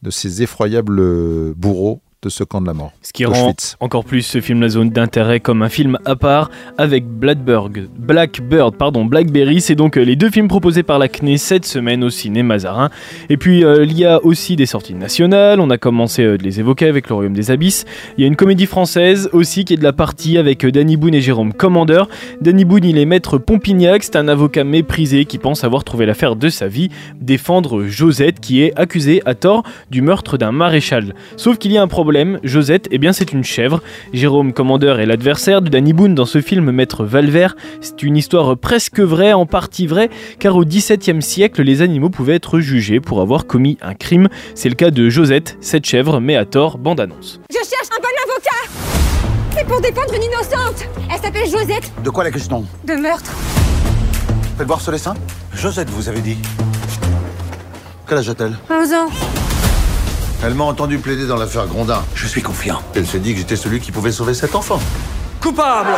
de 0.03 0.11
ces 0.11 0.43
effroyables 0.43 1.53
bourreaux 1.55 2.01
de 2.23 2.29
ce 2.29 2.45
camp 2.45 2.61
de 2.61 2.67
la 2.67 2.75
mort. 2.75 2.93
Ce 3.03 3.13
qui 3.13 3.25
rend 3.25 3.55
encore 3.81 4.05
plus 4.05 4.23
ce 4.23 4.41
film 4.41 4.61
La 4.61 4.69
Zone 4.69 4.91
d'intérêt 4.91 5.41
comme 5.41 5.63
un 5.63 5.69
film 5.69 5.99
à 6.05 6.15
part 6.15 6.51
avec 6.79 7.05
Blackbird, 7.05 7.89
Blackbird 7.99 8.77
pardon, 8.77 9.05
Blackberry. 9.05 9.61
C'est 9.61 9.75
donc 9.75 9.97
euh, 9.97 10.03
les 10.03 10.15
deux 10.15 10.31
films 10.31 10.49
proposés 10.49 10.85
par 10.85 10.99
la 10.99 11.09
CNE 11.09 11.37
cette 11.37 11.67
semaine 11.67 12.05
au 12.05 12.11
ciné 12.11 12.43
Mazarin. 12.43 12.91
Et 13.29 13.37
puis 13.37 13.65
euh, 13.65 13.85
il 13.85 13.99
y 13.99 14.05
a 14.05 14.25
aussi 14.25 14.55
des 14.55 14.67
sorties 14.67 14.95
nationales. 14.95 15.61
On 15.61 15.71
a 15.71 15.79
commencé 15.79 16.23
euh, 16.23 16.39
de 16.39 16.45
les 16.45 16.61
évoquer 16.61 16.87
avec 16.87 17.09
Le 17.09 17.15
Royaume 17.15 17.35
des 17.35 17.51
Abysses. 17.51 17.85
Il 18.17 18.23
y 18.23 18.25
a 18.25 18.29
une 18.29 18.37
comédie 18.37 18.67
française 18.67 19.29
aussi 19.33 19.65
qui 19.65 19.75
est 19.75 19.77
de 19.77 19.83
la 19.83 19.93
partie 19.93 20.39
avec 20.39 20.65
euh, 20.65 20.71
Danny 20.71 20.97
Boone 20.97 21.15
et 21.15 21.21
Jérôme 21.21 21.53
Commander. 21.53 22.05
Danny 22.41 22.65
Boone, 22.65 22.85
il 22.85 22.99
est 22.99 23.05
maître 23.05 23.39
Pompignac. 23.39 24.05
C'est 24.05 24.17
un 24.17 24.29
avocat 24.29 24.63
méprisé 24.63 25.25
qui 25.25 25.39
pense 25.39 25.65
avoir 25.65 25.83
trouvé 25.83 26.07
l'affaire 26.07 26.37
de 26.37 26.49
sa 26.49 26.69
vie, 26.69 26.89
défendre 27.21 27.85
Josette 27.85 28.39
qui 28.39 28.63
est 28.63 28.79
accusée 28.79 29.23
à 29.25 29.35
tort 29.35 29.65
du 29.91 30.03
meurtre 30.03 30.39
d'un 30.39 30.53
maréchal. 30.53 31.15
Sauf 31.37 31.59
qu'il 31.59 31.73
y 31.73 31.79
a 31.79 31.83
un 31.83 31.89
problème, 31.89 32.12
Josette, 32.43 32.89
eh 32.91 32.99
bien 32.99 33.13
c'est 33.13 33.33
une 33.33 33.45
chèvre. 33.45 33.81
Jérôme 34.13 34.53
Commander 34.53 34.97
est 34.99 35.07
l'adversaire 35.07 35.63
de 35.63 35.69
Danny 35.69 35.93
Boone 35.93 36.15
dans 36.15 36.27
ce 36.27 36.41
film 36.41 36.71
Maître 36.71 37.05
Valvert. 37.05 37.57
C'est 37.81 38.03
une 38.03 38.17
histoire 38.17 38.57
presque 38.59 39.01
vraie, 39.01 39.33
en 39.33 39.47
partie 39.47 39.87
vraie, 39.87 40.11
car 40.39 40.57
au 40.57 40.65
XVIIe 40.65 41.23
siècle, 41.23 41.63
les 41.63 41.81
animaux 41.81 42.11
pouvaient 42.11 42.35
être 42.35 42.61
jugés 42.61 43.01
pour 43.01 43.21
avoir 43.21 43.47
commis 43.47 43.79
un 43.81 43.95
crime. 43.95 44.29
C'est 44.55 44.69
le 44.69 44.75
cas 44.75 44.91
de 44.91 45.09
Josette, 45.09 45.57
cette 45.61 45.87
chèvre, 45.87 46.21
mais 46.21 46.37
à 46.37 46.45
tort, 46.45 46.77
bande-annonce. 46.77 47.41
Je 47.51 47.57
cherche 47.57 47.89
un 47.97 48.01
bon 48.01 48.09
avocat 48.31 49.57
C'est 49.57 49.67
pour 49.67 49.81
défendre 49.81 50.15
une 50.15 50.23
innocente 50.25 50.87
Elle 51.11 51.21
s'appelle 51.21 51.49
Josette, 51.49 51.93
De 52.05 52.11
quoi 52.11 52.25
la 52.25 52.31
question 52.31 52.65
de 52.87 52.93
meurtre. 52.95 53.33
Faites 54.59 54.67
voir 54.67 54.81
ce 54.81 54.91
dessin 54.91 55.15
Josette, 55.55 55.89
vous 55.91 56.09
avez 56.09 56.21
dit. 56.21 56.37
Quel 58.07 58.19
âge 58.19 58.29
a-t-elle? 58.29 58.55
11 58.71 58.93
ans. 58.93 59.52
Elle 60.45 60.55
m'a 60.55 60.65
entendu 60.65 60.99
plaider 60.99 61.29
dans 61.29 61.37
l'affaire 61.37 61.69
Grondin. 61.69 62.03
Je 62.17 62.27
suis 62.27 62.43
confiant. 62.43 62.83
Elle 62.97 63.07
s'est 63.07 63.21
dit 63.21 63.33
que 63.33 63.39
j'étais 63.39 63.55
celui 63.55 63.79
qui 63.79 63.93
pouvait 63.93 64.11
sauver 64.11 64.35
cet 64.35 64.57
enfant. 64.57 64.81
Coupable 65.41 65.91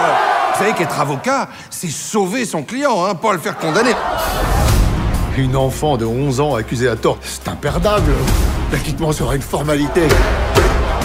Vous 0.52 0.58
savez 0.58 0.74
qu'être 0.74 1.00
avocat, 1.00 1.48
c'est 1.70 1.88
sauver 1.88 2.44
son 2.44 2.62
client, 2.62 3.06
hein, 3.06 3.14
pas 3.14 3.32
le 3.32 3.38
faire 3.38 3.56
condamner. 3.56 3.92
Une 5.38 5.56
enfant 5.56 5.96
de 5.96 6.04
11 6.04 6.40
ans 6.40 6.54
accusée 6.56 6.88
à 6.88 6.96
tort, 6.96 7.18
c'est 7.22 7.48
imperdable. 7.48 8.12
L'acquittement 8.70 9.12
sera 9.12 9.34
une 9.34 9.42
formalité. 9.42 10.02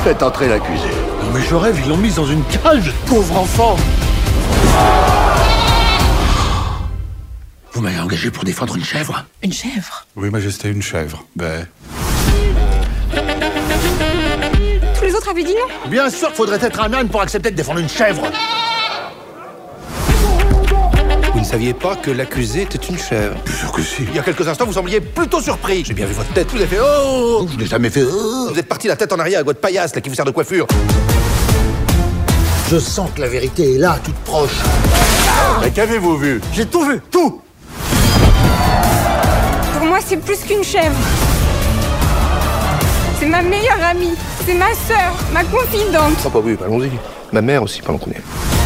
Faites 0.04 0.22
entrer 0.22 0.50
l'accusé. 0.50 0.90
Non 1.24 1.32
mais 1.34 1.42
je 1.42 1.56
rêve, 1.56 1.80
ils 1.82 1.90
l'ont 1.90 1.98
mise 1.98 2.16
dans 2.16 2.28
une 2.28 2.44
cage, 2.44 2.94
pauvre 3.08 3.38
enfant 3.38 3.78
Vous 7.72 7.82
m'avez 7.82 8.00
engagé 8.00 8.32
pour 8.32 8.44
défendre 8.44 8.76
une 8.76 8.84
chèvre? 8.84 9.24
Une 9.42 9.54
chèvre? 9.54 10.06
Oui, 10.18 10.30
majesté, 10.30 10.70
une 10.70 10.82
chèvre. 10.82 11.24
Ben... 11.38 11.66
Tous 14.98 15.04
les 15.06 15.14
autres 15.14 15.30
avaient 15.30 15.44
dit 15.44 15.54
non 15.56 15.90
Bien 15.90 16.10
sûr 16.10 16.28
qu'il 16.28 16.36
faudrait 16.38 16.60
être 16.62 16.80
un 16.82 16.94
âne 16.94 17.08
pour 17.10 17.22
accepter 17.22 17.52
de 17.52 17.56
défendre 17.56 17.80
une 17.80 17.90
chèvre. 17.90 18.24
Vous 21.34 21.40
ne 21.40 21.46
saviez 21.46 21.74
pas 21.74 21.96
que 21.96 22.12
l'accusé 22.12 22.64
était 22.64 22.78
une 22.78 22.98
chèvre? 22.98 23.36
Bien 23.46 23.56
sûr 23.56 23.72
que 23.72 23.82
si. 23.82 24.04
Il 24.04 24.16
y 24.16 24.20
a 24.20 24.24
quelques 24.24 24.48
instants, 24.48 24.66
vous 24.66 24.74
sembliez 24.74 25.00
plutôt 25.00 25.42
surpris. 25.42 25.84
J'ai 25.86 25.94
bien 25.94 26.06
vu 26.06 26.14
votre 26.14 26.32
tête, 26.34 26.48
vous 26.52 26.58
avez 26.58 26.68
fait 26.68 26.80
Oh 26.82 27.46
Je 27.52 27.58
n'ai 27.58 27.66
jamais 27.66 27.90
fait. 27.90 28.02
euh. 28.02 28.50
Vous 28.52 28.60
êtes 28.60 28.68
parti 28.68 28.88
la 28.88 28.96
tête 28.96 29.12
en 29.14 29.20
arrière 29.20 29.38
avec 29.40 29.48
votre 29.48 29.60
paillasse, 29.62 29.96
là, 29.96 30.02
qui 30.02 30.10
vous 30.10 30.16
sert 30.16 30.26
de 30.26 30.32
coiffure. 30.32 30.68
Je 32.70 32.78
sens 32.78 33.10
que 33.16 33.22
la 33.22 33.28
vérité 33.28 33.76
est 33.76 33.78
là, 33.80 33.98
toute 34.04 34.16
proche. 34.18 34.52
Mais 35.62 35.72
qu'avez-vous 35.72 36.18
vu? 36.18 36.42
J'ai 36.54 36.66
tout 36.66 36.84
vu, 36.84 37.00
tout 37.10 37.42
Pour 39.78 39.88
moi, 39.88 40.00
c'est 40.06 40.18
plus 40.18 40.38
qu'une 40.40 40.64
chèvre. 40.64 40.96
C'est 43.20 43.28
ma 43.28 43.42
meilleure 43.42 43.84
amie. 43.84 44.16
C'est 44.46 44.54
ma 44.54 44.74
sœur, 44.74 45.14
ma 45.34 45.44
confidente. 45.44 46.14
Ah 46.26 46.30
bah 46.34 46.40
oui, 46.42 46.58
allons-y. 46.64 46.90
Ma 47.34 47.42
mère 47.42 47.64
aussi, 47.64 47.82
pendant 47.82 48.00
qu'on 48.00 48.12
est. 48.12 48.59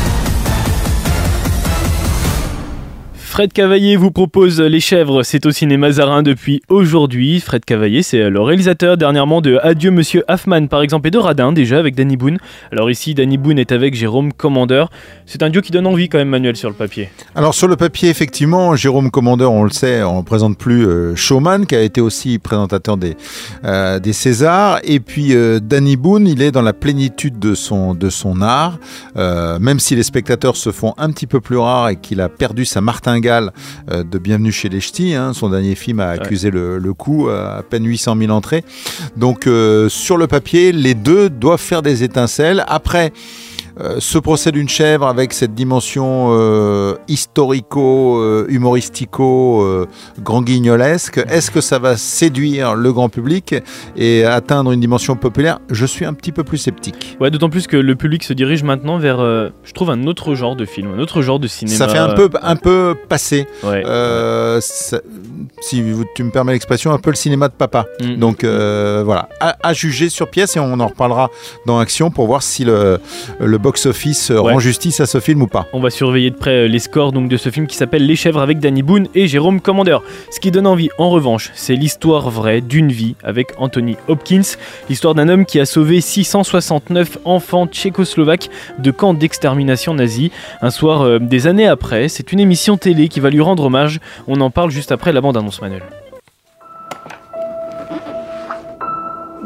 Fred 3.34 3.52
Cavaillé 3.52 3.96
vous 3.96 4.12
propose 4.12 4.62
Les 4.62 4.80
Chèvres, 4.80 5.24
c'est 5.24 5.48
au 5.48 5.52
cinéma 5.52 5.88
Mazarin 5.88 6.22
depuis 6.22 6.62
aujourd'hui. 6.70 7.40
Fred 7.40 7.66
Cavaillé, 7.66 8.04
c'est 8.04 8.30
le 8.30 8.40
réalisateur 8.40 8.96
dernièrement 8.96 9.42
de 9.42 9.58
Adieu 9.64 9.90
Monsieur 9.90 10.24
Hoffman 10.28 10.68
par 10.68 10.84
exemple 10.84 11.08
et 11.08 11.12
de 11.12 11.18
Radin 11.18 11.52
déjà 11.52 11.80
avec 11.80 11.96
Danny 11.96 12.16
Boone. 12.16 12.38
Alors 12.72 12.92
ici, 12.92 13.16
Danny 13.16 13.40
Boone 13.40 13.58
est 13.58 13.72
avec 13.72 13.96
Jérôme 13.96 14.34
Commander. 14.34 14.86
C'est 15.26 15.42
un 15.42 15.50
duo 15.50 15.64
qui 15.64 15.72
donne 15.72 15.88
envie 15.88 16.10
quand 16.10 16.20
même, 16.20 16.30
Manuel, 16.30 16.56
sur 16.56 16.70
le 16.70 16.76
papier. 16.76 17.10
Alors 17.34 17.56
sur 17.56 17.68
le 17.68 17.76
papier, 17.76 18.10
effectivement, 18.10 18.76
Jérôme 18.76 19.10
Commandeur, 19.10 19.52
on 19.52 19.64
le 19.64 19.72
sait, 19.72 20.04
on 20.04 20.20
ne 20.20 20.24
présente 20.24 20.60
plus 20.60 20.86
euh, 20.86 21.16
Showman, 21.16 21.66
qui 21.66 21.76
a 21.76 21.82
été 21.82 22.02
aussi 22.02 22.38
présentateur 22.38 22.98
des, 22.98 23.18
euh, 23.66 24.00
Césars. 24.12 24.80
Et 24.84 25.00
puis 25.00 25.34
euh, 25.34 25.60
Danny 25.60 25.98
Boone, 25.98 26.28
il 26.28 26.44
est 26.44 26.52
dans 26.52 26.62
la 26.62 26.74
plénitude 26.74 27.40
de 27.40 27.56
son, 27.56 27.96
de 27.96 28.12
son 28.12 28.44
art, 28.44 28.78
Euh, 29.16 29.58
même 29.60 29.80
si 29.80 29.96
les 29.96 30.04
spectateurs 30.04 30.56
se 30.56 30.72
font 30.72 30.94
un 30.98 31.12
petit 31.12 31.28
peu 31.28 31.40
plus 31.40 31.58
rares 31.58 31.90
et 31.90 31.96
qu'il 31.96 32.22
a 32.22 32.30
perdu 32.30 32.66
sa 32.66 32.82
martingale 32.82 33.23
euh, 33.26 34.04
de 34.04 34.18
Bienvenue 34.18 34.52
chez 34.52 34.70
les 34.70 34.80
Ch'tis. 34.80 35.14
hein. 35.14 35.34
son 35.34 35.50
dernier 35.50 35.76
film 35.76 36.00
a 36.00 36.10
accusé 36.10 36.52
le, 36.52 36.78
le 36.78 36.94
coup, 36.94 37.28
euh, 37.30 37.60
à 37.60 37.64
peine 37.64 37.86
800 37.86 38.16
000 38.18 38.32
entrées. 38.32 38.64
Donc 39.18 39.48
euh, 39.48 39.90
sur 39.90 40.18
le 40.18 40.28
papier, 40.28 40.72
les 40.72 40.94
deux 40.94 41.30
doivent 41.30 41.62
faire 41.62 41.82
des 41.82 42.04
étincelles. 42.04 42.64
Après... 42.68 43.14
Euh, 43.80 43.96
ce 44.00 44.20
procès 44.20 44.52
d'une 44.52 44.70
chèvre 44.70 45.08
avec 45.08 45.34
cette 45.34 45.56
dimension 45.56 46.30
euh, 46.32 46.96
historico, 47.08 48.20
euh, 48.22 48.48
euh, 48.48 49.86
grand 50.22 50.42
guignolesque, 50.42 51.20
est-ce 51.30 51.50
que 51.50 51.62
ça 51.62 51.80
va 51.80 51.98
séduire 51.98 52.76
le 52.76 52.94
grand 52.94 53.10
public 53.10 53.56
et 53.96 54.24
atteindre 54.26 54.72
une 54.72 54.80
dimension 54.80 55.16
populaire? 55.16 55.60
Je 55.70 55.86
suis 55.86 56.06
un 56.06 56.14
petit 56.14 56.32
peu 56.32 56.44
plus 56.44 56.58
sceptique. 56.60 57.18
Ouais, 57.20 57.32
d'autant 57.32 57.50
plus 57.50 57.66
que 57.68 57.78
le 57.78 57.96
public 57.96 58.24
se 58.24 58.34
dirige 58.34 58.64
maintenant 58.64 58.98
vers, 58.98 59.20
euh, 59.20 59.50
je 59.64 59.72
trouve, 59.74 59.90
un 59.90 60.04
autre 60.06 60.36
genre 60.36 60.56
de 60.56 60.66
film, 60.66 60.94
un 60.96 61.00
autre 61.00 61.22
genre 61.22 61.40
de 61.40 61.48
cinéma. 61.48 61.78
Ça 61.78 61.88
fait 61.88 61.98
un 61.98 62.14
peu, 62.14 62.30
un 62.42 62.56
peu 62.56 62.96
passé. 63.10 63.48
Ouais. 63.64 63.84
Euh, 63.86 64.60
ça- 64.62 65.02
si 65.62 65.84
tu 66.16 66.24
me 66.24 66.30
permets 66.32 66.54
l'expression, 66.54 66.92
un 66.92 67.00
peu 67.00 67.10
le 67.10 67.16
cinéma 67.16 67.48
de 67.48 67.54
papa. 67.54 67.86
Mm. 68.02 68.16
Donc 68.18 68.44
euh, 68.44 69.02
voilà, 69.06 69.30
à, 69.40 69.56
à 69.64 69.74
juger 69.74 70.10
sur 70.10 70.30
pièce 70.30 70.56
et 70.58 70.60
on 70.60 70.80
en 70.80 70.88
reparlera 70.88 71.30
dans 71.66 71.80
Action 71.80 72.12
pour 72.12 72.28
voir 72.28 72.44
si 72.44 72.64
le, 72.66 73.00
le 73.40 73.58
box-office 73.64 74.30
euh, 74.30 74.42
rend 74.42 74.60
justice 74.60 75.00
à 75.00 75.06
ce 75.06 75.20
film 75.20 75.42
ou 75.42 75.48
pas. 75.48 75.68
On 75.74 75.80
va 75.80 75.90
surveiller 75.90 76.30
de 76.30 76.36
près 76.36 76.66
euh, 76.66 76.68
les 76.68 76.80
scores 76.80 77.14
donc 77.14 77.30
de 77.30 77.38
ce 77.38 77.50
film 77.50 77.66
qui 77.66 77.78
s'appelle 77.78 78.06
Les 78.06 78.16
Chèvres 78.16 78.42
avec 78.42 78.60
Danny 78.60 78.84
Boone 78.84 79.08
et 79.16 79.28
Jérôme 79.28 79.62
Commander. 79.62 79.98
Ce 80.30 80.40
qui 80.40 80.52
donne 80.52 80.68
envie, 80.68 80.90
en 80.98 81.10
revanche, 81.10 81.52
c'est 81.56 81.76
l'histoire 81.76 82.30
vraie 82.30 82.60
d'une 82.60 82.92
vie 82.92 83.16
avec 83.24 83.54
Anthony 83.58 83.96
Hopkins, 84.10 84.58
l'histoire 84.90 85.16
d'un 85.16 85.30
homme 85.30 85.46
qui 85.46 85.60
a 85.62 85.66
sauvé 85.66 86.02
669 86.02 87.20
enfants 87.24 87.66
tchécoslovaques 87.66 88.50
de 88.80 88.92
camps 88.92 89.14
d'extermination 89.14 89.94
nazis. 89.94 90.30
Un 90.62 90.70
soir 90.70 91.02
euh, 91.02 91.20
des 91.20 91.48
années 91.48 91.68
après, 91.68 92.10
c'est 92.10 92.34
une 92.34 92.42
émission 92.42 92.78
télé 92.78 93.08
qui 93.08 93.22
va 93.22 93.30
lui 93.30 93.42
rendre 93.42 93.64
hommage. 93.64 94.02
On 94.28 94.42
en 94.42 94.50
parle 94.50 94.72
juste 94.72 94.92
après 94.92 95.14
la 95.14 95.22
bande-annonce 95.22 95.62
Manuel. 95.62 95.84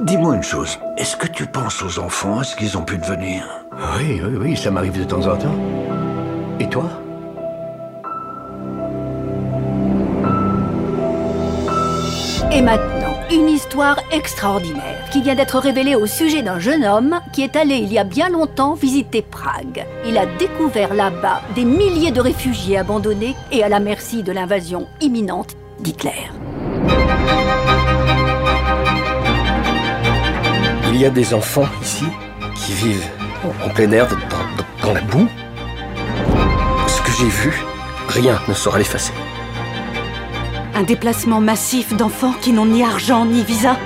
Dis-moi 0.02 0.36
une 0.36 0.44
chose. 0.44 0.80
Est-ce 0.98 1.18
que 1.18 1.28
tu 1.28 1.46
penses 1.46 1.84
aux 1.84 2.00
enfants, 2.00 2.40
à 2.40 2.44
ce 2.44 2.56
qu'ils 2.56 2.78
ont 2.78 2.84
pu 2.84 2.98
devenir? 2.98 3.67
Oui, 3.80 4.20
oui, 4.24 4.38
oui, 4.40 4.58
ça 4.58 4.72
m'arrive 4.72 4.98
de 4.98 5.04
temps 5.04 5.28
en 5.28 5.38
temps. 5.38 5.56
Et 6.60 6.68
toi? 6.68 6.90
Et 12.52 12.62
maintenant, 12.64 13.14
une 13.32 13.50
histoire 13.50 14.00
extraordinaire 14.12 15.08
qui 15.12 15.22
vient 15.22 15.36
d'être 15.36 15.60
révélée 15.60 15.96
au 15.96 16.08
sujet 16.08 16.42
d'un 16.42 16.58
jeune 16.58 16.86
homme 16.86 17.20
qui 17.34 17.44
est 17.44 17.56
allé 17.56 17.76
il 17.76 17.94
y 17.94 18.00
a 18.00 18.04
bien 18.04 18.30
longtemps 18.30 18.74
visiter 18.74 19.22
Prague. 19.22 19.86
Il 20.08 20.18
a 20.18 20.26
découvert 20.26 20.96
là-bas 20.96 21.42
des 21.54 21.66
milliers 21.66 22.12
de 22.12 22.22
réfugiés 22.22 22.80
abandonnés 22.80 23.36
et 23.52 23.64
à 23.64 23.70
la 23.70 23.80
merci 23.80 24.24
de 24.24 24.32
l'invasion 24.32 24.88
imminente 25.02 25.56
d'Hitler. 25.80 26.32
Il 30.90 31.00
y 31.00 31.06
a 31.06 31.12
des 31.12 31.36
enfants 31.36 31.68
ici 31.84 32.06
qui 32.56 32.74
vivent 32.74 33.17
en- 33.66 33.70
plein 33.70 33.92
air, 33.92 34.08
dans 34.84 34.94
la 34.94 35.02
boue. 35.02 35.28
Ce 36.88 37.02
que 37.02 37.12
j'ai 37.18 37.28
vu, 37.30 37.54
rien 38.10 38.40
ne 38.48 38.54
saura 38.54 38.78
l'effacer. 38.78 39.14
Un 40.76 40.84
déplacement 40.84 41.42
massif 41.42 41.96
d'enfants 41.96 42.34
qui 42.42 42.52
n'ont 42.54 42.66
ni 42.66 42.84
argent 42.84 43.26
ni 43.26 43.44
visa. 43.44 43.78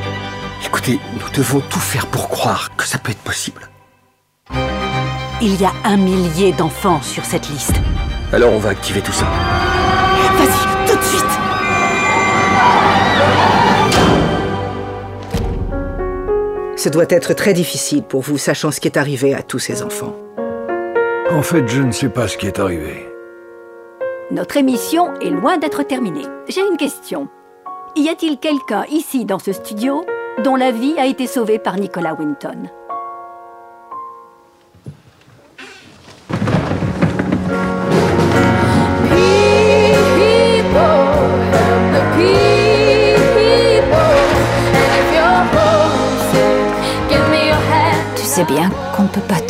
Écoutez, 0.66 1.00
nous 1.14 1.30
devons 1.34 1.62
tout 1.62 1.80
faire 1.80 2.08
pour 2.08 2.30
croire 2.30 2.70
que 2.76 2.86
ça 2.86 2.98
peut 2.98 3.12
être 3.12 3.22
possible. 3.24 3.70
Il 5.42 5.60
y 5.60 5.66
a 5.66 5.72
un 5.86 5.98
millier 5.98 6.52
d'enfants 6.52 7.02
sur 7.02 7.26
cette 7.26 7.50
liste. 7.50 7.76
Alors 8.34 8.54
on 8.54 8.60
va 8.60 8.70
activer 8.70 9.02
tout 9.02 9.12
ça. 9.12 9.26
Ce 16.84 16.90
doit 16.90 17.06
être 17.10 17.36
très 17.36 17.54
difficile 17.54 18.02
pour 18.02 18.22
vous, 18.22 18.40
sachant 18.40 18.72
ce 18.72 18.80
qui 18.80 18.88
est 18.88 18.98
arrivé 18.98 19.36
à 19.36 19.44
tous 19.44 19.60
ces 19.60 19.84
enfants. 19.84 20.16
En 21.30 21.44
fait, 21.44 21.68
je 21.68 21.80
ne 21.80 21.92
sais 21.92 22.10
pas 22.10 22.28
ce 22.28 22.40
qui 22.40 22.48
est 22.48 22.58
arrivé. 22.58 23.08
Notre 24.32 24.58
émission 24.58 25.14
est 25.20 25.30
loin 25.30 25.60
d'être 25.60 25.84
terminée. 25.84 26.26
J'ai 26.50 26.62
une 26.62 26.78
question. 26.78 27.28
Y 27.96 28.10
a-t-il 28.10 28.40
quelqu'un 28.40 28.86
ici 28.90 29.26
dans 29.26 29.38
ce 29.38 29.54
studio 29.54 30.04
dont 30.44 30.56
la 30.56 30.72
vie 30.72 30.96
a 30.98 31.06
été 31.06 31.28
sauvée 31.28 31.60
par 31.60 31.78
Nicolas 31.78 32.16
Winton? 32.16 32.68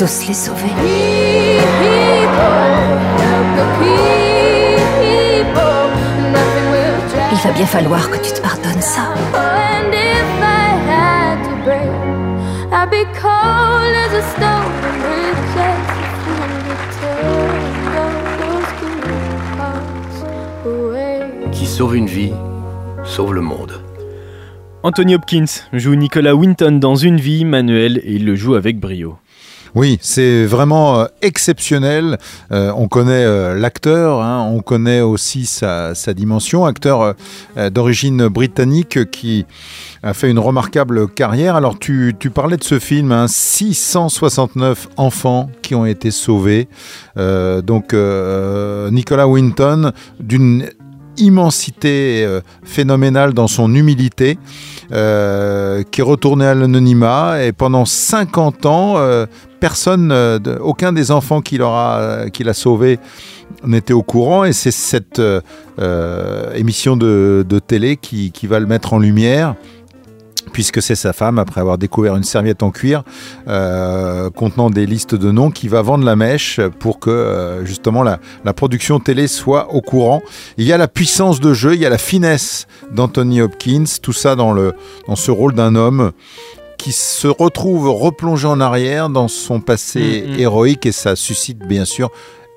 Tous 0.02 0.28
les 0.28 0.34
sauver. 0.34 0.72
Il 7.32 7.38
va 7.44 7.52
bien 7.52 7.66
falloir 7.68 8.10
que 8.10 8.18
tu 8.18 8.32
te 8.32 8.42
pardonnes 8.42 8.82
ça. 8.82 9.14
Qui 21.52 21.66
sauve 21.68 21.96
une 21.96 22.08
vie, 22.08 22.34
sauve 23.04 23.36
le 23.36 23.42
monde. 23.42 23.91
Anthony 24.84 25.14
Hopkins 25.14 25.46
joue 25.74 25.94
Nicolas 25.94 26.34
Winton 26.34 26.80
dans 26.80 26.96
Une 26.96 27.18
vie, 27.18 27.46
Manuel, 27.46 28.02
et 28.04 28.14
il 28.14 28.26
le 28.26 28.36
joue 28.36 28.56
avec 28.56 28.80
brio. 28.80 29.18
Oui, 29.74 30.00
c'est 30.02 30.46
vraiment 30.46 31.00
euh, 31.00 31.06
exceptionnel. 31.22 32.18
Euh, 32.52 32.74
on 32.76 32.90
connaît 32.90 33.24
euh, 33.24 33.54
l'acteur, 33.56 34.22
hein, 34.22 34.46
on 34.52 34.62
connaît 34.62 35.00
aussi 35.02 35.46
sa, 35.46 35.94
dimension. 36.14 36.66
Acteur 36.66 37.14
d'origine 37.72 38.28
britannique 38.28 39.10
qui 39.12 39.46
a 40.04 40.14
fait 40.14 40.30
une 40.30 40.40
remarquable 40.40 41.08
carrière. 41.08 41.56
Alors 41.56 41.80
tu, 41.80 42.14
parlais 42.34 42.58
de 42.58 42.64
ce 42.64 42.80
film, 42.80 43.12
hein, 43.12 43.28
669 43.28 44.90
enfants 44.98 45.50
qui 45.62 45.76
ont 45.76 45.86
été 45.86 46.12
sauvés. 46.12 46.68
Donc 47.16 47.94
Nicolas 47.94 49.28
Winton, 49.28 49.92
d'une 50.20 50.66
immensité 51.22 52.26
euh, 52.26 52.42
phénoménale 52.64 53.34
dans 53.34 53.48
son 53.48 53.74
humilité, 53.74 54.38
euh, 54.92 55.84
qui 55.90 56.02
est 56.02 56.04
retourné 56.04 56.46
à 56.46 56.54
l'anonymat. 56.54 57.44
Et 57.44 57.52
pendant 57.52 57.86
50 57.86 58.66
ans, 58.66 58.96
euh, 58.98 59.26
personne, 59.60 60.14
aucun 60.62 60.92
des 60.92 61.12
enfants 61.12 61.42
qu'il 61.42 61.62
a 61.62 62.28
sauvés 62.54 63.00
n'était 63.66 63.94
au 63.94 64.04
courant. 64.04 64.44
Et 64.44 64.54
c'est 64.54 64.72
cette 64.72 65.22
émission 66.56 66.98
de, 66.98 67.46
télé 67.66 67.96
qui 67.98 68.48
va 68.48 68.60
le 68.60 68.66
mettre 68.66 68.94
en 68.94 69.00
lumière 69.00 69.56
puisque 70.62 70.84
c'est 70.84 70.94
sa 70.94 71.12
femme, 71.12 71.40
après 71.40 71.60
avoir 71.60 71.80
découvert 71.80 72.16
une 72.16 72.24
serviette 72.24 72.62
en 72.62 72.70
cuir 72.70 73.04
euh, 73.48 74.30
contenant 74.30 74.70
des 74.70 74.86
listes 74.86 75.16
de 75.16 75.32
noms, 75.32 75.50
qui 75.50 75.68
va 75.68 75.82
vendre 75.82 76.06
la 76.06 76.16
mèche 76.16 76.60
pour 76.78 77.00
que 77.00 77.10
euh, 77.10 77.66
justement 77.66 78.04
la, 78.04 78.20
la 78.46 78.54
production 78.54 79.00
télé 79.00 79.26
soit 79.26 79.74
au 79.74 79.82
courant. 79.82 80.22
Il 80.58 80.68
y 80.68 80.72
a 80.72 80.78
la 80.78 80.88
puissance 80.88 81.40
de 81.40 81.52
jeu, 81.56 81.74
il 81.74 81.82
y 81.82 81.86
a 81.88 81.90
la 81.90 81.98
finesse 81.98 82.68
d'Anthony 82.92 83.42
Hopkins, 83.42 83.86
tout 84.04 84.14
ça 84.14 84.36
dans, 84.36 84.54
le, 84.54 84.74
dans 85.08 85.16
ce 85.16 85.32
rôle 85.32 85.56
d'un 85.56 85.74
homme 85.74 86.12
qui 86.78 86.92
se 86.92 87.28
retrouve 87.28 87.90
replongé 87.90 88.48
en 88.48 88.60
arrière 88.60 89.10
dans 89.10 89.28
son 89.28 89.62
passé 89.62 90.12
Mm, 90.28 90.32
mm. 90.34 90.40
héroïque 90.40 90.86
et 90.86 90.92
ça 90.92 91.16
suscite 91.16 91.60
bien 91.60 91.86
sûr 91.86 92.10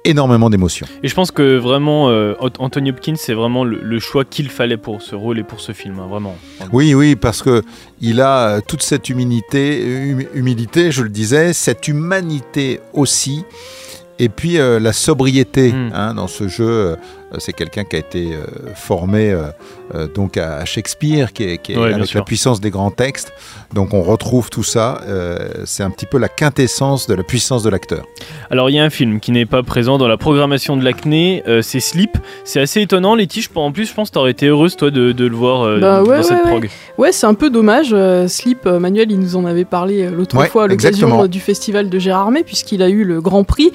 énormément 0.04 0.50
d'émotions. 0.50 0.86
Et 1.02 1.08
je 1.08 1.14
pense 1.14 1.30
que 1.30 1.56
vraiment, 1.56 2.08
euh, 2.10 2.34
Ant- 2.40 2.50
Anthony 2.58 2.90
Hopkins, 2.90 3.14
c'est 3.16 3.34
vraiment 3.34 3.64
le, 3.64 3.78
le 3.82 3.98
choix 4.00 4.24
qu'il 4.24 4.48
fallait 4.50 4.76
pour 4.76 5.02
ce 5.02 5.14
rôle 5.14 5.38
et 5.38 5.42
pour 5.44 5.60
ce 5.60 5.72
film, 5.72 5.98
hein, 5.98 6.06
vraiment. 6.08 6.36
Oui, 6.72 6.94
oui, 6.94 7.16
parce 7.16 7.42
que 7.42 7.62
il 8.00 8.20
a 8.20 8.48
euh, 8.56 8.60
toute 8.66 8.82
cette 8.82 9.08
humilité, 9.08 10.12
hum- 10.12 10.26
humilité, 10.34 10.90
je 10.92 11.02
le 11.02 11.08
disais, 11.08 11.52
cette 11.52 11.88
humanité 11.88 12.80
aussi, 12.92 13.44
et 14.18 14.28
puis 14.28 14.58
euh, 14.58 14.78
la 14.78 14.92
sobriété 14.92 15.72
Mm. 15.72 15.90
hein, 15.94 16.14
dans 16.14 16.28
ce 16.28 16.48
jeu. 16.48 16.96
Euh, 17.34 17.36
c'est 17.38 17.52
quelqu'un 17.52 17.84
qui 17.84 17.96
a 17.96 17.98
été 17.98 18.32
euh, 18.32 18.44
formé 18.74 19.30
euh, 19.32 20.06
donc 20.14 20.36
à 20.36 20.64
Shakespeare, 20.64 21.32
qui 21.32 21.44
est, 21.44 21.58
qui 21.58 21.72
est 21.72 21.76
Ouais, 21.76 21.88
bien 21.88 21.98
avec 21.98 22.14
la 22.14 22.22
puissance 22.22 22.60
des 22.60 22.70
grands 22.70 22.90
textes. 22.90 23.32
Donc 23.74 23.92
on 23.92 24.02
retrouve 24.02 24.50
tout 24.50 24.62
ça. 24.62 25.00
c'est 25.64 25.82
un 25.82 25.90
petit 25.90 26.06
peu 26.06 26.18
la 26.18 26.28
quintessence 26.28 27.06
de 27.06 27.14
la 27.14 27.22
puissance 27.22 27.62
de 27.62 27.70
l'acteur. 27.70 28.04
Alors 28.50 28.70
il 28.70 28.76
y 28.76 28.78
a 28.78 28.84
un 28.84 28.90
film 28.90 29.20
qui 29.20 29.32
n'est 29.32 29.46
pas 29.46 29.62
présent 29.62 29.98
dans 29.98 30.08
la 30.08 30.16
programmation 30.16 30.76
de 30.76 30.84
l'ACNE, 30.84 31.42
euh, 31.48 31.62
c'est 31.62 31.80
Sleep. 31.80 32.16
C'est 32.44 32.60
assez 32.60 32.80
étonnant, 32.80 33.14
Letty, 33.14 33.42
je 33.42 33.50
pense- 33.50 33.66
en 33.68 33.72
plus 33.72 33.86
je 33.88 33.94
pense 33.94 34.08
que 34.10 34.14
t'aurais 34.14 34.30
été 34.30 34.46
heureuse 34.46 34.76
toi 34.76 34.90
de, 34.90 35.12
de 35.12 35.26
le 35.26 35.34
voir 35.36 35.78
Bah 35.80 36.02
ouais, 36.02 36.16
dans 36.18 36.22
cette 36.22 36.44
ouais, 36.44 36.50
prog. 36.50 36.62
ouais. 36.64 36.70
Ouais, 36.98 37.12
c'est 37.12 37.26
un 37.26 37.34
peu 37.34 37.50
dommage. 37.50 37.94
Sleep, 38.28 38.66
Manuel, 38.66 39.10
il 39.10 39.18
nous 39.18 39.36
en 39.36 39.44
avait 39.44 39.64
parlé 39.64 40.08
l'autre 40.10 40.36
Ouais, 40.38 40.48
fois 40.48 40.64
à 40.64 40.66
l'occasion 40.68 41.26
du 41.26 41.40
festival 41.40 41.88
de 41.88 41.98
Gérardmer, 41.98 42.44
puisqu'il 42.44 42.82
a 42.82 42.88
eu 42.88 43.04
le 43.04 43.20
Grand 43.20 43.44
Prix. 43.44 43.72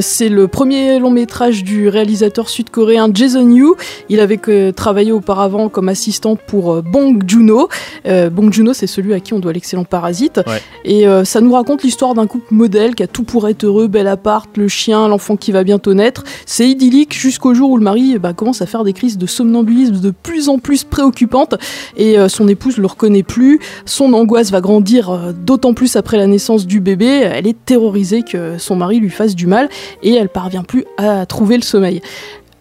C'est 0.00 0.28
le 0.28 0.48
premier 0.48 0.98
long 0.98 1.10
métrage 1.10 1.62
du 1.64 1.88
réalisateur 1.88 2.48
sud-coréen 2.48 2.95
Jason 3.12 3.48
Yu. 3.48 3.72
Il 4.08 4.20
avait 4.20 4.36
que- 4.36 4.70
travaillé 4.70 5.12
auparavant 5.12 5.68
comme 5.68 5.88
assistant 5.88 6.36
pour 6.36 6.72
euh, 6.74 6.82
Bong 6.82 7.22
Joon-ho. 7.26 7.68
Euh, 8.06 8.30
Bong 8.30 8.52
Joon-ho, 8.52 8.72
c'est 8.72 8.86
celui 8.86 9.14
à 9.14 9.20
qui 9.20 9.34
on 9.34 9.38
doit 9.38 9.52
l'excellent 9.52 9.84
Parasite. 9.84 10.40
Ouais. 10.46 10.60
Et 10.84 11.06
euh, 11.06 11.24
ça 11.24 11.40
nous 11.40 11.52
raconte 11.52 11.82
l'histoire 11.82 12.14
d'un 12.14 12.26
couple 12.26 12.52
modèle 12.54 12.94
qui 12.94 13.02
a 13.02 13.06
tout 13.06 13.22
pour 13.22 13.48
être 13.48 13.64
heureux, 13.64 13.86
bel 13.88 14.06
appart, 14.08 14.48
le 14.56 14.68
chien, 14.68 15.08
l'enfant 15.08 15.36
qui 15.36 15.52
va 15.52 15.64
bientôt 15.64 15.94
naître. 15.94 16.24
C'est 16.46 16.68
idyllique 16.68 17.14
jusqu'au 17.14 17.54
jour 17.54 17.70
où 17.70 17.76
le 17.76 17.84
mari 17.84 18.12
eh 18.14 18.18
ben, 18.18 18.32
commence 18.32 18.62
à 18.62 18.66
faire 18.66 18.84
des 18.84 18.92
crises 18.92 19.18
de 19.18 19.26
somnambulisme 19.26 20.00
de 20.00 20.10
plus 20.10 20.48
en 20.48 20.58
plus 20.58 20.84
préoccupantes 20.84 21.54
et 21.96 22.18
euh, 22.18 22.28
son 22.28 22.48
épouse 22.48 22.78
le 22.78 22.86
reconnaît 22.86 23.22
plus. 23.22 23.60
Son 23.84 24.12
angoisse 24.12 24.50
va 24.50 24.60
grandir 24.60 25.34
d'autant 25.44 25.74
plus 25.74 25.96
après 25.96 26.16
la 26.16 26.26
naissance 26.26 26.66
du 26.66 26.80
bébé. 26.80 27.06
Elle 27.06 27.46
est 27.46 27.56
terrorisée 27.64 28.22
que 28.22 28.58
son 28.58 28.76
mari 28.76 28.98
lui 28.98 29.10
fasse 29.10 29.34
du 29.34 29.46
mal 29.46 29.68
et 30.02 30.14
elle 30.14 30.28
parvient 30.28 30.62
plus 30.62 30.84
à 30.98 31.26
trouver 31.26 31.56
le 31.56 31.62
sommeil. 31.62 32.00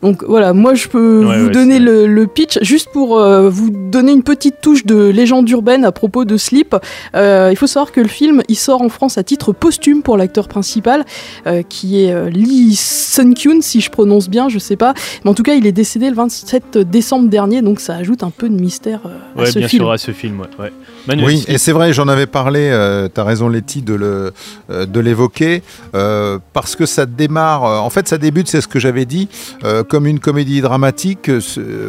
Donc 0.05 0.23
voilà, 0.23 0.53
moi 0.53 0.75
je 0.75 0.87
peux 0.87 1.25
Ouais, 1.25 1.39
vous 1.39 1.45
ouais, 1.47 1.51
donner 1.51 1.79
le, 1.79 2.05
le 2.05 2.27
pitch 2.27 2.59
juste 2.61 2.89
pour 2.93 3.17
euh, 3.17 3.49
vous 3.49 3.71
donner 3.71 4.11
une 4.11 4.21
petite 4.21 4.61
touche 4.61 4.85
de 4.85 4.95
légende 5.09 5.49
urbaine 5.49 5.83
à 5.83 5.91
propos 5.91 6.25
de 6.25 6.37
Sleep. 6.37 6.75
Euh, 7.15 7.49
il 7.51 7.57
faut 7.57 7.65
savoir 7.65 7.91
que 7.91 8.01
le 8.01 8.07
film 8.07 8.43
il 8.47 8.55
sort 8.55 8.81
en 8.83 8.89
France 8.89 9.17
à 9.17 9.23
titre 9.23 9.51
posthume 9.51 10.03
pour 10.03 10.15
l'acteur 10.15 10.47
principal 10.47 11.05
euh, 11.47 11.63
qui 11.67 12.03
est 12.03 12.29
Lee 12.29 12.75
Sun-kyun 12.75 13.61
si 13.61 13.81
je 13.81 13.89
prononce 13.89 14.29
bien, 14.29 14.47
je 14.47 14.59
sais 14.59 14.75
pas. 14.75 14.93
Mais 15.23 15.31
en 15.31 15.33
tout 15.33 15.43
cas, 15.43 15.55
il 15.55 15.65
est 15.65 15.71
décédé 15.71 16.07
le 16.09 16.15
27 16.15 16.77
décembre 16.77 17.27
dernier, 17.29 17.61
donc 17.63 17.79
ça 17.79 17.95
ajoute 17.95 18.21
un 18.21 18.29
peu 18.29 18.47
de 18.47 18.53
mystère 18.61 18.99
à 19.35 19.39
Ouais, 19.41 19.51
ce 19.51 19.57
bien 19.57 19.67
film. 19.67 19.81
sûr, 19.83 19.91
à 19.91 19.97
ce 19.97 20.11
film, 20.11 20.39
ouais. 20.41 20.71
Oui, 21.07 21.45
et 21.47 21.57
c'est 21.57 21.71
vrai, 21.71 21.93
j'en 21.93 22.07
avais 22.07 22.25
parlé, 22.25 22.69
euh, 22.71 23.07
tu 23.13 23.19
as 23.19 23.23
raison 23.23 23.47
Letty 23.47 23.83
euh, 23.89 24.31
de 24.69 24.99
l'évoquer, 24.99 25.61
euh, 25.93 26.39
parce 26.53 26.75
que 26.75 26.85
ça 26.85 27.05
démarre, 27.05 27.65
euh, 27.65 27.77
en 27.77 27.89
fait 27.89 28.07
ça 28.07 28.17
débute, 28.17 28.47
c'est 28.47 28.61
ce 28.61 28.67
que 28.67 28.79
j'avais 28.79 29.05
dit, 29.05 29.27
euh, 29.63 29.83
comme 29.83 30.07
une 30.07 30.19
comédie 30.19 30.61
dramatique, 30.61 31.29
euh, 31.29 31.41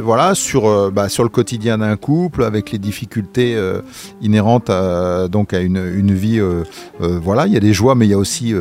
voilà, 0.03 0.35
sur, 0.35 0.91
bah, 0.93 1.09
sur 1.09 1.23
le 1.23 1.29
quotidien 1.31 1.79
d'un 1.79 1.97
couple, 1.97 2.45
avec 2.45 2.73
les 2.73 2.79
difficultés 2.79 3.57
inhérentes 4.21 4.71
à, 4.71 5.29
donc 5.29 5.55
à 5.55 5.61
une, 5.61 5.83
une 5.97 6.15
vie, 6.15 6.41
voilà, 6.99 7.47
il 7.47 7.53
y 7.53 7.57
a 7.57 7.61
des 7.61 7.73
joies, 7.73 7.95
mais 7.95 8.07
il 8.07 8.11
y 8.11 8.15
a 8.15 8.19
aussi... 8.19 8.55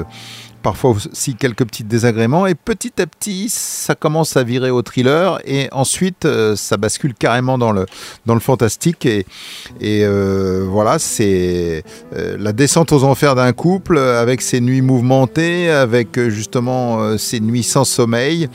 Parfois 0.65 0.95
aussi 1.11 1.35
quelques 1.35 1.63
petits 1.63 1.83
désagréments 1.83 2.47
et 2.47 2.55
petit 2.55 2.99
à 2.99 3.05
petit 3.05 3.49
ça 3.49 3.93
commence 3.93 4.35
à 4.35 4.41
virer 4.41 4.71
au 4.71 4.81
thriller 4.81 5.37
et 5.45 5.69
ensuite 5.71 6.25
euh, 6.25 6.55
ça 6.55 6.77
bascule 6.77 7.13
carrément 7.13 7.59
dans 7.59 7.71
le, 7.71 7.85
dans 8.25 8.33
le 8.33 8.39
fantastique 8.39 9.05
et, 9.05 9.25
euh, 9.83 10.65
voilà, 10.67 10.97
c'est 10.97 11.83
euh, 12.15 12.35
la 12.39 12.51
descente 12.51 12.91
aux 12.93 13.03
enfers 13.03 13.35
d'un 13.35 13.53
couple 13.53 13.99
avec 13.99 14.41
ses 14.41 14.59
nuits 14.59 14.81
mouvementées, 14.81 15.69
avec 15.69 16.19
justement 16.29 17.15
ses 17.19 17.41
nuits 17.41 17.61
sans 17.61 17.85
sommeil 17.85 18.49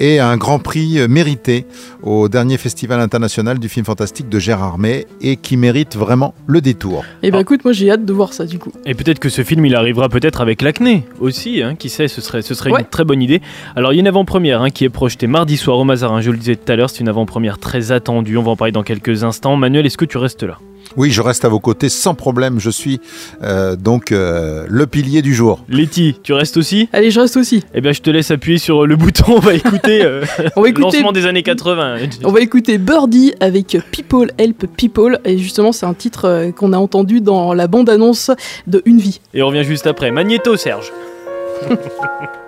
et 0.00 0.18
un 0.20 0.36
grand 0.36 0.58
prix 0.58 0.98
euh, 0.98 1.08
mérité 1.08 1.66
au 2.02 2.28
dernier 2.28 2.56
festival 2.58 3.00
international 3.00 3.58
du 3.58 3.68
film 3.68 3.84
fantastique 3.86 4.28
de 4.28 4.38
Gérard 4.38 4.78
May 4.78 5.06
et 5.20 5.36
qui 5.36 5.56
mérite 5.56 5.96
vraiment 5.96 6.34
le 6.46 6.60
détour. 6.60 7.04
Et 7.22 7.30
ben 7.30 7.40
écoute, 7.40 7.64
moi 7.64 7.72
j'ai 7.72 7.90
hâte 7.90 8.04
de 8.04 8.12
voir 8.12 8.32
ça 8.32 8.44
du 8.46 8.58
coup. 8.58 8.72
Et 8.84 8.94
peut-être 8.94 9.18
que 9.18 9.28
ce 9.28 9.42
film 9.44 9.64
il 9.66 9.74
arrivera 9.74 10.08
peut-être 10.08 10.40
avec 10.40 10.62
l'acné 10.62 11.04
aussi, 11.20 11.62
hein, 11.62 11.74
qui 11.74 11.88
sait, 11.88 12.08
ce 12.08 12.20
serait, 12.20 12.42
ce 12.42 12.54
serait 12.54 12.70
Ouais. 12.70 12.80
une 12.80 12.86
très 12.86 13.04
bonne 13.04 13.22
idée. 13.22 13.40
Alors 13.76 13.92
il 13.92 13.96
y 13.96 13.98
a 13.98 14.00
une 14.00 14.08
avant-première 14.08 14.62
hein, 14.62 14.70
qui 14.70 14.84
est 14.84 14.88
projetée 14.90 15.26
mardi 15.26 15.56
soir 15.56 15.78
au 15.78 15.84
Mazarin, 15.84 16.20
je 16.20 16.30
le 16.30 16.36
disais 16.38 16.56
tout 16.56 16.70
à 16.72 16.76
l'heure, 16.76 16.90
c'est 16.90 17.00
une 17.00 17.08
avant-première 17.08 17.58
très 17.58 17.92
attendue, 17.92 18.36
on 18.36 18.42
va 18.42 18.50
en 18.52 18.56
parler 18.56 18.72
dans 18.72 18.82
quelques 18.82 19.24
instants. 19.24 19.56
Manuel, 19.56 19.86
est-ce 19.86 19.96
que 19.98 20.04
tu 20.04 20.18
restes 20.18 20.42
là? 20.42 20.58
Oui, 20.96 21.10
je 21.10 21.20
reste 21.22 21.44
à 21.44 21.48
vos 21.48 21.60
côtés 21.60 21.88
sans 21.88 22.14
problème, 22.14 22.60
je 22.60 22.70
suis 22.70 23.00
euh, 23.42 23.76
donc 23.76 24.12
euh, 24.12 24.64
le 24.68 24.86
pilier 24.86 25.22
du 25.22 25.34
jour. 25.34 25.64
Letty, 25.68 26.16
tu 26.22 26.32
restes 26.32 26.56
aussi? 26.56 26.88
Allez, 26.92 27.10
je 27.10 27.20
reste 27.20 27.36
aussi. 27.36 27.64
Eh 27.74 27.80
bien 27.80 27.92
je 27.92 28.00
te 28.00 28.10
laisse 28.10 28.30
appuyer 28.30 28.58
sur 28.58 28.86
le 28.86 28.96
bouton, 28.96 29.24
on 29.36 29.40
va 29.40 29.54
écouter, 29.54 30.04
euh, 30.04 30.24
On 30.56 30.62
va 30.62 30.68
écouter- 30.68 30.82
lancement 30.98 31.12
des 31.12 31.26
années 31.26 31.42
80. 31.42 31.96
On 32.24 32.32
va 32.32 32.40
écouter 32.40 32.78
Birdie 32.78 33.32
avec 33.40 33.76
People 33.90 34.30
Help 34.38 34.66
People 34.76 35.18
et 35.24 35.38
justement 35.38 35.72
c'est 35.72 35.86
un 35.86 35.94
titre 35.94 36.26
euh, 36.26 36.50
qu'on 36.52 36.72
a 36.72 36.78
entendu 36.78 37.20
dans 37.20 37.54
la 37.54 37.66
bande-annonce 37.66 38.30
de 38.66 38.82
Une 38.84 38.98
vie. 38.98 39.20
Et 39.32 39.42
on 39.42 39.48
revient 39.48 39.64
juste 39.64 39.86
après. 39.86 40.10
Magnéto, 40.10 40.56
Serge. 40.56 40.92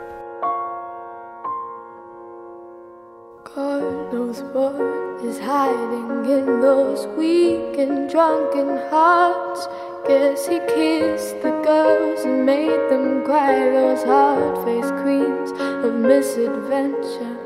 drunken 8.17 8.79
hearts. 8.89 9.69
Guess 10.09 10.49
he 10.49 10.59
kissed 10.75 11.37
the 11.43 11.51
girls 11.69 12.21
and 12.25 12.47
made 12.47 12.81
them 12.89 13.23
cry, 13.27 13.59
those 13.77 14.03
hard 14.05 14.57
faced 14.65 14.95
queens 15.03 15.51
of 15.85 15.93
misadventure. 15.97 17.37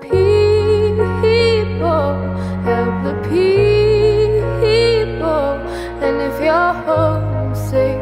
People, 0.00 2.14
help 2.68 2.94
the 3.08 3.16
people. 3.28 5.52
And 6.06 6.16
if 6.28 6.36
you're 6.46 6.74
homesick, 6.88 8.00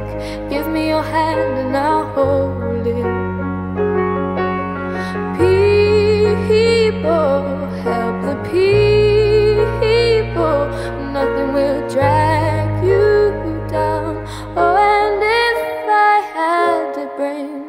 give 0.49 0.69
me 0.69 0.91
your 0.91 1.03
hand 1.03 1.53
and 1.63 1.77
I'll 1.77 2.07
hold 2.15 2.58
will 11.59 11.89
drag 11.89 12.85
you 12.85 13.33
down. 13.69 14.15
Oh, 14.57 14.77
and 14.95 15.21
if 15.45 15.59
I 16.13 16.17
had 16.37 16.83
the 16.99 17.07
brain, 17.17 17.65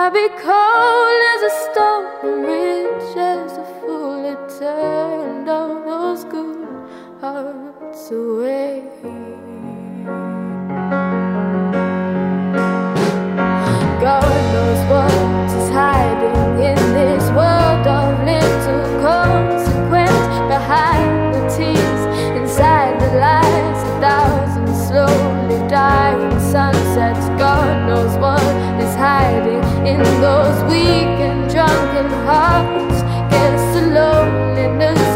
I'd 0.00 0.12
be 0.20 0.28
cold 0.46 1.20
as 1.32 1.40
a 1.50 1.52
stone 1.64 2.06
and 2.26 2.38
rich 2.52 3.12
as 3.16 3.52
a 3.64 3.66
fool. 3.78 4.18
It 4.32 4.42
turned 4.58 5.48
all 5.48 5.74
those 5.90 6.24
good 6.24 6.60
hearts 7.22 8.10
away. 8.10 8.84
God 14.06 14.36
knows 14.52 14.80
what 14.92 15.12
is 15.60 15.68
hiding 15.80 16.40
in 16.70 16.80
this 16.98 17.24
world 17.38 17.86
of 17.98 18.08
little 18.30 18.84
consequence 19.08 20.34
behind. 20.52 21.15
Sunsets. 26.56 27.28
God 27.38 27.86
knows 27.86 28.16
what 28.16 28.40
is 28.80 28.94
hiding 28.94 29.62
in 29.86 30.00
those 30.22 30.58
weak 30.72 31.16
and 31.28 31.50
drunken 31.50 32.08
hearts. 32.24 32.98
Guess 33.30 33.62
the 33.74 33.82
loneliness 33.98 35.15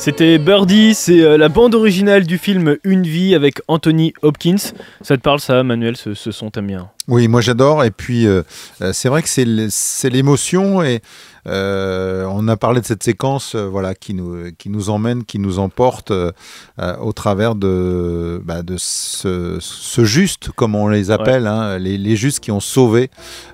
C'était 0.00 0.38
Birdie, 0.38 0.94
c'est 0.94 1.20
euh, 1.20 1.36
la 1.36 1.50
bande 1.50 1.74
originale 1.74 2.26
du 2.26 2.38
film 2.38 2.78
Une 2.84 3.02
vie 3.02 3.34
avec 3.34 3.60
Anthony 3.68 4.14
Hopkins. 4.22 4.56
Ça 5.02 5.18
te 5.18 5.20
parle 5.20 5.40
ça, 5.40 5.62
Manuel, 5.62 5.94
ce, 5.94 6.14
son 6.14 6.48
t'aime 6.50 6.68
bien? 6.68 6.88
Oui, 7.06 7.28
moi 7.28 7.42
j'adore. 7.42 7.84
Et 7.84 7.90
puis 7.90 8.26
euh, 8.26 8.42
euh, 8.80 8.94
c'est 8.94 9.10
vrai 9.10 9.22
que 9.22 9.28
c'est 9.28 10.08
l'émotion 10.08 10.82
et 10.82 11.02
on 11.46 12.48
a 12.48 12.56
parlé 12.56 12.80
de 12.80 12.86
cette 12.86 13.02
séquence, 13.02 13.54
euh, 13.54 13.66
voilà, 13.68 13.94
qui 13.94 14.14
nous 14.14 14.50
qui 14.58 14.68
nous 14.70 14.90
emmène, 14.90 15.24
qui 15.24 15.38
nous 15.38 15.58
emporte 15.58 16.10
euh, 16.10 16.32
euh, 16.78 16.96
au 16.98 17.12
travers 17.12 17.54
de 17.54 18.40
bah, 18.44 18.62
de 18.62 18.76
ce, 18.78 19.58
ce 19.60 20.04
juste, 20.04 20.50
comme 20.50 20.74
on 20.74 20.88
les 20.88 21.10
appelle, 21.10 21.46
hein, 21.46 21.78
les, 21.78 21.98
les 21.98 22.16
justes 22.16 22.40
qui 22.40 22.50
ont 22.50 22.60
sauvé 22.60 23.10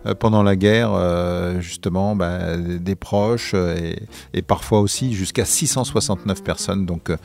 euh, 0.06 0.14
pendant 0.14 0.42
la 0.42 0.56
guerre, 0.56 0.90
euh, 0.92 1.60
justement, 1.60 2.16
bah, 2.16 2.56
des 2.56 2.94
proches 2.94 3.52
euh, 3.54 3.76
et, 3.76 4.02
et 4.38 4.42
parfois 4.42 4.80
aussi 4.80 5.14
jusqu'à 5.14 5.44
669 5.44 6.42
personnes. 6.42 6.86
Donc 6.86 7.10
euh, 7.10 7.16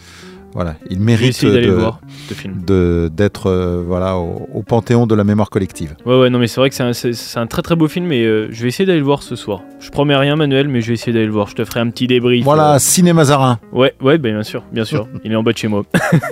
voilà, 0.54 0.76
il 0.89 0.99
mérite 0.99 1.43
de- 1.45 3.10
d'être 3.14 3.47
euh, 3.47 3.84
voilà 3.86 4.18
au, 4.18 4.47
au 4.54 4.64
panthéon 4.64 5.08
de 5.08 5.16
la 5.16 5.24
mémoire 5.24 5.49
collective. 5.49 5.95
Ouais, 6.06 6.20
ouais, 6.20 6.30
non, 6.30 6.39
mais 6.39 6.47
c'est 6.47 6.60
vrai 6.60 6.70
que 6.70 6.76
c'est 6.76 6.84
un, 6.84 6.93
c'est- 6.93 7.14
c'est 7.14 7.39
un 7.39 7.47
très 7.47 7.62
très 7.62 7.76
beau 7.76 7.88
film 7.88 8.12
et 8.12 8.24
euh, 8.24 8.47
je 8.52 8.62
vais 8.62 8.68
essayer 8.68 8.86
d'aller 8.86 8.99
le 8.99 9.06
voir 9.06 9.24
ce 9.24 9.36
soir. 9.36 9.62
Je 9.80 9.89
promets 9.89 10.16
rien, 10.16 10.36
Manuel, 10.36 10.68
mais 10.68 10.82
je 10.82 10.88
vais 10.88 10.93
essayer 10.93 11.14
d'aller 11.14 11.26
le 11.26 11.32
voir. 11.32 11.47
Je 11.47 11.56
te 11.56 11.66
ferai 11.66 11.80
un 11.80 11.89
petit 11.89 12.08
débrief. 12.08 12.43
Voilà, 12.43 12.76
euh, 12.76 12.80
Cinéma 12.80 13.24
Zarin. 13.26 13.60
Ouais, 13.72 13.93
ouais, 14.02 14.18
ben, 14.18 14.34
bien 14.34 14.43
sûr, 14.43 14.64
bien 14.72 14.86
sûr. 14.86 15.08
Il 15.24 15.32
est 15.32 15.36
en 15.36 15.43
bas 15.43 15.54
de 15.54 15.58
chez 15.58 15.68
moi. 15.68 15.84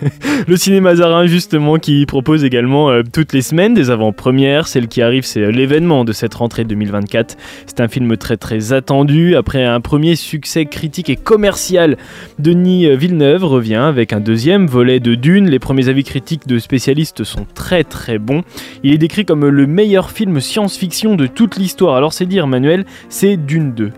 le 0.47 0.55
cinéma 0.57 0.95
Zarin, 0.95 1.25
justement, 1.27 1.77
qui 1.77 2.05
propose 2.05 2.43
également 2.43 2.89
euh, 2.91 3.01
toutes 3.11 3.33
les 3.33 3.41
semaines 3.41 3.73
des 3.73 3.89
avant-premières. 3.89 4.67
Celle 4.67 4.87
qui 4.87 5.01
arrive, 5.01 5.23
c'est 5.25 5.51
l'événement 5.51 6.05
de 6.05 6.11
cette 6.13 6.33
rentrée 6.35 6.63
2024. 6.65 7.37
C'est 7.65 7.79
un 7.81 7.87
film 7.87 8.17
très 8.17 8.37
très 8.37 8.73
attendu. 8.73 9.35
Après 9.35 9.63
un 9.65 9.81
premier 9.81 10.15
succès 10.15 10.65
critique 10.65 11.09
et 11.09 11.15
commercial, 11.15 11.97
Denis 12.37 12.95
Villeneuve 12.95 13.43
revient 13.45 13.75
avec 13.75 14.08
un 14.13 14.19
deuxième 14.19 14.67
volet 14.67 14.99
de 14.99 15.15
Dune. 15.15 15.49
Les 15.49 15.59
premiers 15.59 15.87
avis 15.87 16.03
critiques 16.03 16.47
de 16.47 16.59
spécialistes 16.59 17.23
sont 17.23 17.45
très 17.53 17.83
très 17.83 18.17
bons. 18.17 18.43
Il 18.83 18.93
est 18.93 18.97
décrit 18.97 19.25
comme 19.25 19.47
le 19.47 19.67
meilleur 19.67 20.11
film 20.11 20.39
science-fiction 20.39 21.15
de 21.15 21.27
toute 21.27 21.57
l'histoire. 21.57 21.95
Alors 21.95 22.13
c'est 22.13 22.25
dire, 22.25 22.47
Manuel, 22.47 22.85
c'est 23.09 23.37
Dune 23.37 23.73
2. 23.73 23.91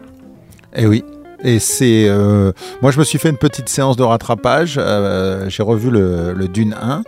Eh 0.75 0.85
oui. 0.85 1.03
Et 1.43 1.59
c'est. 1.59 2.05
euh, 2.07 2.51
moi, 2.81 2.91
je 2.91 2.99
me 2.99 3.03
suis 3.03 3.17
fait 3.19 3.29
une 3.29 3.37
petite 3.37 3.67
séance 3.69 3.97
de 3.97 4.03
rattrapage. 4.03 4.75
euh, 4.77 5.49
J'ai 5.49 5.63
revu 5.63 5.89
le, 5.89 6.33
le 6.33 6.47
Dune 6.47 6.75
1. 6.81 7.03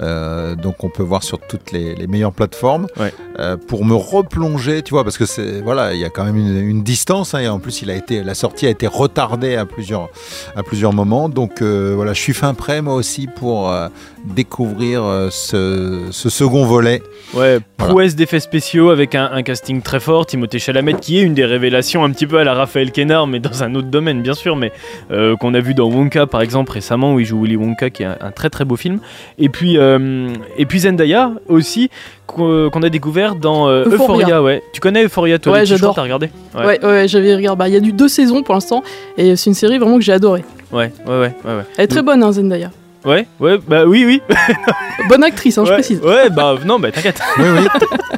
euh, 0.00 0.54
donc, 0.56 0.82
on 0.84 0.88
peut 0.90 1.02
voir 1.02 1.22
sur 1.22 1.38
toutes 1.38 1.72
les, 1.72 1.94
les 1.94 2.06
meilleures 2.06 2.32
plateformes. 2.32 2.86
pour 3.68 3.84
me 3.84 3.94
replonger, 3.94 4.82
tu 4.82 4.90
vois, 4.94 5.04
parce 5.04 5.18
que 5.18 5.26
c'est. 5.26 5.60
Voilà, 5.62 5.94
il 5.94 6.00
y 6.00 6.04
a 6.04 6.10
quand 6.10 6.24
même 6.24 6.36
une, 6.36 6.56
une 6.68 6.82
distance. 6.82 7.34
hein, 7.34 7.38
et 7.40 7.48
en 7.48 7.58
plus, 7.58 7.82
il 7.82 7.90
a 7.90 7.94
été, 7.94 8.22
la 8.22 8.34
sortie 8.34 8.66
a 8.66 8.70
été 8.70 8.86
retardée 8.86 9.56
à 9.56 9.66
plusieurs, 9.66 10.08
à 10.56 10.62
plusieurs 10.62 10.92
moments. 10.92 11.28
Donc, 11.28 11.62
voilà, 11.62 12.12
je 12.12 12.20
suis 12.20 12.34
fin 12.34 12.54
prêt, 12.54 12.82
moi 12.82 12.94
aussi, 12.94 13.26
pour 13.26 13.72
découvrir 14.34 15.02
ce, 15.30 16.08
ce 16.10 16.28
second 16.30 16.64
volet. 16.66 17.02
Ouais, 17.34 17.58
Voilà. 17.78 17.92
prouesse 17.92 18.16
d'effets 18.16 18.40
spéciaux 18.40 18.90
avec 18.90 19.14
un, 19.14 19.30
un 19.32 19.42
casting 19.42 19.82
très 19.82 20.00
fort, 20.00 20.26
Timothée 20.26 20.58
Chalamet 20.58 20.94
qui 20.94 21.18
est 21.18 21.22
une 21.22 21.34
des 21.34 21.44
révélations 21.44 22.04
un 22.04 22.10
petit 22.10 22.26
peu 22.26 22.38
à 22.38 22.44
la 22.44 22.54
Raphaël 22.54 22.90
Kénard, 22.90 23.26
mais 23.26 23.38
dans 23.40 23.62
un 23.62 23.74
autre 23.76 23.88
domaine 23.88 24.22
bien 24.22 24.34
sûr, 24.34 24.56
mais 24.56 24.72
euh, 25.10 25.36
qu'on 25.36 25.54
a 25.54 25.60
vu 25.60 25.74
dans 25.74 25.88
Wonka 25.88 26.26
par 26.26 26.40
exemple 26.42 26.72
récemment 26.72 27.14
où 27.14 27.20
il 27.20 27.26
joue 27.26 27.42
Willy 27.42 27.56
Wonka 27.56 27.90
qui 27.90 28.02
est 28.02 28.06
un, 28.06 28.16
un 28.20 28.30
très 28.30 28.50
très 28.50 28.64
beau 28.64 28.76
film. 28.76 28.98
Et 29.38 29.48
puis, 29.48 29.78
euh, 29.78 30.28
et 30.58 30.66
puis 30.66 30.80
Zendaya 30.80 31.32
aussi 31.48 31.90
qu'on 32.26 32.70
qu'on 32.70 32.82
a 32.82 32.88
découvert 32.88 33.34
dans 33.36 33.68
euh, 33.68 33.84
Euphoria. 33.84 34.26
Euphoria. 34.26 34.42
ouais. 34.42 34.62
Tu 34.72 34.80
connais 34.80 35.04
Euphoria 35.04 35.38
toi 35.38 35.52
Ouais, 35.52 35.66
j'adore. 35.66 35.94
T'as 35.94 36.02
regardé 36.02 36.30
Ouais, 36.56 36.84
ouais, 36.84 37.08
j'avais 37.08 37.34
regardé. 37.36 37.58
Bah, 37.58 37.68
Il 37.68 37.74
y 37.74 37.76
a 37.76 37.80
du 37.80 37.92
deux 37.92 38.08
saisons 38.08 38.42
pour 38.42 38.54
l'instant, 38.54 38.82
et 39.16 39.36
c'est 39.36 39.50
une 39.50 39.54
série 39.54 39.78
vraiment 39.78 39.96
que 39.98 40.04
j'ai 40.04 40.12
adorée. 40.12 40.44
Ouais, 40.72 40.92
ouais, 41.06 41.12
ouais, 41.12 41.18
ouais. 41.44 41.44
ouais. 41.44 41.62
Elle 41.76 41.84
est 41.84 41.88
très 41.88 42.02
bonne, 42.02 42.22
hein, 42.22 42.32
Zendaya. 42.32 42.70
Ouais, 43.04 43.26
ouais, 43.38 43.58
bah 43.68 43.84
oui, 43.86 44.04
oui. 44.04 44.20
Bonne 45.08 45.22
actrice, 45.22 45.56
hein, 45.58 45.64
je 45.64 45.72
précise. 45.72 46.00
Ouais, 46.00 46.28
bah 46.28 46.56
non, 46.64 46.80
bah 46.80 46.90
t'inquiète. 46.90 47.20
Oui, 47.38 47.44
oui. 47.60 47.66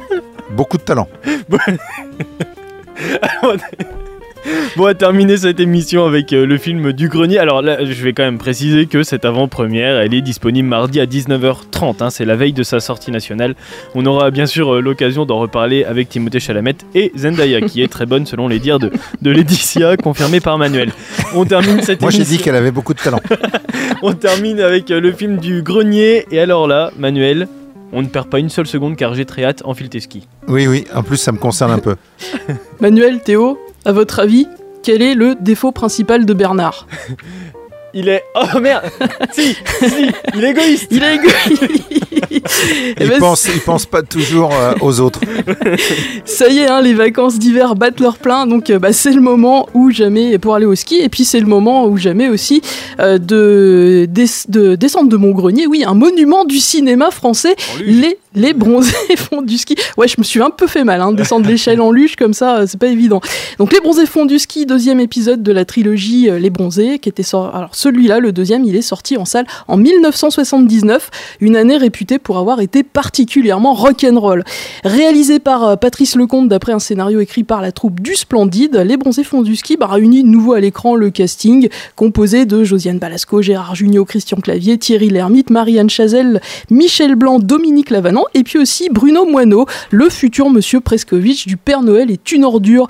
Beaucoup 0.49 0.77
de 0.77 0.81
talent. 0.81 1.07
Bon, 4.77 4.83
on 4.83 4.85
va 4.85 4.93
terminer 4.93 5.35
cette 5.37 5.59
émission 5.59 6.05
avec 6.05 6.31
euh, 6.31 6.45
le 6.45 6.57
film 6.57 6.93
du 6.93 7.09
grenier. 7.09 7.39
Alors 7.39 7.61
là, 7.63 7.83
je 7.83 8.03
vais 8.03 8.13
quand 8.13 8.23
même 8.23 8.37
préciser 8.37 8.85
que 8.85 9.01
cette 9.03 9.25
avant-première, 9.25 9.97
elle 9.97 10.13
est 10.13 10.21
disponible 10.21 10.67
mardi 10.67 10.99
à 10.99 11.05
19h30. 11.05 11.95
hein, 12.03 12.09
c'est 12.11 12.23
la 12.25 12.35
veille 12.35 12.53
de 12.53 12.61
sa 12.63 12.79
sortie 12.79 13.11
nationale. 13.11 13.55
On 13.95 14.05
aura 14.05 14.29
bien 14.31 14.45
sûr 14.45 14.75
euh, 14.75 14.79
l'occasion 14.81 15.25
d'en 15.25 15.39
reparler 15.39 15.83
avec 15.85 16.09
Timothée 16.09 16.39
Chalamet 16.39 16.75
et 16.93 17.11
Zendaya, 17.15 17.61
qui 17.61 17.81
est 17.81 17.87
très 17.87 18.05
bonne 18.05 18.25
selon 18.27 18.47
les 18.47 18.59
dires 18.59 18.79
de, 18.79 18.91
de 19.21 19.31
Laetitia, 19.31 19.97
confirmée 19.97 20.39
par 20.39 20.57
Manuel. 20.57 20.91
On 21.35 21.45
termine 21.45 21.81
cette 21.81 22.01
Moi, 22.01 22.11
j'ai 22.11 22.17
émission. 22.17 22.37
dit 22.37 22.43
qu'elle 22.43 22.55
avait 22.55 22.71
beaucoup 22.71 22.93
de 22.93 22.99
talent. 22.99 23.21
On 24.01 24.13
termine 24.13 24.59
avec 24.61 24.91
euh, 24.91 25.01
le 25.01 25.11
film 25.11 25.37
du 25.37 25.61
grenier. 25.61 26.25
Et 26.31 26.39
alors 26.39 26.67
là, 26.67 26.91
Manuel, 26.97 27.47
on 27.91 28.01
ne 28.03 28.07
perd 28.07 28.29
pas 28.29 28.39
une 28.39 28.49
seule 28.49 28.67
seconde 28.67 28.95
car 28.95 29.13
j'ai 29.15 29.25
très 29.25 29.43
hâte, 29.43 29.61
enfile 29.65 29.89
tes 29.89 29.99
skis. 29.99 30.27
Oui, 30.47 30.67
oui. 30.67 30.85
En 30.93 31.01
plus, 31.03 31.17
ça 31.17 31.31
me 31.31 31.37
concerne 31.39 31.71
un 31.71 31.79
peu. 31.79 31.95
Manuel, 32.79 33.19
Théo, 33.21 33.57
à 33.85 33.91
votre 33.91 34.19
avis, 34.19 34.47
quel 34.83 35.01
est 35.01 35.15
le 35.15 35.35
défaut 35.39 35.71
principal 35.71 36.25
de 36.25 36.33
Bernard? 36.33 36.87
Il 37.95 38.07
est. 38.07 38.23
Oh 38.35 38.59
merde 38.59 38.83
Si 39.33 39.55
Si 39.81 40.11
Il 40.35 40.43
est 40.43 40.51
égoïste 40.51 40.87
Il 40.91 41.01
est 41.01 41.15
égoïste 41.15 41.63
Eh 42.31 43.03
Il 43.03 43.09
ben, 43.09 43.19
pense, 43.19 43.47
il 43.51 43.59
pense 43.61 43.87
pas 43.87 44.03
toujours 44.03 44.53
euh, 44.53 44.73
aux 44.81 44.99
autres. 44.99 45.19
Ça 46.25 46.47
y 46.49 46.59
est, 46.59 46.67
hein, 46.67 46.81
les 46.81 46.93
vacances 46.93 47.39
d'hiver 47.39 47.73
battent 47.75 47.99
leur 47.99 48.17
plein, 48.19 48.45
donc 48.45 48.69
euh, 48.69 48.77
bah, 48.77 48.93
c'est 48.93 49.11
le 49.11 49.21
moment 49.21 49.67
ou 49.73 49.89
jamais 49.89 50.37
pour 50.37 50.53
aller 50.53 50.67
au 50.67 50.75
ski, 50.75 50.99
et 51.01 51.09
puis 51.09 51.25
c'est 51.25 51.39
le 51.39 51.47
moment 51.47 51.87
ou 51.87 51.97
jamais 51.97 52.29
aussi 52.29 52.61
euh, 52.99 53.17
de, 53.17 54.05
des- 54.07 54.25
de 54.49 54.75
descendre 54.75 55.09
de 55.09 55.17
mon 55.17 55.31
grenier, 55.31 55.65
oui, 55.65 55.83
un 55.85 55.95
monument 55.95 56.45
du 56.45 56.59
cinéma 56.59 57.09
français, 57.09 57.55
les, 57.83 58.19
les 58.35 58.53
bronzés 58.53 58.93
font 59.17 59.41
du 59.41 59.57
ski. 59.57 59.75
Ouais, 59.97 60.07
je 60.07 60.15
me 60.17 60.23
suis 60.23 60.41
un 60.41 60.49
peu 60.49 60.67
fait 60.67 60.83
mal, 60.83 61.01
hein, 61.01 61.11
de 61.11 61.17
descendre 61.17 61.47
l'échelle 61.49 61.81
en 61.81 61.91
luge 61.91 62.15
comme 62.15 62.33
ça, 62.33 62.59
euh, 62.59 62.65
c'est 62.67 62.79
pas 62.79 62.87
évident. 62.87 63.21
Donc 63.57 63.73
les 63.73 63.79
bronzés 63.79 64.05
font 64.05 64.25
du 64.25 64.39
ski, 64.39 64.65
deuxième 64.65 64.99
épisode 64.99 65.43
de 65.43 65.51
la 65.51 65.65
trilogie 65.65 66.29
euh, 66.29 66.39
Les 66.39 66.49
bronzés, 66.49 66.99
qui 66.99 67.09
était 67.09 67.23
sorti. 67.23 67.55
Alors 67.55 67.75
celui-là, 67.75 68.19
le 68.19 68.31
deuxième, 68.31 68.63
il 68.65 68.75
est 68.75 68.81
sorti 68.81 69.17
en 69.17 69.25
salle 69.25 69.45
en 69.67 69.77
1979, 69.77 71.09
une 71.41 71.55
année 71.55 71.77
réputée 71.77 72.19
pour 72.19 72.37
avoir 72.37 72.61
été 72.61 72.83
particulièrement 72.83 73.73
rock'n'roll. 73.73 74.43
Réalisé 74.83 75.39
par 75.39 75.63
euh, 75.63 75.75
Patrice 75.75 76.15
Lecomte 76.15 76.49
d'après 76.49 76.73
un 76.73 76.79
scénario 76.79 77.19
écrit 77.19 77.43
par 77.43 77.61
la 77.61 77.71
troupe 77.71 77.99
du 77.99 78.15
Splendide, 78.15 78.75
Les 78.75 78.97
Bronzés 78.97 79.23
font 79.23 79.41
du 79.41 79.55
ski 79.55 79.77
bah, 79.77 79.87
réunit 79.87 80.23
de 80.23 80.27
nouveau 80.27 80.53
à 80.53 80.59
l'écran 80.59 80.95
le 80.95 81.09
casting 81.09 81.69
composé 81.95 82.45
de 82.45 82.63
Josiane 82.63 82.99
Balasco, 82.99 83.41
Gérard 83.41 83.75
Jugnot, 83.75 84.05
Christian 84.05 84.37
Clavier, 84.37 84.77
Thierry 84.77 85.09
Lhermitte, 85.09 85.49
Marianne 85.49 85.89
Chazelle, 85.89 86.41
Michel 86.69 87.15
Blanc, 87.15 87.39
Dominique 87.39 87.89
Lavanant 87.89 88.18
et 88.33 88.43
puis 88.43 88.59
aussi 88.59 88.89
Bruno 88.89 89.25
Moineau, 89.25 89.65
le 89.91 90.09
futur 90.09 90.49
monsieur 90.49 90.79
Prescovitch 90.79 91.47
du 91.47 91.57
Père 91.57 91.81
Noël 91.81 92.11
est 92.11 92.31
une 92.31 92.43
ordure. 92.43 92.87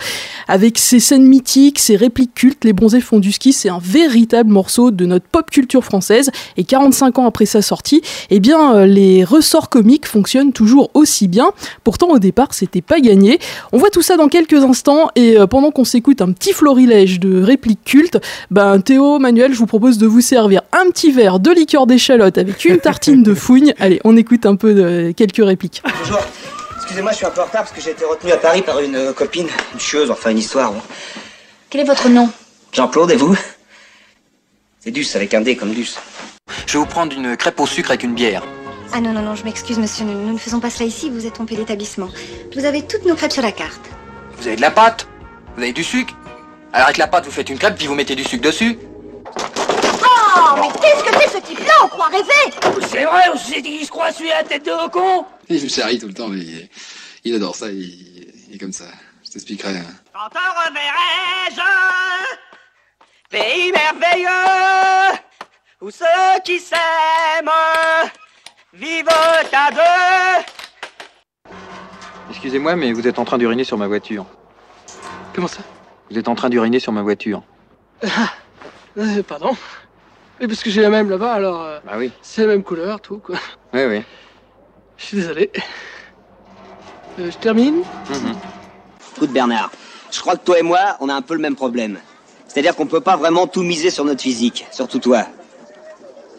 Avec 0.48 0.78
ses 0.78 1.00
scènes 1.00 1.26
mythiques, 1.26 1.80
ses 1.80 1.96
répliques 1.96 2.34
cultes, 2.34 2.64
Les 2.64 2.74
Bronzés 2.74 3.02
font 3.02 3.20
du 3.20 3.32
ski, 3.32 3.54
c'est 3.54 3.70
un 3.70 3.80
véritable 3.82 4.52
morceau 4.52 4.92
de 4.92 5.06
notre 5.06 5.26
pop 5.26 5.50
culture 5.50 5.84
française 5.84 6.32
et 6.58 6.64
45 6.64 7.20
ans 7.20 7.26
après 7.26 7.46
sa 7.46 7.62
sortie, 7.62 8.02
eh 8.30 8.40
bien 8.40 8.76
euh, 8.76 8.86
les 8.86 9.24
ressorts 9.24 9.70
comiques 9.70 10.08
fonctionnent 10.08 10.54
toujours 10.54 10.90
aussi 10.94 11.28
bien. 11.28 11.52
Pourtant 11.84 12.10
au 12.10 12.20
départ, 12.20 12.54
c'était 12.54 12.82
pas 12.82 13.00
gagné. 13.00 13.40
On 13.72 13.78
voit 13.78 13.90
tout 13.90 14.02
ça 14.02 14.18
dans 14.18 14.28
quelques 14.28 14.64
instants 14.64 15.10
et 15.16 15.38
euh, 15.38 15.48
pendant 15.48 15.72
qu'on 15.72 15.84
s'écoute 15.84 16.22
un 16.22 16.32
petit 16.32 16.54
florilège 16.54 17.20
de 17.20 17.42
répliques 17.42 17.84
cultes, 17.84 18.20
ben 18.52 18.80
Théo, 18.80 19.20
Manuel, 19.20 19.54
je 19.54 19.60
vous 19.60 19.66
propose 19.66 19.98
de 19.98 20.08
vous 20.08 20.22
servir 20.22 20.62
un 20.74 20.90
petit 20.90 21.12
verre 21.12 21.40
de 21.40 21.52
liqueur 21.52 21.88
d'échalote 21.88 22.38
avec 22.38 22.66
une 22.66 22.78
tartine 22.78 23.24
de 23.24 23.34
fougne. 23.34 23.74
Allez, 23.80 24.00
on 24.04 24.18
écoute 24.18 24.46
un 24.46 24.56
peu 24.56 24.74
de 24.74 25.12
quelques 25.20 25.46
répliques. 25.46 25.84
Bonjour. 26.00 26.20
excusez-moi, 26.78 27.12
je 27.12 27.18
suis 27.18 27.26
un 27.26 27.32
peu 27.32 27.42
en 27.42 27.46
retard 27.46 27.64
parce 27.64 27.74
que 27.74 27.82
j'ai 27.82 27.92
été 27.92 28.06
retenu 28.06 28.32
à 28.32 28.38
Paris 28.38 28.62
par 28.62 28.80
une 28.80 28.96
euh, 28.96 29.14
copine, 29.14 29.50
une 29.74 29.80
chieuse, 29.80 30.10
enfin 30.10 30.30
une 30.30 30.38
histoire. 30.38 30.72
bon. 30.72 30.82
Quel 31.70 31.82
est 31.82 31.84
votre 31.84 32.08
nom? 32.08 32.30
Jean-Claude, 32.72 33.12
et 33.12 33.18
vous? 33.18 33.38
C'est 34.80 34.92
Duce 34.92 35.18
avec 35.18 35.34
un 35.34 35.42
D 35.42 35.58
comme 35.58 35.74
Duce. 35.74 36.00
Je 36.66 36.74
vais 36.74 36.80
vous 36.80 36.86
prendre 36.86 37.14
une 37.14 37.36
crêpe 37.36 37.60
au 37.60 37.68
sucre 37.68 37.92
avec 37.92 38.04
une 38.04 38.14
bière. 38.14 38.44
Ah 38.94 39.02
non, 39.02 39.12
non, 39.12 39.22
non, 39.22 39.36
je 39.36 39.44
m'excuse, 39.44 39.78
monsieur, 39.78 40.06
nous, 40.06 40.14
nous 40.14 40.34
ne 40.34 40.38
faisons 40.38 40.62
pas 40.62 40.70
cela 40.70 40.86
ici, 40.86 41.10
vous 41.10 41.26
êtes 41.26 41.34
trompé 41.34 41.58
d'établissement. 41.58 42.08
Vous 42.56 42.64
avez 42.64 42.84
toutes 42.84 43.06
nos 43.06 43.16
crêpes 43.16 43.34
sur 43.34 43.44
la 43.44 43.52
carte. 43.52 43.82
Vous 44.38 44.48
avez 44.48 44.56
de 44.56 44.62
la 44.62 44.72
pâte? 44.72 45.06
Vous 45.58 45.64
avez 45.64 45.74
du 45.74 45.84
sucre? 45.84 46.14
Alors 46.72 46.86
avec 46.86 46.98
la 46.98 47.08
pâte, 47.08 47.26
vous 47.26 47.32
faites 47.32 47.50
une 47.50 47.60
crêpe, 47.60 47.76
puis 47.76 47.88
vous 47.88 47.96
mettez 47.96 48.16
du 48.16 48.24
sucre 48.24 48.44
dessus. 48.44 48.80
Oh, 50.52 50.56
mais 50.60 50.68
qu'est-ce 50.82 51.04
que 51.04 51.14
c'est 51.22 51.30
ce 51.38 51.42
type-là 51.46 51.74
On 51.84 51.88
croit 51.90 52.08
rêver 52.08 52.82
C'est 52.90 53.04
vrai, 53.06 53.24
on 53.34 53.38
s'est 53.38 53.62
dit 53.62 53.78
qu'il 53.78 53.86
se 53.86 53.92
croit 53.92 54.12
celui 54.12 54.32
à 54.32 54.42
la 54.42 54.48
tête 54.48 54.66
de 54.66 54.90
con 54.90 55.26
Il 55.50 55.64
me 55.64 55.70
charrie 55.70 56.00
tout 56.00 56.08
le 56.08 56.14
temps, 56.14 56.28
mais 56.28 56.40
il, 56.40 56.70
il 57.26 57.36
adore 57.36 57.56
ça, 57.56 57.68
il, 57.70 58.34
il 58.50 58.56
est 58.56 58.58
comme 58.58 58.74
ça. 58.74 58.86
Je 59.24 59.30
t'expliquerai. 59.32 59.78
hein. 59.78 59.84
Quand 60.14 60.30
te 60.30 60.38
reverrai-je 60.38 61.62
Pays 63.30 63.72
merveilleux 63.72 65.20
Où 65.82 65.92
ceux 65.92 66.06
qui 66.44 66.60
s'aiment 66.60 67.52
Vivent 68.74 69.08
à 69.10 69.72
deux 69.72 70.46
Excusez-moi, 72.32 72.76
mais 72.76 72.92
vous 72.94 73.08
êtes 73.08 73.20
en 73.20 73.26
train 73.26 73.38
d'uriner 73.38 73.64
sur 73.64 73.78
ma 73.78 73.88
voiture. 73.88 74.26
Comment 75.34 75.48
ça? 75.48 75.62
Vous 76.10 76.18
êtes 76.18 76.28
en 76.28 76.36
train 76.36 76.50
d'uriner 76.50 76.80
sur 76.80 76.92
ma 76.92 77.02
voiture. 77.04 77.44
Euh, 78.98 79.22
Pardon 79.24 79.56
Oui, 80.42 80.48
parce 80.48 80.64
que 80.64 80.70
j'ai 80.70 80.82
la 80.82 80.90
même 80.90 81.10
là-bas, 81.10 81.34
alors 81.34 81.62
euh, 81.64 81.80
Bah 81.86 81.94
oui. 81.98 82.12
c'est 82.22 82.42
la 82.42 82.48
même 82.48 82.64
couleur, 82.64 83.02
tout 83.02 83.18
quoi. 83.18 83.36
Oui, 83.74 83.82
oui. 83.86 84.02
Je 84.98 85.06
suis 85.06 85.18
désolé. 85.18 85.52
Euh, 87.20 87.30
je 87.32 87.38
termine 87.38 87.82
Écoute 89.16 89.32
Bernard, 89.32 89.70
je 90.12 90.20
crois 90.22 90.36
que 90.38 90.46
toi 90.46 90.58
et 90.60 90.62
moi, 90.64 90.80
on 91.02 91.10
a 91.10 91.14
un 91.14 91.22
peu 91.22 91.34
le 91.34 91.42
même 91.42 91.56
problème. 91.56 92.00
C'est-à-dire 92.48 92.76
qu'on 92.76 92.86
peut 92.86 93.02
pas 93.02 93.18
vraiment 93.18 93.48
tout 93.48 93.64
miser 93.64 93.90
sur 93.90 94.06
notre 94.06 94.22
physique, 94.22 94.66
surtout 94.72 95.00
toi. 95.00 95.26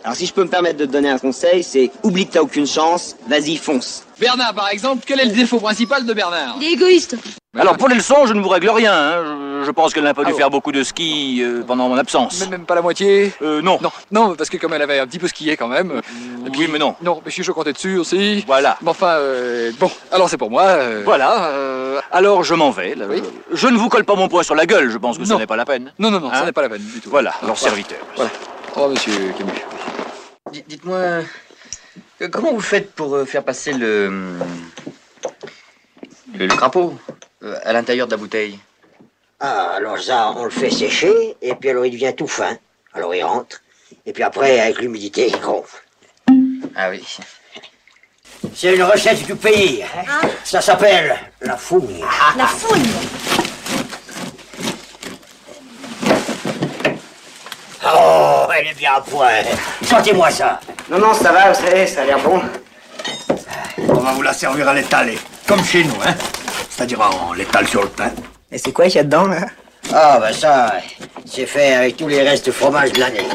Alors 0.03 0.17
si 0.17 0.25
je 0.25 0.33
peux 0.33 0.43
me 0.45 0.49
permettre 0.49 0.79
de 0.79 0.87
te 0.87 0.91
donner 0.91 1.11
un 1.11 1.19
conseil, 1.19 1.63
c'est 1.63 1.91
oublie 2.03 2.27
que 2.27 2.33
t'as 2.33 2.41
aucune 2.41 2.67
chance, 2.67 3.17
vas-y 3.29 3.57
fonce. 3.57 4.05
Bernard, 4.21 4.55
par 4.55 4.69
exemple, 4.69 5.03
quel 5.07 5.19
est 5.21 5.25
le 5.25 5.33
défaut 5.33 5.59
principal 5.59 6.05
de 6.05 6.13
Bernard 6.13 6.57
Il 6.61 6.67
est 6.69 6.73
égoïste. 6.73 7.17
Alors 7.59 7.77
pour 7.77 7.89
les 7.89 7.97
leçons, 7.97 8.27
je 8.27 8.33
ne 8.35 8.41
vous 8.41 8.49
règle 8.49 8.69
rien. 8.71 8.93
hein. 8.93 9.25
Je, 9.61 9.65
je 9.67 9.71
pense 9.73 9.93
qu'elle 9.93 10.05
n'a 10.05 10.15
pas 10.15 10.23
dû 10.23 10.29
Ah 10.29 10.33
bon 10.33 10.39
faire 10.39 10.51
beaucoup 10.51 10.71
de 10.73 10.83
ski 10.85 11.41
euh, 11.43 11.63
pendant 11.67 11.89
mon 11.89 11.97
absence. 11.99 12.41
Même, 12.41 12.51
même 12.51 12.65
pas 12.67 12.75
la 12.77 12.83
moitié 12.83 13.33
Euh, 13.43 13.61
non. 13.61 13.79
Non, 13.83 13.91
non, 14.13 14.35
parce 14.37 14.49
que 14.51 14.57
comme 14.57 14.73
elle 14.75 14.83
avait 14.83 14.99
un 15.01 15.07
petit 15.07 15.19
peu 15.19 15.27
skié 15.27 15.57
quand 15.57 15.67
même. 15.69 15.91
euh, 15.91 16.01
et 16.47 16.51
puis- 16.51 16.61
Oui, 16.63 16.69
mais 16.71 16.79
non. 16.79 16.95
Non, 17.03 17.21
mais 17.25 17.31
je 17.31 17.43
je 17.43 17.51
comptais 17.51 17.73
dessus 17.73 17.97
aussi. 17.99 18.45
Voilà. 18.47 18.77
Mais 18.83 18.91
enfin, 18.91 19.15
euh, 19.19 19.73
bon, 19.81 19.91
alors 20.13 20.29
c'est 20.29 20.37
pour 20.39 20.51
moi. 20.51 20.63
euh, 20.63 21.03
Voilà. 21.05 21.47
euh, 21.49 22.01
alors 22.13 22.45
je 22.45 22.55
m'en 22.55 22.71
vais. 22.71 22.95
là. 22.95 23.07
Oui. 23.09 23.23
Je 23.53 23.67
ne 23.69 23.77
vous 23.79 23.89
colle 23.89 24.05
pas 24.05 24.15
mon 24.15 24.29
poing 24.29 24.43
sur 24.45 24.55
la 24.55 24.67
gueule. 24.67 24.91
Je 24.91 24.99
pense 24.99 25.19
que 25.19 25.25
ce 25.25 25.31
Non. 25.33 25.39
n'est 25.39 25.47
pas 25.47 25.57
la 25.57 25.65
peine. 25.65 25.93
Non, 25.99 26.11
non, 26.11 26.21
non, 26.21 26.31
ça 26.31 26.43
Hein 26.43 26.45
n'est 26.45 26.53
pas 26.53 26.63
la 26.63 26.69
peine 26.69 26.83
du 26.83 27.01
tout. 27.01 27.11
Voilà. 27.11 27.31
Alors 27.43 27.57
Voilà. 27.57 27.71
serviteur. 27.75 27.99
Voilà. 28.17 28.31
Au 28.71 28.75
revoir, 28.75 28.91
monsieur 28.91 29.35
Camus. 29.37 30.63
Dites-moi, 30.69 30.99
comment 32.29 32.53
vous 32.53 32.61
faites 32.61 32.93
pour 32.93 33.15
euh, 33.15 33.25
faire 33.25 33.45
passer 33.45 33.73
le, 33.73 34.37
le, 36.35 36.47
le 36.47 36.55
crapaud 36.57 36.99
euh, 37.43 37.59
à 37.65 37.73
l'intérieur 37.73 38.07
de 38.07 38.13
la 38.13 38.17
bouteille? 38.17 38.59
Ah, 39.41 39.71
alors 39.77 39.99
ça, 39.99 40.33
on 40.37 40.45
le 40.45 40.51
fait 40.51 40.71
sécher, 40.71 41.37
et 41.41 41.55
puis 41.55 41.71
alors 41.71 41.87
il 41.87 41.93
devient 41.93 42.15
tout 42.17 42.27
fin. 42.29 42.59
Alors 42.93 43.15
il 43.15 43.23
rentre, 43.23 43.63
et 44.05 44.13
puis 44.13 44.23
après, 44.23 44.61
avec 44.61 44.81
l'humidité, 44.81 45.29
il 45.29 45.41
gonfle. 45.41 45.83
Ah 46.77 46.91
oui. 46.91 47.03
C'est 48.55 48.75
une 48.75 48.83
recette 48.83 49.23
du 49.25 49.37
pays. 49.37 49.83
hein? 49.83 50.29
Ça 50.45 50.61
s'appelle 50.61 51.17
la 51.41 51.57
fougne. 51.57 52.05
La 52.37 52.47
fouine 52.47 52.87
Oh, 57.85 58.40
elle 58.59 58.69
est 58.69 58.79
bien 58.79 58.93
à 58.97 59.01
point. 59.01 59.29
Sentez-moi 59.83 60.31
ça. 60.31 60.61
Non, 60.91 60.99
non, 60.99 61.15
ça 61.15 61.33
va, 61.33 61.53
vous 61.53 61.61
savez, 61.65 61.87
ça 61.87 62.03
a 62.03 62.05
l'air 62.05 62.19
bon. 62.19 62.41
On 63.89 64.01
va 64.01 64.13
vous 64.13 64.23
la 64.23 64.33
servir 64.33 64.69
à 64.69 64.75
l'étalé, 64.75 65.19
comme 65.47 65.65
chez 65.65 65.85
nous, 65.85 65.97
hein? 66.05 66.15
C'est-à-dire, 66.69 67.01
on 67.29 67.33
l'étale 67.33 67.67
sur 67.69 67.83
le 67.83 67.89
pain. 67.89 68.11
Et 68.51 68.59
c'est 68.59 68.73
quoi 68.73 68.87
qu'il 68.87 68.97
y 68.97 68.99
a 68.99 69.05
dedans, 69.05 69.27
là? 69.27 69.47
Ah, 69.93 70.19
bah 70.21 70.33
ça, 70.33 70.75
c'est 71.25 71.47
fait 71.47 71.75
avec 71.75 71.97
tous 71.97 72.09
les 72.09 72.23
restes 72.23 72.47
de 72.47 72.53
fromage 72.53 72.93
de 72.93 73.01
l'année. 73.01 73.27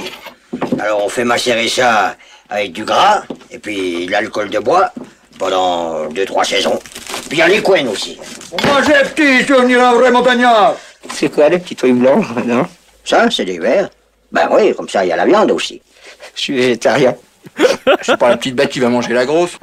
Alors 0.80 1.04
on 1.04 1.10
fait 1.10 1.24
macérer 1.24 1.68
ça 1.68 2.16
avec 2.50 2.72
du 2.72 2.86
gras, 2.86 3.24
et 3.52 3.60
puis 3.60 4.06
de 4.06 4.12
l'alcool 4.12 4.50
de 4.50 4.60
bois, 4.60 4.92
pendant 5.40 6.06
deux, 6.08 6.26
trois 6.26 6.44
saisons. 6.44 6.80
Puis 7.30 7.38
il 7.38 7.40
y 7.40 7.42
a 7.42 7.48
les 7.48 7.62
couennes 7.62 7.88
aussi. 7.88 8.20
Moi, 8.66 8.82
j'ai 8.86 9.10
petit, 9.10 9.46
tu 9.46 9.54
vas 9.54 9.62
venir 9.62 9.84
un 9.84 9.94
vrai 9.94 10.12
montagnard. 10.12 10.76
C'est 11.14 11.30
quoi, 11.30 11.50
les 11.50 11.60
petits 11.60 11.76
trucs 11.76 11.96
blancs, 11.96 12.24
non? 12.46 12.68
Ça, 13.04 13.30
c'est 13.30 13.46
des 13.46 13.60
verres. 13.60 13.90
Ben 14.32 14.48
oui, 14.52 14.74
comme 14.76 14.90
ça, 14.90 15.06
il 15.06 15.10
y 15.10 15.12
a 15.12 15.16
la 15.16 15.26
viande 15.26 15.52
aussi. 15.52 15.82
Je 16.36 16.42
suis 16.42 16.54
végétarien. 16.56 17.16
C'est 18.02 18.18
pas 18.18 18.30
la 18.30 18.38
petite 18.38 18.56
bête 18.56 18.70
qui 18.70 18.80
va 18.80 18.90
manger 18.90 19.14
la 19.14 19.26
grosse. 19.26 19.58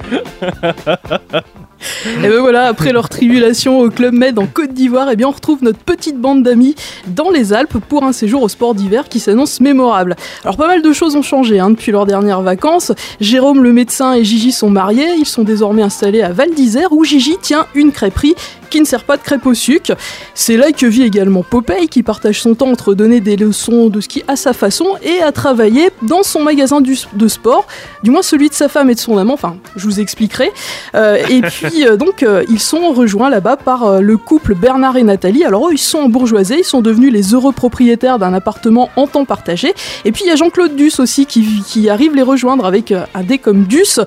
Et 2.05 2.29
ben 2.29 2.39
voilà, 2.39 2.67
après 2.67 2.93
leur 2.93 3.09
tribulation 3.09 3.79
au 3.81 3.89
Club 3.89 4.13
Med 4.13 4.39
en 4.39 4.45
Côte 4.45 4.73
d'Ivoire, 4.73 5.09
eh 5.11 5.15
bien 5.15 5.27
on 5.27 5.31
retrouve 5.31 5.63
notre 5.63 5.79
petite 5.79 6.17
bande 6.17 6.43
d'amis 6.43 6.75
dans 7.07 7.29
les 7.29 7.51
Alpes 7.51 7.77
pour 7.89 8.03
un 8.03 8.13
séjour 8.13 8.41
au 8.41 8.47
sport 8.47 8.73
d'hiver 8.73 9.09
qui 9.09 9.19
s'annonce 9.19 9.59
mémorable. 9.59 10.15
Alors 10.43 10.55
pas 10.55 10.67
mal 10.67 10.81
de 10.81 10.93
choses 10.93 11.15
ont 11.15 11.21
changé 11.21 11.59
hein, 11.59 11.71
depuis 11.71 11.91
leurs 11.91 12.05
dernières 12.05 12.41
vacances. 12.41 12.93
Jérôme 13.19 13.63
le 13.63 13.73
médecin 13.73 14.13
et 14.13 14.23
Gigi 14.23 14.53
sont 14.53 14.69
mariés, 14.69 15.09
ils 15.17 15.25
sont 15.25 15.43
désormais 15.43 15.81
installés 15.81 16.21
à 16.21 16.31
Val 16.31 16.51
d'Isère 16.51 16.93
où 16.93 17.03
Gigi 17.03 17.37
tient 17.41 17.67
une 17.75 17.91
crêperie 17.91 18.35
qui 18.73 18.81
ne 18.81 18.85
sert 18.85 19.03
pas 19.03 19.17
de 19.17 19.21
crêpe 19.21 19.45
au 19.45 19.53
sucre. 19.53 19.95
C'est 20.33 20.57
là 20.57 20.71
que 20.71 20.85
vit 20.87 21.03
également 21.03 21.43
Popeye 21.43 21.87
qui 21.87 22.01
partage 22.01 22.41
son 22.41 22.55
temps 22.55 22.69
entre 22.69 22.95
donner 22.95 23.19
des 23.21 23.35
leçons 23.35 23.89
de 23.89 24.01
ski 24.01 24.23
à 24.27 24.35
sa 24.35 24.51
façon 24.51 24.95
et 25.03 25.21
à 25.21 25.31
travailler 25.31 25.89
dans 26.01 26.23
son 26.23 26.41
magasin 26.41 26.81
du- 26.81 26.97
de 27.13 27.27
sport, 27.27 27.67
du 28.03 28.09
moins 28.09 28.23
celui 28.23 28.49
de 28.49 28.55
sa 28.55 28.69
femme 28.69 28.89
et 28.89 28.95
de 28.95 28.99
son 28.99 29.17
amant, 29.19 29.35
enfin 29.35 29.57
je 29.75 29.83
vous 29.85 29.99
expliquerai. 29.99 30.51
Euh, 30.95 31.17
et 31.29 31.41
puis 31.43 31.85
euh, 31.85 31.97
donc 31.97 32.23
euh, 32.23 32.43
ils 32.49 32.59
sont 32.59 32.91
rejoints 32.93 33.29
là-bas 33.29 33.57
par 33.57 34.01
le 34.01 34.17
couple 34.17 34.55
Bernard 34.55 34.97
et 34.97 35.03
Nathalie. 35.03 35.43
Alors 35.45 35.67
eux 35.69 35.73
ils 35.73 35.77
sont 35.77 35.99
en 35.99 36.09
bourgeoisie, 36.09 36.55
ils 36.59 36.63
sont 36.63 36.81
devenus 36.81 37.13
les 37.13 37.33
heureux 37.35 37.53
propriétaires 37.53 38.17
d'un 38.17 38.33
appartement 38.33 38.89
en 38.95 39.05
temps 39.05 39.25
partagé. 39.25 39.71
Et 40.03 40.11
puis 40.11 40.23
il 40.25 40.29
y 40.29 40.31
a 40.31 40.35
Jean-Claude 40.35 40.75
Duss 40.75 40.99
aussi 40.99 41.27
qui, 41.27 41.61
qui 41.67 41.89
arrive 41.89 42.15
les 42.15 42.23
rejoindre 42.23 42.65
avec 42.65 42.91
un 42.91 43.23
dé 43.23 43.37
comme 43.37 43.65
Duss. 43.65 43.99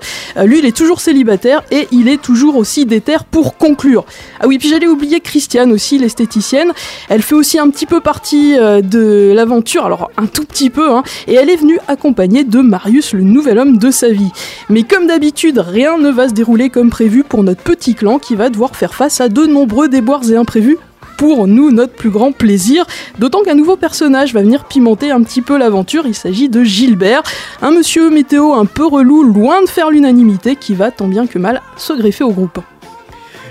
Lui 0.43 0.59
il 0.59 0.67
est 0.67 0.77
toujours 0.77 1.01
célibataire 1.01 1.63
et 1.71 1.87
il 1.93 2.09
est 2.09 2.21
toujours 2.21 2.57
aussi 2.57 2.85
déter 2.85 3.07
pour 3.31 3.57
conclure. 3.57 4.05
Ah 4.41 4.47
oui, 4.49 4.56
puis 4.59 4.69
j'allais 4.69 4.87
oublier 4.87 5.21
Christiane 5.21 5.73
aussi, 5.73 5.99
l'esthéticienne. 5.99 6.73
Elle 7.09 7.23
fait 7.23 7.35
aussi 7.35 7.59
un 7.59 7.69
petit 7.71 7.87
peu 7.87 8.01
partie 8.01 8.57
euh, 8.59 8.81
de 8.81 9.33
l'aventure, 9.35 9.87
alors 9.87 10.11
un 10.17 10.27
tout 10.27 10.45
petit 10.45 10.71
peu, 10.71 10.91
hein, 10.91 11.03
et 11.27 11.35
elle 11.35 11.51
est 11.51 11.57
venue 11.57 11.79
accompagnée 11.89 12.45
de 12.45 12.61
Marius, 12.61 13.13
le 13.13 13.23
nouvel 13.23 13.59
homme 13.59 13.79
de 13.79 13.91
sa 13.91 14.09
vie. 14.09 14.31
Mais 14.69 14.83
comme 14.83 15.07
d'habitude, 15.07 15.59
rien 15.59 15.99
ne 15.99 16.11
va 16.11 16.29
se 16.29 16.35
dérouler 16.35 16.71
comme 16.71 16.91
prévu 16.91 17.25
pour 17.25 17.43
notre 17.43 17.63
petit 17.63 17.95
clan 17.95 18.19
qui 18.19 18.35
va 18.35 18.49
devoir 18.49 18.77
faire 18.77 18.95
face 18.95 19.21
à 19.21 19.29
de 19.29 19.45
nombreux 19.47 19.89
déboires 19.89 20.29
et 20.31 20.37
imprévus 20.37 20.79
pour 21.17 21.47
nous 21.47 21.71
notre 21.71 21.95
plus 21.95 22.11
grand 22.11 22.33
plaisir, 22.33 22.85
d'autant 23.19 23.43
qu'un 23.43 23.55
nouveau 23.55 23.77
personnage 23.77 24.35
va 24.35 24.43
venir 24.43 24.65
pimenter 24.65 25.11
un 25.11 25.23
petit 25.23 25.43
peu 25.43 25.57
l'aventure, 25.57 26.07
il 26.07 26.15
s'agit 26.15 26.49
de 26.49 26.63
Gilbert, 26.63 27.23
un 27.63 27.71
monsieur 27.71 28.11
météo 28.11 28.53
un 28.55 28.67
peu 28.67 28.87
relou, 28.87 29.23
loin 29.23 29.63
de 29.63 29.69
faire 29.69 29.91
l'unanimité, 29.91 30.57
qui 30.57 30.75
va 30.75 30.91
tant 30.91 31.09
bien 31.09 31.27
que 31.27 31.39
mal 31.39 31.63
se 31.77 31.93
greffer 31.93 32.25
au 32.25 32.33
groupe. 32.33 32.61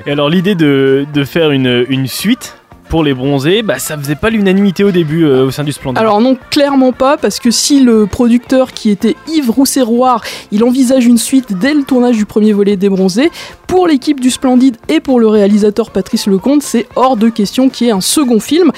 Et 0.07 0.11
alors 0.11 0.29
l'idée 0.29 0.53
de, 0.53 1.07
de 1.11 1.23
faire 1.23 1.49
une, 1.49 1.83
une 1.89 2.05
suite 2.05 2.57
pour 2.89 3.03
les 3.03 3.13
bronzés, 3.13 3.61
bah, 3.61 3.79
ça 3.79 3.97
faisait 3.97 4.15
pas 4.15 4.29
l'unanimité 4.29 4.83
au 4.83 4.91
début 4.91 5.25
euh, 5.25 5.45
au 5.45 5.51
sein 5.51 5.63
du 5.63 5.71
Splendid. 5.71 5.99
Alors 5.99 6.21
non, 6.21 6.37
clairement 6.51 6.91
pas, 6.91 7.17
parce 7.17 7.39
que 7.39 7.51
si 7.51 7.79
le 7.81 8.05
producteur 8.05 8.71
qui 8.73 8.89
était 8.89 9.15
Yves 9.27 9.49
Rousserroir, 9.49 10.23
il 10.51 10.63
envisage 10.63 11.05
une 11.05 11.17
suite 11.17 11.57
dès 11.57 11.73
le 11.73 11.83
tournage 11.83 12.17
du 12.17 12.25
premier 12.25 12.53
volet 12.53 12.77
des 12.77 12.89
Bronzés, 12.89 13.31
pour 13.67 13.87
l'équipe 13.87 14.19
du 14.19 14.29
Splendide 14.29 14.77
et 14.87 14.99
pour 14.99 15.19
le 15.19 15.27
réalisateur 15.27 15.91
Patrice 15.91 16.27
Lecomte, 16.27 16.61
c'est 16.61 16.87
hors 16.95 17.17
de 17.17 17.29
question 17.29 17.69
qu'il 17.69 17.87
y 17.87 17.89
ait 17.89 17.93
un 17.93 18.01
second 18.01 18.39
film. 18.39 18.71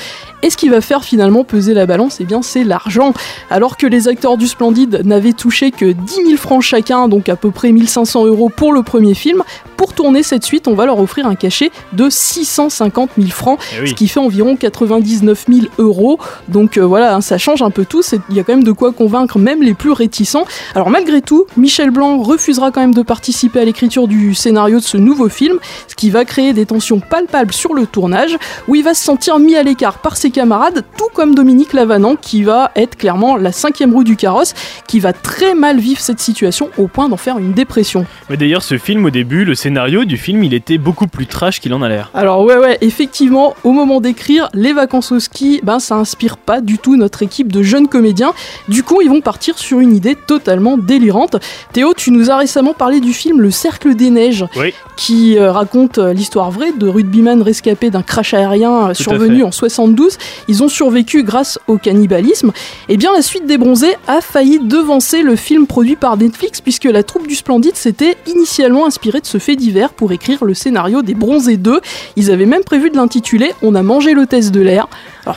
Et 0.43 0.49
ce 0.49 0.57
qui 0.57 0.69
va 0.69 0.81
faire 0.81 1.03
finalement 1.03 1.43
peser 1.43 1.73
la 1.73 1.85
balance, 1.85 2.17
eh 2.19 2.23
bien 2.23 2.41
c'est 2.41 2.63
l'argent. 2.63 3.13
Alors 3.49 3.75
que 3.77 3.85
les 3.87 4.07
acteurs 4.07 4.37
du 4.37 4.47
Splendide 4.47 5.01
n'avaient 5.03 5.33
touché 5.33 5.71
que 5.71 5.91
10 5.91 6.13
000 6.27 6.37
francs 6.37 6.61
chacun, 6.61 7.07
donc 7.07 7.27
à 7.29 7.35
peu 7.35 7.51
près 7.51 7.71
1500 7.71 8.25
euros 8.25 8.49
pour 8.55 8.71
le 8.71 8.83
premier 8.83 9.13
film, 9.13 9.43
pour 9.75 9.93
tourner 9.93 10.23
cette 10.23 10.43
suite, 10.43 10.67
on 10.67 10.73
va 10.73 10.85
leur 10.85 10.99
offrir 10.99 11.27
un 11.27 11.35
cachet 11.35 11.69
de 11.93 12.09
650 12.09 13.11
000 13.17 13.29
francs, 13.29 13.59
Eh 13.77 13.81
oui. 13.81 13.89
Qui 13.97 14.07
fait 14.07 14.19
environ 14.19 14.55
99 14.55 15.45
000 15.49 15.65
euros. 15.79 16.19
Donc 16.47 16.77
euh, 16.77 16.85
voilà, 16.85 17.15
hein, 17.15 17.21
ça 17.21 17.37
change 17.37 17.61
un 17.61 17.71
peu 17.71 17.83
tout. 17.83 18.01
C'est- 18.01 18.21
Il 18.29 18.35
y 18.35 18.39
a 18.39 18.43
quand 18.43 18.53
même 18.53 18.63
de 18.63 18.71
quoi 18.71 18.91
convaincre 18.93 19.39
même 19.39 19.61
les 19.63 19.73
plus 19.73 19.91
réticents. 19.91 20.45
Alors 20.75 20.89
malgré 20.89 21.21
tout, 21.21 21.45
Michel 21.57 21.89
Blanc 21.91 22.19
refusera 22.19 22.71
quand 22.71 22.81
même 22.81 22.93
de 22.93 23.01
participer 23.01 23.59
à 23.59 23.65
l'écriture 23.65 24.07
du 24.07 24.35
scénario 24.35 24.77
de 24.79 24.83
ce 24.83 24.97
nouveau 24.97 25.29
film, 25.29 25.57
ce 25.87 25.95
qui 25.95 26.09
va 26.11 26.23
créer 26.25 26.53
des 26.53 26.65
tensions 26.65 26.99
palpables 26.99 27.53
sur 27.53 27.73
le 27.73 27.85
tournage, 27.87 28.37
où 28.67 28.75
il 28.75 28.83
va 28.83 28.93
se 28.93 29.03
sentir 29.03 29.39
mis 29.39 29.55
à 29.55 29.63
l'écart 29.63 29.97
par 29.97 30.15
ses 30.17 30.29
camarades, 30.29 30.83
tout 30.97 31.07
comme 31.13 31.33
Dominique 31.33 31.73
Lavanant, 31.73 32.15
qui 32.15 32.43
va 32.43 32.71
être 32.75 32.95
clairement 32.97 33.35
la 33.37 33.51
cinquième 33.51 33.93
roue 33.93 34.03
du 34.03 34.15
carrosse, 34.15 34.53
qui 34.87 34.99
va 34.99 35.13
très 35.13 35.55
mal 35.55 35.79
vivre 35.79 35.99
cette 36.01 36.19
situation 36.19 36.69
au 36.77 36.87
point 36.87 37.09
d'en 37.09 37.17
faire 37.17 37.39
une 37.39 37.53
dépression. 37.53 38.05
Mais 38.29 38.37
d'ailleurs, 38.37 38.61
ce 38.61 38.77
film, 38.77 39.05
au 39.05 39.09
début, 39.09 39.43
le 39.45 39.55
scénario 39.55 40.05
du 40.05 40.17
film, 40.17 40.43
il 40.43 40.53
était 40.53 40.77
beaucoup 40.77 41.07
plus 41.07 41.25
trash 41.25 41.59
qu'il 41.59 41.73
en 41.73 41.81
a 41.81 41.89
l'air. 41.89 42.11
Alors 42.13 42.43
ouais 42.43 42.57
ouais, 42.57 42.77
effectivement, 42.81 43.55
au 43.63 43.71
moment 43.71 43.86
d'écrire 43.87 44.49
Les 44.53 44.73
vacances 44.73 45.11
au 45.11 45.19
ski, 45.19 45.61
ben 45.63 45.79
ça 45.79 45.95
inspire 45.95 46.37
pas 46.37 46.61
du 46.61 46.77
tout 46.77 46.95
notre 46.97 47.23
équipe 47.23 47.51
de 47.51 47.63
jeunes 47.63 47.87
comédiens. 47.87 48.33
Du 48.67 48.83
coup, 48.83 49.01
ils 49.01 49.09
vont 49.09 49.21
partir 49.21 49.57
sur 49.57 49.79
une 49.79 49.95
idée 49.95 50.15
totalement 50.15 50.77
délirante. 50.77 51.37
Théo, 51.73 51.93
tu 51.95 52.11
nous 52.11 52.29
as 52.29 52.37
récemment 52.37 52.73
parlé 52.73 52.99
du 52.99 53.13
film 53.13 53.41
Le 53.41 53.49
Cercle 53.49 53.95
des 53.95 54.09
Neiges, 54.09 54.45
Oui. 54.57 54.73
qui 54.97 55.37
euh, 55.37 55.51
raconte 55.51 55.97
euh, 55.97 56.13
l'histoire 56.13 56.51
vraie 56.51 56.73
de 56.73 56.87
rugbyman 56.87 57.41
rescapés 57.41 57.89
d'un 57.89 58.03
crash 58.03 58.33
aérien 58.33 58.89
euh, 58.89 58.93
Tout 58.93 59.03
survenu 59.03 59.43
en 59.43 59.51
72. 59.51 60.17
Ils 60.47 60.63
ont 60.63 60.67
survécu 60.69 61.23
grâce 61.23 61.57
au 61.67 61.77
cannibalisme. 61.77 62.51
Et 62.89 62.97
bien 62.97 63.13
la 63.13 63.21
suite 63.21 63.45
des 63.45 63.57
Bronzés 63.57 63.95
a 64.07 64.21
failli 64.21 64.59
devancer 64.59 65.21
le 65.21 65.35
film 65.35 65.65
produit 65.67 65.95
par 65.95 66.17
Netflix 66.17 66.61
puisque 66.61 66.85
la 66.85 67.03
troupe 67.03 67.27
du 67.27 67.35
Splendide 67.35 67.75
s'était 67.75 68.17
initialement 68.27 68.85
inspirée 68.85 69.21
de 69.21 69.25
ce 69.25 69.37
fait 69.37 69.55
divers 69.55 69.89
pour 69.93 70.11
écrire 70.11 70.43
le 70.43 70.53
scénario 70.53 71.01
des 71.01 71.13
Bronzés 71.13 71.57
2. 71.57 71.79
Ils 72.17 72.31
avaient 72.31 72.45
même 72.45 72.63
prévu 72.63 72.89
de 72.89 72.97
l'intituler 72.97 73.53
On 73.61 73.75
a 73.77 73.83
mangé 73.83 74.13
l'hôtesse 74.13 74.51
de 74.51 74.61
l'air. 74.61 74.87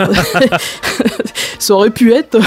Ça 1.59 1.75
aurait 1.75 1.91
pu 1.91 2.13
être 2.13 2.39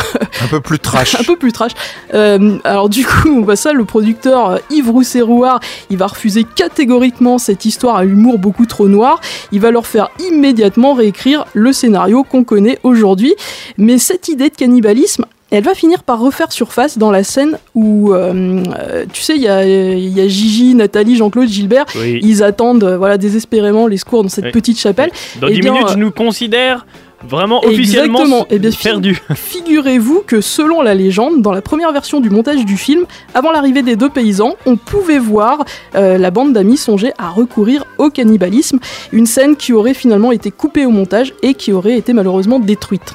Un 0.41 0.48
peu 0.48 0.60
plus 0.60 0.80
trash. 0.80 1.16
un 1.20 1.24
peu 1.24 1.36
plus 1.36 1.52
trash. 1.52 1.72
Euh, 2.14 2.58
alors 2.64 2.89
du 2.89 3.06
coup, 3.06 3.44
bah 3.44 3.56
ça, 3.56 3.74
le 3.74 3.86
producteur 3.86 4.50
euh, 4.50 4.58
Yves 4.70 4.89
Rousset-Rouard, 4.89 5.60
il 5.89 5.98
va 5.98 6.08
refuser 6.08 6.44
catégoriquement 6.44 7.38
cette 7.38 7.66
histoire 7.66 7.98
à 7.98 8.06
humour 8.06 8.39
beaucoup 8.39 8.66
trop 8.66 8.88
noir. 8.88 9.22
Il 9.52 9.60
va 9.62 9.72
leur 9.72 9.86
faire 9.86 10.10
immédiatement 10.20 10.94
réécrire 10.94 11.46
le 11.54 11.74
scénario 11.74 12.24
qu'on 12.24 12.44
connaît 12.44 12.80
aujourd'hui. 12.84 13.36
Mais 13.78 13.98
cette 13.98 14.30
idée 14.30 14.50
de 14.50 14.56
cannibalisme, 14.56 15.26
elle 15.58 15.64
va 15.64 15.74
finir 15.74 16.04
par 16.04 16.20
refaire 16.20 16.51
surface 16.51 16.97
dans 16.97 17.12
la 17.12 17.24
scène 17.24 17.58
où, 17.76 18.12
euh, 18.14 18.64
euh, 18.80 19.06
tu 19.12 19.22
sais, 19.22 19.36
il 19.36 19.41
y 19.41 19.47
a, 19.47 19.64
il 19.66 20.10
y 20.18 20.20
a 20.22 20.28
Gigi, 20.28 20.74
Nathalie, 20.76 21.16
Jean-Claude, 21.16 21.47
Gilbert. 21.47 21.86
Oui. 21.95 22.20
Ils 22.24 22.43
attendent, 22.43 22.84
euh, 22.84 22.97
voilà, 22.97 23.18
désespérément 23.18 23.88
les 23.88 23.97
secours 23.97 24.24
dans 24.24 24.30
cette 24.30 24.45
Oui. 24.45 24.51
petite 24.51 24.80
chapelle. 24.80 25.12
Dans 25.39 25.47
Eh 25.47 25.54
10 25.54 25.60
bien, 25.62 25.74
minutes, 25.74 25.89
je 25.93 25.97
nous 25.97 26.12
considère 26.12 26.86
vraiment 27.26 27.64
officiellement 27.64 28.20
Exactement. 28.22 28.47
Eh 28.49 28.60
bien, 28.60 28.70
perdu. 28.72 29.18
Figurez-vous 29.36 30.24
que 30.26 30.41
selon 30.41 30.82
la 30.82 30.93
légende, 30.93 31.41
dans 31.41 31.51
la 31.54 31.62
première 31.62 31.91
version 31.93 32.20
du 32.20 32.30
montage 32.30 32.66
du 32.66 32.76
film, 32.76 33.06
avant 33.34 33.51
l'arrivée 33.51 33.82
des 33.84 33.95
deux 33.95 34.10
paysans, 34.10 34.56
on 34.66 34.76
pouvait 34.76 35.20
voir 35.20 35.64
euh, 35.95 36.18
la 36.18 36.32
bande 36.32 36.51
d'amis 36.54 36.78
songer 36.78 37.14
à 37.18 37.30
recourir 37.30 37.86
au 37.97 38.10
cannibalisme, 38.10 38.80
une 39.12 39.26
scène 39.26 39.56
qui 39.56 39.72
aurait 39.72 39.93
finalement 39.93 40.32
été 40.32 40.51
coupée 40.51 40.86
au 40.86 40.89
montage 40.89 41.34
et 41.43 41.54
qui 41.54 41.72
aurait 41.72 41.95
été 41.97 42.12
malheureusement 42.12 42.60
détruite. 42.60 43.14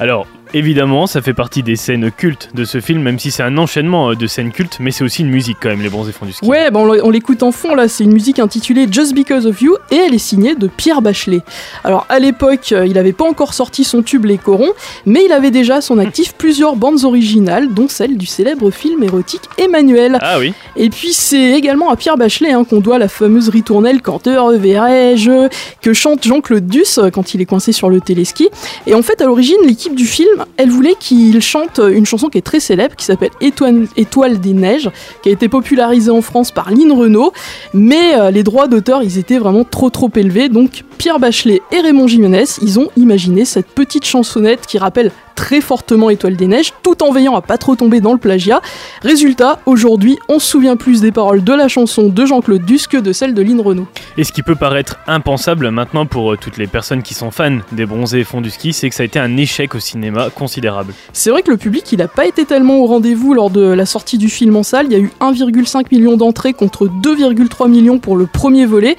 Alors, 0.00 0.26
évidemment, 0.54 1.06
ça 1.06 1.22
fait 1.22 1.34
partie 1.34 1.62
des 1.62 1.76
scènes 1.76 2.10
cultes 2.10 2.50
de 2.54 2.64
ce 2.64 2.80
film, 2.80 3.02
même 3.02 3.18
si 3.18 3.30
c'est 3.30 3.42
un 3.42 3.56
enchaînement 3.58 4.10
euh, 4.10 4.14
de 4.14 4.26
scènes 4.26 4.52
cultes, 4.52 4.78
mais 4.80 4.90
c'est 4.90 5.04
aussi 5.04 5.22
une 5.22 5.30
musique 5.30 5.58
quand 5.60 5.68
même, 5.68 5.82
Les 5.82 5.88
Bronzés 5.88 6.12
font 6.12 6.26
du 6.26 6.32
ski. 6.32 6.46
Ouais, 6.46 6.68
on 6.74 6.92
l- 6.94 7.00
on 7.04 7.10
l'écoute 7.10 7.42
en 7.42 7.52
fond 7.52 7.74
là, 7.74 7.88
c'est 7.88 8.04
une 8.04 8.12
musique 8.12 8.38
intitulée 8.38 8.86
Just 8.90 9.14
Because 9.14 9.46
of 9.46 9.60
You 9.60 9.76
et 9.90 9.96
elle 9.96 10.14
est 10.14 10.18
signée 10.18 10.54
de 10.54 10.66
Pierre 10.68 11.02
Bachelet. 11.02 11.40
Alors 11.84 12.06
à 12.08 12.18
l'époque, 12.18 12.72
euh, 12.72 12.86
il 12.86 12.94
n'avait 12.94 13.12
pas 13.12 13.24
encore 13.28 13.54
sorti 13.54 13.84
son 13.84 14.02
tube 14.02 14.24
Les 14.24 14.38
Corons, 14.38 14.72
mais 15.06 15.22
il 15.26 15.32
avait 15.32 15.50
déjà 15.50 15.76
à 15.76 15.80
son 15.80 15.98
actif 15.98 16.34
plusieurs 16.38 16.76
bandes 16.76 17.04
originales, 17.04 17.72
dont 17.72 17.88
celle 17.88 18.16
du 18.16 18.26
célèbre 18.26 18.70
film 18.70 19.02
érotique 19.02 19.42
Emmanuel. 19.58 20.18
Ah 20.20 20.38
oui. 20.38 20.52
Et 20.76 20.90
puis 20.90 21.12
c'est 21.12 21.52
également 21.52 21.90
à 21.90 21.96
Pierre 21.96 22.16
Bachelet 22.16 22.52
hein, 22.52 22.64
qu'on 22.64 22.80
doit 22.80 22.98
la 22.98 23.08
fameuse 23.08 23.48
ritournelle 23.48 24.00
Quand 24.02 24.20
te 24.20 24.30
reverrai-je 24.30 25.48
que 25.82 25.92
chante 25.92 26.24
Jean-Claude 26.26 26.66
Duss 26.66 26.98
euh, 26.98 27.10
quand 27.10 27.34
il 27.34 27.40
est 27.40 27.46
coincé 27.46 27.72
sur 27.72 27.90
le 27.90 28.00
téléski. 28.00 28.48
Et 28.86 28.94
en 28.94 29.02
fait, 29.02 29.20
à 29.20 29.24
l'origine, 29.26 29.56
l'équipe 29.64 29.94
du 29.94 30.06
film, 30.06 30.37
elle 30.56 30.70
voulait 30.70 30.94
qu'il 30.98 31.40
chante 31.40 31.78
une 31.78 32.06
chanson 32.06 32.28
qui 32.28 32.38
est 32.38 32.42
très 32.42 32.60
célèbre, 32.60 32.96
qui 32.96 33.04
s'appelle 33.04 33.30
Étoile, 33.40 34.40
des 34.40 34.52
Neiges, 34.52 34.90
qui 35.22 35.28
a 35.28 35.32
été 35.32 35.48
popularisée 35.48 36.10
en 36.10 36.22
France 36.22 36.50
par 36.50 36.70
Lynn 36.70 36.92
Renault. 36.92 37.32
Mais 37.74 38.18
euh, 38.18 38.30
les 38.30 38.42
droits 38.42 38.68
d'auteur, 38.68 39.02
ils 39.02 39.18
étaient 39.18 39.38
vraiment 39.38 39.64
trop 39.64 39.90
trop 39.90 40.10
élevés. 40.14 40.48
Donc 40.48 40.84
Pierre 40.98 41.18
Bachelet 41.18 41.62
et 41.72 41.80
Raymond 41.80 42.06
Jiménez, 42.06 42.44
ils 42.62 42.78
ont 42.78 42.88
imaginé 42.96 43.44
cette 43.44 43.68
petite 43.68 44.04
chansonnette 44.04 44.66
qui 44.66 44.78
rappelle 44.78 45.12
très 45.38 45.60
fortement 45.60 46.10
Étoile 46.10 46.34
des 46.34 46.48
Neiges, 46.48 46.72
tout 46.82 47.00
en 47.04 47.12
veillant 47.12 47.36
à 47.36 47.42
pas 47.42 47.58
trop 47.58 47.76
tomber 47.76 48.00
dans 48.00 48.12
le 48.12 48.18
plagiat. 48.18 48.60
Résultat, 49.02 49.60
aujourd'hui, 49.66 50.18
on 50.28 50.40
se 50.40 50.48
souvient 50.48 50.74
plus 50.74 51.00
des 51.00 51.12
paroles 51.12 51.44
de 51.44 51.52
la 51.52 51.68
chanson 51.68 52.08
de 52.08 52.26
Jean-Claude 52.26 52.64
Duss 52.64 52.88
que 52.88 52.96
de 52.96 53.12
celle 53.12 53.34
de 53.34 53.42
Lynn 53.42 53.60
Renault. 53.60 53.86
Et 54.16 54.24
ce 54.24 54.32
qui 54.32 54.42
peut 54.42 54.56
paraître 54.56 54.98
impensable 55.06 55.70
maintenant 55.70 56.06
pour 56.06 56.32
euh, 56.32 56.36
toutes 56.36 56.56
les 56.56 56.66
personnes 56.66 57.04
qui 57.04 57.14
sont 57.14 57.30
fans 57.30 57.58
des 57.70 57.86
Bronzés 57.86 58.24
font 58.24 58.40
du 58.40 58.50
ski, 58.50 58.72
c'est 58.72 58.88
que 58.88 58.96
ça 58.96 59.04
a 59.04 59.06
été 59.06 59.20
un 59.20 59.36
échec 59.36 59.76
au 59.76 59.78
cinéma 59.78 60.28
considérable. 60.30 60.92
C'est 61.12 61.30
vrai 61.30 61.42
que 61.42 61.52
le 61.52 61.56
public, 61.56 61.84
il 61.92 61.98
n'a 61.98 62.08
pas 62.08 62.26
été 62.26 62.44
tellement 62.44 62.80
au 62.80 62.86
rendez-vous 62.86 63.32
lors 63.32 63.50
de 63.50 63.60
la 63.60 63.86
sortie 63.86 64.18
du 64.18 64.28
film 64.28 64.56
en 64.56 64.64
salle. 64.64 64.86
Il 64.86 64.92
y 64.92 64.96
a 64.96 64.98
eu 64.98 65.12
1,5 65.20 65.84
million 65.92 66.16
d'entrées 66.16 66.52
contre 66.52 66.86
2,3 66.88 67.70
millions 67.70 68.00
pour 68.00 68.16
le 68.16 68.26
premier 68.26 68.66
volet. 68.66 68.96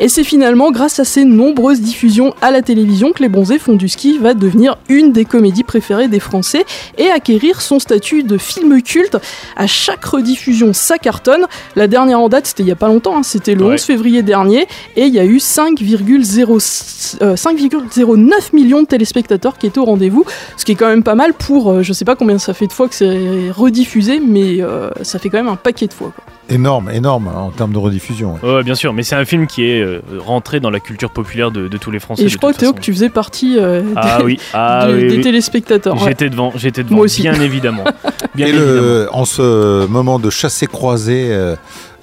Et 0.00 0.08
c'est 0.08 0.22
finalement 0.22 0.70
grâce 0.70 1.00
à 1.00 1.04
ces 1.04 1.24
nombreuses 1.24 1.80
diffusions 1.80 2.32
à 2.40 2.52
la 2.52 2.62
télévision 2.62 3.10
que 3.10 3.20
Les 3.20 3.28
Bronzés 3.28 3.58
font 3.58 3.74
du 3.74 3.88
ski 3.88 4.18
va 4.18 4.34
devenir 4.34 4.76
une 4.88 5.12
des 5.12 5.24
comédies 5.24 5.64
préférées 5.64 5.77
des 6.08 6.20
Français 6.20 6.64
et 6.96 7.10
acquérir 7.10 7.60
son 7.60 7.78
statut 7.78 8.22
de 8.22 8.36
film 8.38 8.82
culte. 8.82 9.16
À 9.56 9.66
chaque 9.66 10.04
rediffusion, 10.04 10.72
ça 10.72 10.98
cartonne. 10.98 11.46
La 11.76 11.86
dernière 11.86 12.20
en 12.20 12.28
date, 12.28 12.46
c'était 12.46 12.62
il 12.62 12.68
y 12.68 12.72
a 12.72 12.76
pas 12.76 12.88
longtemps, 12.88 13.16
hein, 13.16 13.22
c'était 13.22 13.54
le 13.54 13.64
Ouais. 13.64 13.74
11 13.74 13.82
février 13.82 14.22
dernier, 14.22 14.66
et 14.96 15.04
il 15.06 15.14
y 15.14 15.18
a 15.18 15.24
eu 15.24 15.38
5,0 15.38 17.18
euh, 17.22 17.34
5,09 17.36 18.54
millions 18.54 18.82
de 18.82 18.86
téléspectateurs 18.86 19.58
qui 19.58 19.66
étaient 19.66 19.78
au 19.78 19.84
rendez-vous, 19.84 20.24
ce 20.56 20.64
qui 20.64 20.72
est 20.72 20.74
quand 20.74 20.88
même 20.88 21.02
pas 21.02 21.14
mal 21.14 21.32
pour, 21.34 21.70
euh, 21.70 21.82
je 21.82 21.92
sais 21.92 22.04
pas 22.04 22.16
combien 22.16 22.38
ça 22.38 22.54
fait 22.54 22.66
de 22.66 22.72
fois 22.72 22.88
que 22.88 22.94
c'est 22.94 23.50
rediffusé, 23.50 24.20
mais 24.20 24.60
euh, 24.60 24.90
ça 25.02 25.18
fait 25.18 25.28
quand 25.28 25.38
même 25.38 25.48
un 25.48 25.56
paquet 25.56 25.86
de 25.86 25.92
fois. 25.92 26.12
quoi. 26.14 26.24
Énorme, 26.50 26.90
énorme 26.90 27.28
hein, 27.28 27.38
en 27.40 27.50
termes 27.50 27.72
de 27.72 27.78
rediffusion. 27.78 28.38
ouais. 28.42 28.50
Ouais, 28.56 28.62
bien 28.62 28.74
sûr, 28.74 28.92
mais 28.94 29.02
c'est 29.02 29.16
un 29.16 29.24
film 29.24 29.46
qui 29.46 29.64
est 29.64 29.80
euh, 29.82 30.00
rentré 30.18 30.60
dans 30.60 30.70
la 30.70 30.80
culture 30.80 31.10
populaire 31.10 31.50
de, 31.50 31.68
de 31.68 31.76
tous 31.78 31.90
les 31.90 31.98
Français. 32.00 32.22
Et 32.24 32.28
je 32.28 32.38
crois, 32.38 32.54
Théo, 32.54 32.72
que 32.72 32.80
tu 32.80 32.92
faisais 32.92 33.10
partie 33.10 33.56
euh, 33.58 33.82
Ah 33.96 34.18
des, 34.18 34.24
oui, 34.24 34.40
ah 34.54 34.86
de- 34.88 34.94
oui, 34.94 35.08
des 35.08 35.16
oui. 35.16 35.20
téléspectateurs. 35.20 35.94
ouais. 35.94 36.08
J'étais 36.08 36.30
devant, 36.30 36.52
j'étais 36.56 36.82
devant, 36.84 36.96
Moi 36.96 37.04
aussi. 37.04 37.22
bien 37.22 37.34
évidemment. 37.40 37.84
Bien 38.34 38.46
Et 38.46 38.50
évidemment. 38.50 38.70
le, 38.72 39.08
en 39.12 39.24
ce 39.24 39.86
moment 39.88 40.18
de 40.18 40.30
chassé-croisé, 40.30 41.28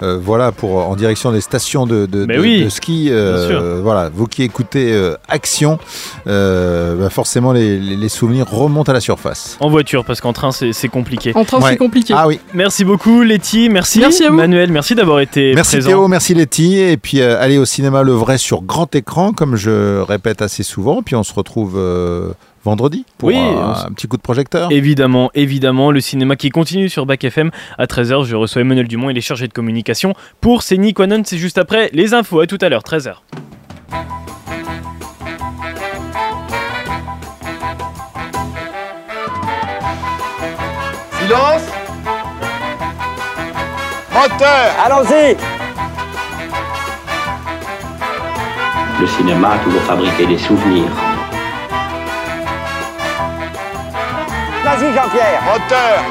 euh, 0.02 0.06
euh, 0.06 0.18
voilà, 0.22 0.52
pour 0.52 0.76
en 0.88 0.94
direction 0.96 1.32
des 1.32 1.40
stations 1.40 1.86
de, 1.86 2.06
de, 2.06 2.26
Mais 2.26 2.36
de- 2.36 2.40
oui, 2.40 2.64
de 2.64 2.68
ski, 2.68 3.08
euh, 3.10 3.80
voilà, 3.82 4.10
vous 4.12 4.26
qui 4.26 4.42
écoutez 4.42 4.92
euh, 4.92 5.14
Action, 5.28 5.78
euh, 6.26 6.96
bah 6.96 7.10
forcément 7.10 7.52
les, 7.52 7.78
les- 7.78 7.96
les 7.96 8.08
souvenirs 8.08 8.46
remontent 8.50 8.90
à 8.90 8.94
la 8.94 9.00
surface. 9.00 9.56
En 9.60 9.68
voiture, 9.70 10.04
parce 10.04 10.20
qu'en 10.20 10.32
train, 10.32 10.50
c'est 10.52 10.88
compliqué. 10.88 11.32
En 11.34 11.44
train, 11.44 11.60
Ouais. 11.60 11.70
c'est 11.72 11.76
compliqué. 11.76 12.14
Ah 12.16 12.26
oui. 12.26 12.40
Merci 12.54 12.84
beaucoup, 12.84 13.22
Letty. 13.22 13.68
Merci, 13.70 14.00
Merci 14.00 14.24
à 14.24 14.30
vous. 14.30 14.36
Manuel. 14.36 14.70
Merci 14.72 14.94
d'avoir 14.94 15.20
été 15.20 15.54
Merci 15.54 15.76
présent. 15.76 15.88
Théo, 15.88 16.08
merci 16.08 16.34
Letty. 16.34 16.78
Et 16.78 16.96
puis 16.96 17.20
euh, 17.20 17.40
allez 17.40 17.58
au 17.58 17.64
cinéma 17.64 18.02
Le 18.02 18.12
Vrai 18.12 18.38
sur 18.38 18.62
grand 18.62 18.94
écran, 18.94 19.32
comme 19.32 19.56
je 19.56 20.00
répète 20.00 20.42
assez 20.42 20.62
souvent. 20.62 21.02
Puis 21.02 21.14
on 21.16 21.22
se 21.22 21.32
retrouve 21.34 21.74
euh, 21.76 22.30
vendredi 22.66 23.04
pour 23.16 23.28
Oui, 23.28 23.36
un, 23.36 23.70
on 23.70 23.72
s- 23.72 23.84
un 23.88 23.92
petit 23.92 24.06
coup 24.08 24.16
de 24.18 24.22
projecteur. 24.22 24.70
Évidemment, 24.70 25.30
évidemment, 25.34 25.90
le 25.90 26.00
cinéma 26.00 26.36
qui 26.36 26.50
continue 26.50 26.88
sur 26.90 27.06
Bac 27.06 27.24
FM 27.24 27.50
à 27.78 27.86
13h. 27.86 28.24
Je 28.24 28.36
reçois 28.36 28.60
Emmanuel 28.62 28.88
Dumont, 28.88 29.08
il 29.08 29.16
est 29.16 29.22
chargé 29.22 29.48
de 29.48 29.52
communication 29.52 30.12
pour 30.40 30.62
C'est 30.62 30.76
Quanon. 30.92 31.22
C'est 31.24 31.38
juste 31.38 31.56
après 31.58 31.88
les 31.94 32.12
infos. 32.12 32.40
À 32.40 32.46
tout 32.46 32.58
à 32.60 32.68
l'heure, 32.68 32.82
13h. 32.82 33.14
Silence 41.20 41.62
Moteur 44.12 44.70
Allons-y 44.84 45.36
Le 49.00 49.06
cinéma 49.06 49.50
a 49.52 49.58
toujours 49.58 49.82
fabriqué 49.82 50.26
des 50.26 50.38
souvenirs. 50.38 50.90
Vas-y, 54.66 54.92
Jean-Pierre. 54.92 55.42
Moteur 55.44 56.02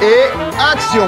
Et 0.00 0.24
action 0.58 1.06